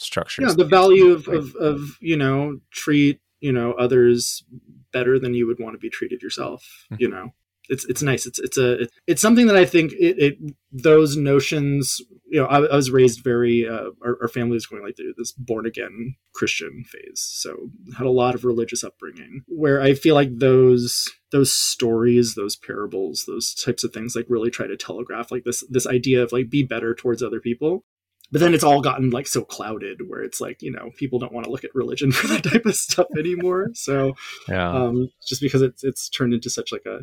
structures. 0.00 0.46
Yeah, 0.48 0.54
the 0.54 0.64
value 0.64 1.10
of, 1.10 1.28
of, 1.28 1.54
of 1.56 1.80
you 2.00 2.16
know 2.16 2.60
treat 2.70 3.20
you 3.40 3.52
know 3.52 3.72
others 3.72 4.44
better 4.92 5.18
than 5.18 5.34
you 5.34 5.46
would 5.46 5.60
want 5.60 5.74
to 5.74 5.78
be 5.78 5.90
treated 5.90 6.22
yourself. 6.22 6.86
Mm-hmm. 6.92 7.02
You 7.02 7.08
know, 7.08 7.30
it's 7.70 7.84
it's 7.86 8.02
nice. 8.02 8.26
It's 8.26 8.38
it's 8.38 8.58
a 8.58 8.88
it's 9.06 9.22
something 9.22 9.46
that 9.46 9.56
I 9.56 9.64
think 9.64 9.92
it, 9.92 10.18
it 10.18 10.54
those 10.72 11.16
notions. 11.16 12.00
You 12.28 12.40
know, 12.40 12.46
I, 12.46 12.64
I 12.64 12.76
was 12.76 12.90
raised 12.90 13.22
very. 13.24 13.66
Uh, 13.66 13.90
our, 14.04 14.18
our, 14.22 14.28
family 14.28 14.54
was 14.54 14.66
going 14.66 14.82
like 14.82 14.96
through 14.96 15.14
this 15.16 15.32
born 15.32 15.66
again 15.66 16.16
Christian 16.32 16.84
phase, 16.84 17.20
so 17.20 17.70
had 17.96 18.06
a 18.06 18.10
lot 18.10 18.34
of 18.34 18.44
religious 18.44 18.84
upbringing. 18.84 19.42
Where 19.46 19.80
I 19.80 19.94
feel 19.94 20.14
like 20.14 20.38
those 20.38 21.08
those 21.32 21.52
stories, 21.52 22.34
those 22.34 22.56
parables, 22.56 23.24
those 23.26 23.54
types 23.54 23.84
of 23.84 23.92
things, 23.92 24.16
like 24.16 24.26
really 24.28 24.50
try 24.50 24.66
to 24.66 24.76
telegraph 24.76 25.30
like 25.30 25.44
this 25.44 25.64
this 25.70 25.86
idea 25.86 26.22
of 26.22 26.32
like 26.32 26.50
be 26.50 26.62
better 26.64 26.94
towards 26.94 27.22
other 27.22 27.40
people 27.40 27.84
but 28.32 28.40
then 28.40 28.54
it's 28.54 28.64
all 28.64 28.80
gotten 28.80 29.10
like 29.10 29.26
so 29.26 29.42
clouded 29.42 30.00
where 30.08 30.22
it's 30.22 30.40
like 30.40 30.62
you 30.62 30.70
know 30.70 30.90
people 30.96 31.18
don't 31.18 31.32
want 31.32 31.44
to 31.44 31.50
look 31.50 31.64
at 31.64 31.74
religion 31.74 32.12
for 32.12 32.26
that 32.28 32.44
type 32.44 32.66
of 32.66 32.76
stuff 32.76 33.06
anymore 33.18 33.70
so 33.74 34.14
yeah 34.48 34.70
um 34.70 35.08
just 35.26 35.40
because 35.40 35.62
it's 35.62 35.84
it's 35.84 36.08
turned 36.08 36.34
into 36.34 36.50
such 36.50 36.72
like 36.72 36.86
a 36.86 37.00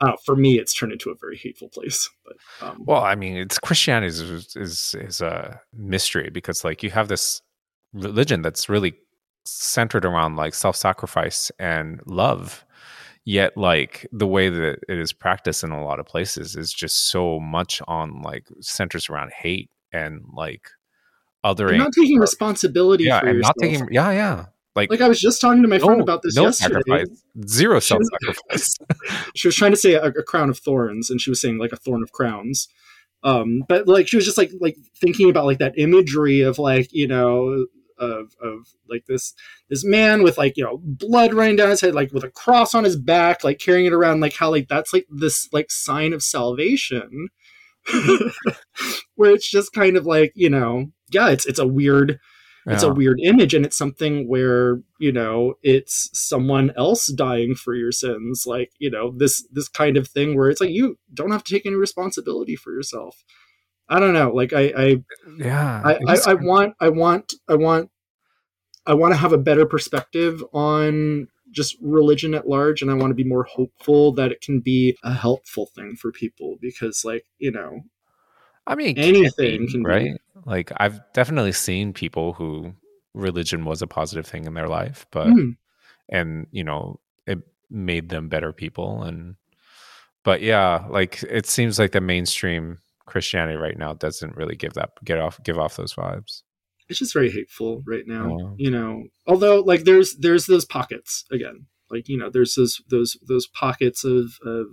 uh, 0.00 0.16
for 0.24 0.34
me, 0.34 0.58
it's 0.58 0.74
turned 0.74 0.92
into 0.92 1.10
a 1.10 1.14
very 1.14 1.36
hateful 1.36 1.68
place. 1.68 2.10
But 2.24 2.36
um, 2.66 2.82
well, 2.84 3.04
I 3.04 3.14
mean, 3.14 3.36
it's 3.36 3.58
Christianity 3.58 4.08
is, 4.08 4.56
is 4.56 4.94
is 4.98 5.20
a 5.20 5.60
mystery 5.72 6.30
because 6.30 6.64
like 6.64 6.82
you 6.82 6.90
have 6.90 7.06
this 7.06 7.40
religion 7.92 8.42
that's 8.42 8.68
really 8.68 8.94
centered 9.44 10.04
around 10.04 10.36
like 10.36 10.54
self-sacrifice 10.54 11.50
and 11.58 12.00
love 12.06 12.64
yet 13.24 13.56
like 13.56 14.06
the 14.12 14.26
way 14.26 14.48
that 14.48 14.78
it 14.88 14.98
is 14.98 15.12
practiced 15.12 15.64
in 15.64 15.70
a 15.70 15.84
lot 15.84 16.00
of 16.00 16.06
places 16.06 16.56
is 16.56 16.72
just 16.72 17.10
so 17.10 17.38
much 17.40 17.80
on 17.86 18.20
like 18.22 18.46
centers 18.60 19.08
around 19.08 19.32
hate 19.32 19.70
and 19.94 20.22
like 20.32 20.68
othering 21.44 21.78
not 21.78 21.92
taking 21.92 22.18
responsibility 22.18 23.04
yeah 23.04 23.20
and 23.20 23.36
yourself. 23.36 23.54
not 23.60 23.66
taking 23.66 23.88
yeah 23.92 24.10
yeah 24.10 24.46
like, 24.76 24.90
like 24.90 25.00
I 25.00 25.08
was 25.08 25.20
just 25.20 25.40
talking 25.40 25.62
to 25.62 25.68
my 25.68 25.76
no, 25.76 25.86
friend 25.86 26.00
about 26.00 26.22
this 26.22 26.34
no 26.34 26.46
yesterday. 26.46 26.80
Sacrifice. 26.84 27.22
Zero 27.46 27.78
self 27.78 28.02
sacrifice. 28.10 28.76
she 29.36 29.46
was 29.46 29.54
trying 29.54 29.70
to 29.70 29.76
say 29.76 29.94
a, 29.94 30.02
a, 30.02 30.22
crown 30.24 30.50
of 30.50 30.58
thorns, 30.58 31.10
and 31.10 31.20
she 31.20 31.30
was 31.30 31.40
saying 31.40 31.58
like 31.58 31.70
a 31.70 31.76
thorn 31.76 32.02
of 32.02 32.10
crowns. 32.10 32.66
Um, 33.22 33.62
but 33.68 33.86
like 33.86 34.08
she 34.08 34.16
was 34.16 34.24
just 34.24 34.36
like 34.36 34.50
like 34.60 34.76
thinking 35.00 35.30
about 35.30 35.46
like 35.46 35.58
that 35.58 35.78
imagery 35.78 36.40
of 36.40 36.58
like 36.58 36.92
you 36.92 37.06
know 37.06 37.66
of 37.98 38.34
of 38.42 38.74
like 38.88 39.06
this 39.06 39.32
this 39.70 39.84
man 39.84 40.24
with 40.24 40.36
like 40.36 40.56
you 40.56 40.64
know 40.64 40.80
blood 40.82 41.32
running 41.32 41.54
down 41.54 41.70
his 41.70 41.80
head 41.80 41.94
like 41.94 42.12
with 42.12 42.24
a 42.24 42.30
cross 42.30 42.74
on 42.74 42.82
his 42.82 42.96
back 42.96 43.44
like 43.44 43.60
carrying 43.60 43.86
it 43.86 43.92
around 43.92 44.20
like 44.20 44.34
how 44.34 44.50
like 44.50 44.68
that's 44.68 44.92
like 44.92 45.06
this 45.08 45.48
like 45.52 45.70
sign 45.70 46.12
of 46.12 46.22
salvation 46.22 47.28
where 49.16 49.30
it's 49.30 49.48
just 49.48 49.72
kind 49.72 49.96
of 49.96 50.06
like 50.06 50.32
you 50.34 50.48
know 50.48 50.86
yeah 51.10 51.28
it's 51.28 51.46
it's 51.46 51.58
a 51.58 51.66
weird 51.66 52.18
it's 52.66 52.82
a 52.82 52.92
weird 52.92 53.20
image 53.22 53.52
and 53.52 53.66
it's 53.66 53.76
something 53.76 54.26
where 54.26 54.80
you 54.98 55.12
know 55.12 55.54
it's 55.62 56.08
someone 56.14 56.72
else 56.78 57.08
dying 57.08 57.54
for 57.54 57.74
your 57.74 57.92
sins 57.92 58.44
like 58.46 58.72
you 58.78 58.90
know 58.90 59.12
this 59.16 59.46
this 59.52 59.68
kind 59.68 59.96
of 59.96 60.08
thing 60.08 60.36
where 60.36 60.48
it's 60.48 60.60
like 60.60 60.70
you 60.70 60.98
don't 61.12 61.30
have 61.30 61.44
to 61.44 61.52
take 61.52 61.66
any 61.66 61.76
responsibility 61.76 62.56
for 62.56 62.72
yourself. 62.72 63.22
I 63.86 64.00
don't 64.00 64.14
know 64.14 64.30
like 64.30 64.54
i 64.54 64.72
i 64.74 64.96
yeah 65.36 65.82
i 65.84 65.98
i, 66.08 66.16
I 66.28 66.34
want 66.34 66.74
i 66.80 66.88
want 66.88 67.34
i 67.48 67.54
want 67.54 67.90
i 68.86 68.94
want 68.94 69.12
to 69.12 69.18
have 69.18 69.34
a 69.34 69.38
better 69.38 69.66
perspective 69.66 70.42
on 70.54 71.28
just 71.54 71.76
religion 71.80 72.34
at 72.34 72.48
large 72.48 72.82
and 72.82 72.90
i 72.90 72.94
want 72.94 73.10
to 73.10 73.14
be 73.14 73.24
more 73.24 73.44
hopeful 73.44 74.12
that 74.12 74.32
it 74.32 74.40
can 74.40 74.60
be 74.60 74.96
a 75.04 75.12
helpful 75.14 75.66
thing 75.74 75.96
for 75.96 76.12
people 76.12 76.56
because 76.60 77.04
like 77.04 77.24
you 77.38 77.50
know 77.50 77.80
I 78.66 78.74
mean, 78.76 78.96
anything 78.96 79.66
be, 79.66 79.82
right? 79.84 80.12
Like 80.46 80.72
I've 80.78 81.00
definitely 81.12 81.52
seen 81.52 81.92
people 81.92 82.32
who 82.32 82.72
religion 83.12 83.64
was 83.64 83.82
a 83.82 83.86
positive 83.86 84.26
thing 84.26 84.46
in 84.46 84.54
their 84.54 84.68
life, 84.68 85.06
but 85.10 85.26
Mm. 85.26 85.56
and 86.08 86.46
you 86.50 86.64
know 86.64 86.98
it 87.26 87.40
made 87.70 88.08
them 88.08 88.28
better 88.28 88.52
people 88.52 89.02
and 89.02 89.36
but 90.22 90.40
yeah 90.42 90.86
like 90.88 91.22
it 91.24 91.46
seems 91.46 91.78
like 91.78 91.92
the 91.92 92.00
mainstream 92.00 92.78
christianity 93.06 93.56
right 93.56 93.78
now 93.78 93.92
doesn't 93.94 94.36
really 94.36 94.56
give 94.56 94.74
that 94.74 94.90
get 95.04 95.18
off 95.18 95.42
give 95.42 95.58
off 95.58 95.76
those 95.76 95.94
vibes 95.94 96.42
it's 96.88 96.98
just 96.98 97.12
very 97.14 97.30
hateful 97.30 97.82
right 97.86 98.06
now 98.06 98.36
Yeah. 98.38 98.50
you 98.56 98.70
know. 98.70 99.04
Although 99.26 99.60
like 99.60 99.84
there's 99.84 100.16
there's 100.16 100.46
those 100.46 100.64
pockets 100.64 101.24
again 101.32 101.66
like 101.90 102.08
you 102.08 102.16
know 102.18 102.30
there's 102.30 102.54
those 102.54 102.80
those 102.88 103.16
those 103.28 103.46
pockets 103.46 104.04
of 104.04 104.38
of 104.44 104.66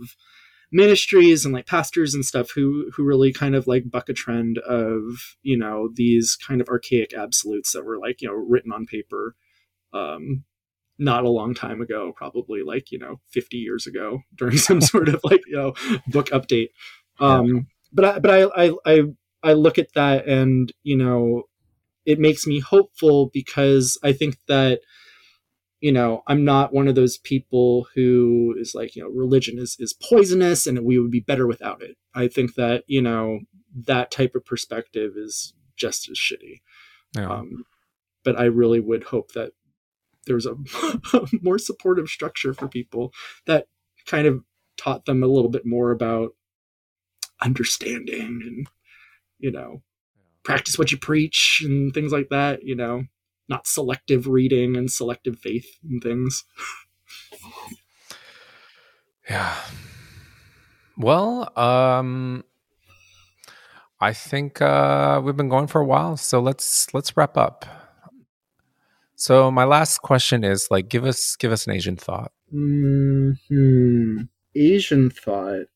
ministries 0.72 1.44
and 1.44 1.54
like 1.54 1.66
pastors 1.68 2.14
and 2.14 2.24
stuff 2.24 2.52
who 2.56 2.90
who 2.96 3.04
really 3.04 3.34
kind 3.34 3.56
of 3.56 3.68
like 3.68 3.92
buck 3.92 4.08
a 4.10 4.14
trend 4.14 4.58
of 4.60 5.04
you 5.42 5.58
know 5.58 5.90
these 5.94 6.38
kind 6.48 6.62
of 6.62 6.70
archaic 6.70 7.14
absolutes 7.14 7.74
that 7.74 7.84
were 7.86 8.00
like 8.00 8.22
you 8.22 8.28
know 8.30 8.34
written 8.34 8.72
on 8.72 8.86
paper 8.86 9.36
um 9.94 10.44
not 10.98 11.26
a 11.26 11.30
long 11.30 11.54
time 11.54 11.82
ago 11.82 12.14
probably 12.16 12.62
like 12.64 12.92
you 12.92 12.98
know 13.00 13.20
50 13.32 13.58
years 13.58 13.86
ago 13.86 14.20
during 14.36 14.58
some 14.58 14.80
sort 14.94 15.10
of 15.10 15.20
like 15.24 15.42
you 15.48 15.58
know 15.58 15.74
book 16.08 16.30
update. 16.30 16.70
Um 17.20 17.68
but 17.92 18.06
i 18.06 18.20
but 18.20 18.32
I, 18.32 18.66
I 18.66 18.72
i 18.86 19.02
i 19.44 19.54
look 19.54 19.78
at 19.78 19.94
that 19.96 20.26
and 20.28 20.72
you 20.84 20.96
know 20.96 21.44
it 22.06 22.20
makes 22.20 22.48
me 22.48 22.60
hopeful 22.60 23.30
because 23.34 23.98
I 24.04 24.14
think 24.14 24.38
that 24.48 24.82
you 25.80 25.92
know 25.92 26.24
I'm 26.28 26.44
not 26.46 26.74
one 26.74 26.88
of 26.88 26.96
those 26.96 27.18
people 27.18 27.88
who 27.96 28.56
is 28.58 28.74
like 28.76 28.96
you 28.96 29.04
know 29.04 29.10
religion 29.10 29.58
is 29.60 29.76
is 29.80 29.94
poisonous 29.94 30.68
and 30.68 30.84
we 30.84 31.00
would 31.00 31.12
be 31.12 31.20
better 31.20 31.48
without 31.48 31.82
it. 31.82 31.98
I 32.16 32.28
think 32.28 32.56
that 32.56 32.84
you 32.88 33.02
know 33.02 33.40
that 33.88 34.12
type 34.12 34.36
of 34.36 34.46
perspective 34.46 35.14
is 35.16 35.54
just 35.76 36.10
as 36.10 36.18
shitty. 36.18 36.62
yeah 37.16 37.30
Um, 37.30 37.66
but 38.24 38.40
I 38.40 38.46
really 38.46 38.80
would 38.80 39.06
hope 39.06 39.32
that 39.32 39.52
there's 40.28 40.46
a, 40.46 40.56
more 41.42 41.58
supportive 41.58 42.08
structure 42.08 42.54
for 42.54 42.68
people 42.68 43.12
that 43.48 43.68
kind 44.06 44.28
of 44.28 44.44
taught 44.78 45.06
them 45.06 45.24
a 45.24 45.28
little 45.28 45.50
bit 45.50 45.66
more 45.66 45.92
about 45.92 46.32
understanding 47.42 48.42
and 48.46 48.68
you 49.40 49.52
know 49.52 49.82
practice 50.44 50.78
what 50.78 50.92
you 50.92 50.98
preach 50.98 51.62
and 51.64 51.94
things 51.94 52.12
like 52.12 52.30
that 52.30 52.64
you 52.64 52.76
know 52.76 53.04
not 53.52 53.68
selective 53.68 54.28
reading 54.28 54.78
and 54.78 54.90
selective 54.90 55.38
faith 55.38 55.68
and 55.84 56.02
things. 56.02 56.46
Yeah. 59.30 59.56
Well 60.98 61.52
um 61.58 62.44
i 64.00 64.14
think 64.14 64.62
uh 64.62 65.22
we've 65.24 65.38
been 65.38 65.50
going 65.50 65.68
for 65.68 65.80
a 65.80 65.86
while 65.86 66.18
so 66.18 66.40
let's 66.40 66.94
let's 66.94 67.16
wrap 67.16 67.38
up. 67.38 67.66
So 69.16 69.52
my 69.52 69.66
last 69.66 70.00
question 70.00 70.44
is 70.44 70.70
like 70.72 70.90
give 70.90 71.06
us 71.06 71.36
give 71.36 71.52
us 71.52 71.68
an 71.68 71.74
asian 71.74 71.98
thought. 71.98 72.32
Mm-hmm. 72.54 74.22
asian 74.56 75.10
thought 75.10 75.68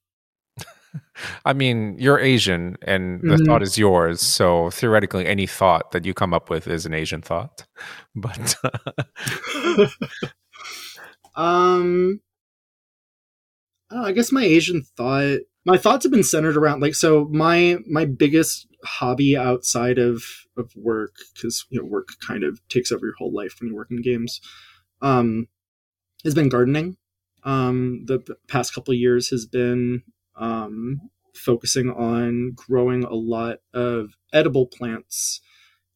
I 1.46 1.54
mean, 1.54 1.96
you're 1.98 2.20
Asian 2.20 2.78
and 2.82 3.22
the 3.22 3.38
Mhm. 3.38 3.46
thought 3.46 3.62
is 3.64 3.78
yours. 3.78 4.22
So 4.22 4.70
theoretically, 4.72 5.26
any 5.26 5.48
thought 5.48 5.92
that 5.92 6.06
you 6.06 6.14
come 6.14 6.34
up 6.34 6.50
with 6.50 6.68
is 6.68 6.86
an 6.86 6.94
Asian 6.94 7.22
thought. 7.22 7.66
But 8.16 8.56
um 11.36 12.22
oh, 13.92 14.04
i 14.04 14.12
guess 14.12 14.32
my 14.32 14.44
asian 14.44 14.82
thought 14.82 15.40
my 15.66 15.78
thoughts 15.78 16.04
have 16.06 16.12
been 16.12 16.24
centered 16.24 16.58
around 16.58 16.82
like 16.82 16.96
so 16.96 17.26
my 17.32 17.78
my 17.90 18.06
biggest 18.06 18.68
hobby 18.84 19.36
outside 19.36 19.98
of 19.98 20.24
of 20.58 20.72
work 20.76 21.16
because 21.34 21.66
you 21.70 21.80
know 21.80 21.86
work 21.86 22.10
kind 22.26 22.44
of 22.44 22.60
takes 22.70 22.92
over 22.92 23.06
your 23.06 23.16
whole 23.18 23.34
life 23.34 23.56
when 23.60 23.70
you 23.70 23.76
work 23.76 23.90
in 23.92 24.02
games 24.02 24.40
um 25.02 25.48
has 26.24 26.34
been 26.36 26.50
gardening 26.50 26.98
um 27.44 28.06
the 28.06 28.20
past 28.48 28.74
couple 28.74 28.94
of 28.94 29.00
years 29.00 29.30
has 29.30 29.46
been 29.46 30.02
um 30.38 31.02
focusing 31.34 31.90
on 31.92 32.54
growing 32.56 33.04
a 33.04 33.14
lot 33.14 33.58
of 33.74 34.12
edible 34.32 34.68
plants 34.68 35.42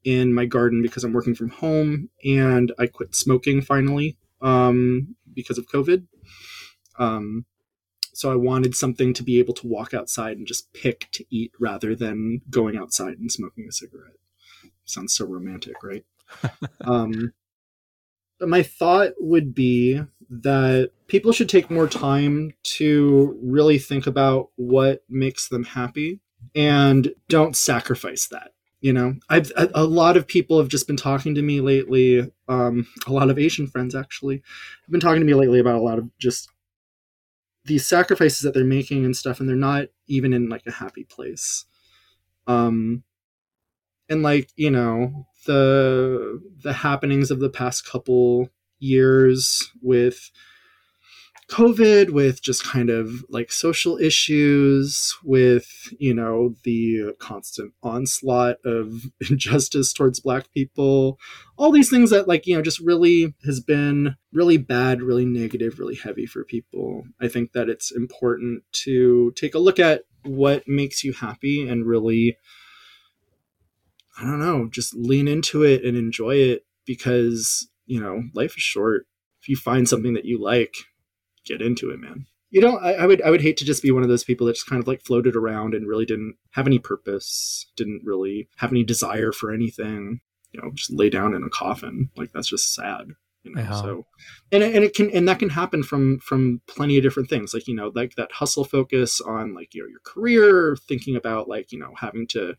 in 0.03 0.33
my 0.33 0.45
garden 0.45 0.81
because 0.81 1.03
i'm 1.03 1.13
working 1.13 1.35
from 1.35 1.49
home 1.49 2.09
and 2.23 2.73
i 2.79 2.85
quit 2.85 3.15
smoking 3.15 3.61
finally 3.61 4.17
um 4.41 5.15
because 5.33 5.57
of 5.57 5.65
covid 5.67 6.05
um 6.97 7.45
so 8.19 8.29
I 8.29 8.35
wanted 8.35 8.75
something 8.75 9.13
to 9.13 9.23
be 9.23 9.39
able 9.39 9.53
to 9.53 9.67
walk 9.67 9.93
outside 9.93 10.35
and 10.35 10.45
just 10.45 10.73
pick 10.73 11.07
to 11.13 11.23
eat 11.29 11.53
rather 11.57 11.95
than 11.95 12.41
going 12.49 12.75
outside 12.75 13.17
and 13.17 13.31
smoking 13.31 13.65
a 13.69 13.71
cigarette. 13.71 14.17
Sounds 14.83 15.13
so 15.13 15.25
romantic, 15.25 15.81
right? 15.81 16.03
um, 16.81 17.31
my 18.41 18.63
thought 18.63 19.11
would 19.19 19.53
be 19.53 20.01
that 20.29 20.91
people 21.07 21.31
should 21.31 21.49
take 21.49 21.71
more 21.71 21.87
time 21.87 22.53
to 22.63 23.37
really 23.41 23.79
think 23.79 24.07
about 24.07 24.49
what 24.55 25.03
makes 25.09 25.49
them 25.49 25.63
happy 25.63 26.19
and 26.55 27.13
don't 27.27 27.55
sacrifice 27.55 28.27
that. 28.27 28.51
You 28.81 28.93
know, 28.93 29.15
I've 29.29 29.51
a, 29.57 29.69
a 29.75 29.83
lot 29.83 30.15
of 30.15 30.25
people 30.25 30.57
have 30.59 30.69
just 30.69 30.87
been 30.87 30.95
talking 30.95 31.35
to 31.35 31.41
me 31.41 31.59
lately. 31.59 32.31
Um, 32.47 32.87
a 33.07 33.11
lot 33.11 33.29
of 33.29 33.37
Asian 33.37 33.67
friends 33.67 33.93
actually 33.93 34.35
have 34.35 34.91
been 34.91 35.01
talking 35.01 35.19
to 35.19 35.25
me 35.25 35.33
lately 35.33 35.59
about 35.59 35.75
a 35.75 35.81
lot 35.81 35.99
of 35.99 36.09
just 36.17 36.49
these 37.65 37.85
sacrifices 37.85 38.41
that 38.41 38.53
they're 38.53 38.63
making 38.63 39.03
and 39.03 39.15
stuff 39.15 39.39
and 39.39 39.49
they're 39.49 39.55
not 39.55 39.87
even 40.07 40.33
in 40.33 40.49
like 40.49 40.65
a 40.65 40.71
happy 40.71 41.03
place 41.03 41.65
um 42.47 43.03
and 44.09 44.23
like 44.23 44.49
you 44.55 44.71
know 44.71 45.27
the 45.49 46.39
the 46.61 46.73
happenings 46.73 47.31
of 47.31 47.39
the 47.39 47.49
past 47.49 47.89
couple 47.89 48.49
years 48.77 49.71
with 49.81 50.29
covid 51.49 52.11
with 52.11 52.39
just 52.43 52.63
kind 52.63 52.91
of 52.91 53.25
like 53.29 53.51
social 53.51 53.97
issues 53.97 55.17
with 55.23 55.91
you 55.97 56.13
know 56.13 56.53
the 56.63 57.11
constant 57.17 57.73
onslaught 57.81 58.57
of 58.63 59.05
injustice 59.29 59.91
towards 59.91 60.19
black 60.19 60.51
people. 60.53 61.17
All 61.57 61.71
these 61.71 61.89
things 61.89 62.11
that 62.11 62.27
like 62.27 62.45
you 62.45 62.55
know 62.55 62.61
just 62.61 62.79
really 62.79 63.33
has 63.43 63.59
been 63.59 64.15
really 64.31 64.57
bad 64.57 65.01
really 65.01 65.25
negative 65.25 65.79
really 65.79 65.95
heavy 65.95 66.27
for 66.27 66.43
people. 66.43 67.05
I 67.19 67.27
think 67.27 67.53
that 67.53 67.67
it's 67.67 67.91
important 67.91 68.61
to 68.83 69.31
take 69.35 69.55
a 69.55 69.59
look 69.59 69.79
at 69.79 70.03
what 70.23 70.67
makes 70.67 71.03
you 71.03 71.13
happy 71.13 71.67
and 71.67 71.87
really 71.87 72.37
i 74.19 74.23
don't 74.23 74.39
know 74.39 74.67
just 74.71 74.93
lean 74.95 75.27
into 75.27 75.63
it 75.63 75.83
and 75.83 75.95
enjoy 75.97 76.35
it 76.35 76.65
because 76.85 77.67
you 77.85 77.99
know 77.99 78.23
life 78.33 78.55
is 78.57 78.63
short. 78.63 79.05
If 79.41 79.47
you 79.47 79.55
find 79.55 79.87
something 79.87 80.13
that 80.15 80.25
you 80.25 80.41
like 80.41 80.75
get 81.45 81.61
into 81.61 81.89
it 81.91 81.99
man. 81.99 82.25
You 82.51 82.61
know 82.61 82.77
I, 82.77 82.93
I 82.93 83.05
would 83.05 83.21
i 83.21 83.29
would 83.29 83.41
hate 83.41 83.57
to 83.57 83.65
just 83.65 83.83
be 83.83 83.91
one 83.91 84.03
of 84.03 84.09
those 84.09 84.23
people 84.23 84.47
that 84.47 84.53
just 84.55 84.67
kind 84.67 84.81
of 84.81 84.87
like 84.87 85.01
floated 85.03 85.35
around 85.35 85.73
and 85.73 85.87
really 85.87 86.05
didn't 86.05 86.35
have 86.51 86.67
any 86.67 86.79
purpose 86.79 87.67
didn't 87.75 88.01
really 88.03 88.49
have 88.57 88.71
any 88.71 88.83
desire 88.83 89.31
for 89.31 89.51
anything 89.53 90.19
you 90.51 90.59
know 90.61 90.71
just 90.73 90.91
lay 90.91 91.09
down 91.09 91.33
in 91.35 91.43
a 91.43 91.49
coffin. 91.49 92.09
Like 92.17 92.31
that's 92.33 92.49
just 92.49 92.73
sad 92.73 93.07
you 93.43 93.53
know 93.55 93.61
Yeah. 93.61 93.81
so. 93.81 94.05
And 94.51 94.63
it- 94.63 94.75
and 94.75 94.83
it 94.83 94.93
can 94.95 95.09
and 95.11 95.27
that 95.29 95.39
can 95.39 95.49
happen 95.49 95.83
from 95.83 96.19
from 96.19 96.61
plenty 96.67 96.97
of 96.97 97.03
different 97.03 97.29
things. 97.29 97.53
Like 97.53 97.67
you 97.67 97.75
know 97.75 97.91
like 97.95 98.15
that 98.15 98.31
hustle 98.33 98.65
focus 98.65 99.21
on 99.21 99.53
like 99.53 99.73
you 99.75 99.83
know 99.83 99.89
your 99.89 100.01
career 100.03 100.75
thinking 100.87 101.15
about 101.15 101.47
like 101.47 101.71
you 101.71 101.79
know 101.79 101.93
having 101.97 102.27
to 102.29 102.55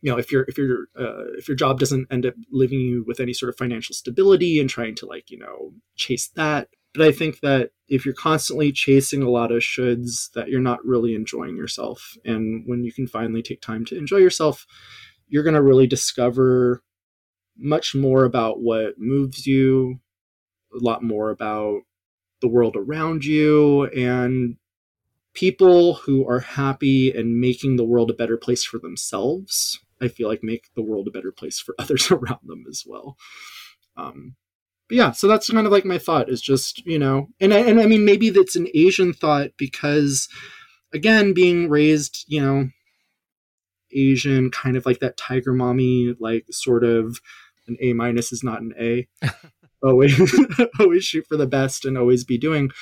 you 0.00 0.10
know 0.10 0.18
if 0.18 0.30
your 0.30 0.44
if 0.48 0.58
your 0.58 0.86
uh, 0.98 1.24
if 1.38 1.48
your 1.48 1.56
job 1.56 1.78
doesn't 1.78 2.06
end 2.10 2.26
up 2.26 2.34
leaving 2.50 2.80
you 2.80 3.04
with 3.06 3.20
any 3.20 3.32
sort 3.32 3.50
of 3.50 3.56
financial 3.56 3.94
stability 3.94 4.60
and 4.60 4.70
trying 4.70 4.94
to 4.96 5.06
like 5.06 5.30
you 5.30 5.38
know 5.38 5.72
chase 5.96 6.28
that. 6.36 6.68
But 6.94 7.06
i 7.06 7.12
think 7.12 7.40
that 7.40 7.70
if 7.88 8.04
you're 8.04 8.14
constantly 8.14 8.72
chasing 8.72 9.22
a 9.22 9.30
lot 9.30 9.52
of 9.52 9.62
shoulds 9.62 10.32
that 10.32 10.48
you're 10.48 10.60
not 10.60 10.84
really 10.84 11.14
enjoying 11.14 11.56
yourself. 11.56 12.16
And 12.24 12.64
when 12.66 12.84
you 12.84 12.92
can 12.92 13.06
finally 13.06 13.42
take 13.42 13.60
time 13.60 13.84
to 13.86 13.96
enjoy 13.96 14.18
yourself 14.18 14.66
you're 15.28 15.42
going 15.42 15.54
to 15.54 15.62
really 15.62 15.86
discover 15.86 16.82
much 17.56 17.94
more 17.94 18.24
about 18.24 18.60
what 18.60 18.94
moves 18.98 19.46
you 19.46 20.00
a 20.74 20.82
lot 20.82 21.02
more 21.02 21.30
about 21.30 21.80
the 22.40 22.48
world 22.48 22.76
around 22.76 23.24
you 23.24 23.86
and 23.86 24.56
people 25.34 25.94
who 25.94 26.28
are 26.28 26.40
happy 26.40 27.10
and 27.10 27.40
making 27.40 27.76
the 27.76 27.84
world 27.84 28.10
a 28.10 28.14
better 28.14 28.36
place 28.36 28.64
for 28.64 28.78
themselves 28.78 29.80
i 30.00 30.08
feel 30.08 30.28
like 30.28 30.42
make 30.42 30.68
the 30.74 30.82
world 30.82 31.08
a 31.08 31.10
better 31.10 31.32
place 31.32 31.58
for 31.58 31.74
others 31.78 32.10
around 32.10 32.40
them 32.44 32.64
as 32.68 32.84
well. 32.86 33.16
Um 33.96 34.36
but 34.88 34.96
yeah 34.96 35.10
so 35.12 35.28
that's 35.28 35.50
kind 35.50 35.66
of 35.66 35.72
like 35.72 35.84
my 35.84 35.98
thought 35.98 36.30
is 36.30 36.40
just 36.40 36.84
you 36.86 36.98
know 36.98 37.28
and 37.40 37.52
I, 37.52 37.58
and 37.58 37.80
I 37.80 37.86
mean 37.86 38.04
maybe 38.04 38.30
that's 38.30 38.56
an 38.56 38.68
asian 38.74 39.12
thought 39.12 39.50
because 39.58 40.28
again 40.94 41.34
being 41.34 41.68
raised 41.68 42.24
you 42.26 42.40
know 42.40 42.70
asian 43.92 44.50
kind 44.50 44.76
of 44.76 44.86
like 44.86 45.00
that 45.00 45.18
tiger 45.18 45.52
mommy 45.52 46.14
like 46.18 46.46
sort 46.50 46.84
of 46.84 47.20
an 47.68 47.76
a 47.80 47.92
minus 47.92 48.32
is 48.32 48.42
not 48.42 48.60
an 48.60 48.74
a. 48.80 49.06
Always 49.80 50.18
always 50.80 51.04
shoot 51.04 51.24
for 51.28 51.36
the 51.36 51.46
best 51.46 51.84
and 51.84 51.96
always 51.96 52.24
be 52.24 52.36
doing. 52.36 52.72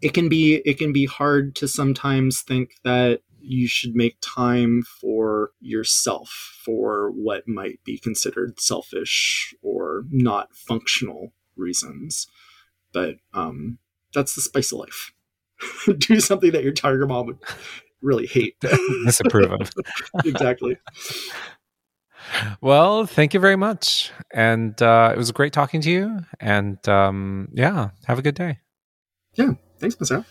It 0.00 0.14
can 0.14 0.28
be 0.28 0.62
it 0.64 0.78
can 0.78 0.92
be 0.92 1.04
hard 1.04 1.56
to 1.56 1.66
sometimes 1.66 2.42
think 2.42 2.74
that 2.84 3.22
you 3.42 3.66
should 3.66 3.94
make 3.94 4.16
time 4.20 4.82
for 4.82 5.52
yourself 5.60 6.58
for 6.64 7.10
what 7.10 7.48
might 7.48 7.82
be 7.84 7.98
considered 7.98 8.60
selfish 8.60 9.54
or 9.62 10.04
not 10.10 10.54
functional 10.54 11.32
reasons. 11.56 12.26
But 12.92 13.16
um, 13.34 13.78
that's 14.14 14.34
the 14.34 14.40
spice 14.40 14.72
of 14.72 14.78
life. 14.78 15.12
Do 15.98 16.20
something 16.20 16.52
that 16.52 16.64
your 16.64 16.72
tiger 16.72 17.06
mom 17.06 17.26
would 17.26 17.38
really 18.02 18.26
hate. 18.26 18.56
Disapprove 19.04 19.52
of. 19.52 19.70
exactly. 20.24 20.78
Well, 22.60 23.06
thank 23.06 23.34
you 23.34 23.40
very 23.40 23.56
much. 23.56 24.10
And 24.32 24.80
uh, 24.82 25.10
it 25.14 25.18
was 25.18 25.30
great 25.32 25.52
talking 25.52 25.80
to 25.82 25.90
you. 25.90 26.20
And 26.38 26.86
um, 26.88 27.48
yeah, 27.52 27.90
have 28.06 28.18
a 28.18 28.22
good 28.22 28.34
day. 28.34 28.58
Yeah. 29.34 29.52
Thanks, 29.78 29.96
Masao. 29.96 30.24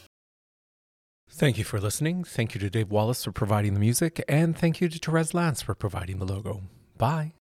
Thank 1.40 1.58
you 1.58 1.64
for 1.64 1.80
listening. 1.80 2.26
Thank 2.26 2.54
you 2.54 2.60
to 2.60 2.70
Dave 2.70 2.92
Wallace 2.92 3.24
for 3.24 3.32
providing 3.32 3.74
the 3.74 3.80
music. 3.80 4.22
And 4.28 4.58
thank 4.58 4.82
you 4.82 4.90
to 4.90 5.00
Therese 5.00 5.34
Lance 5.34 5.62
for 5.62 5.74
providing 5.74 6.20
the 6.20 6.26
logo. 6.26 6.64
Bye. 6.98 7.39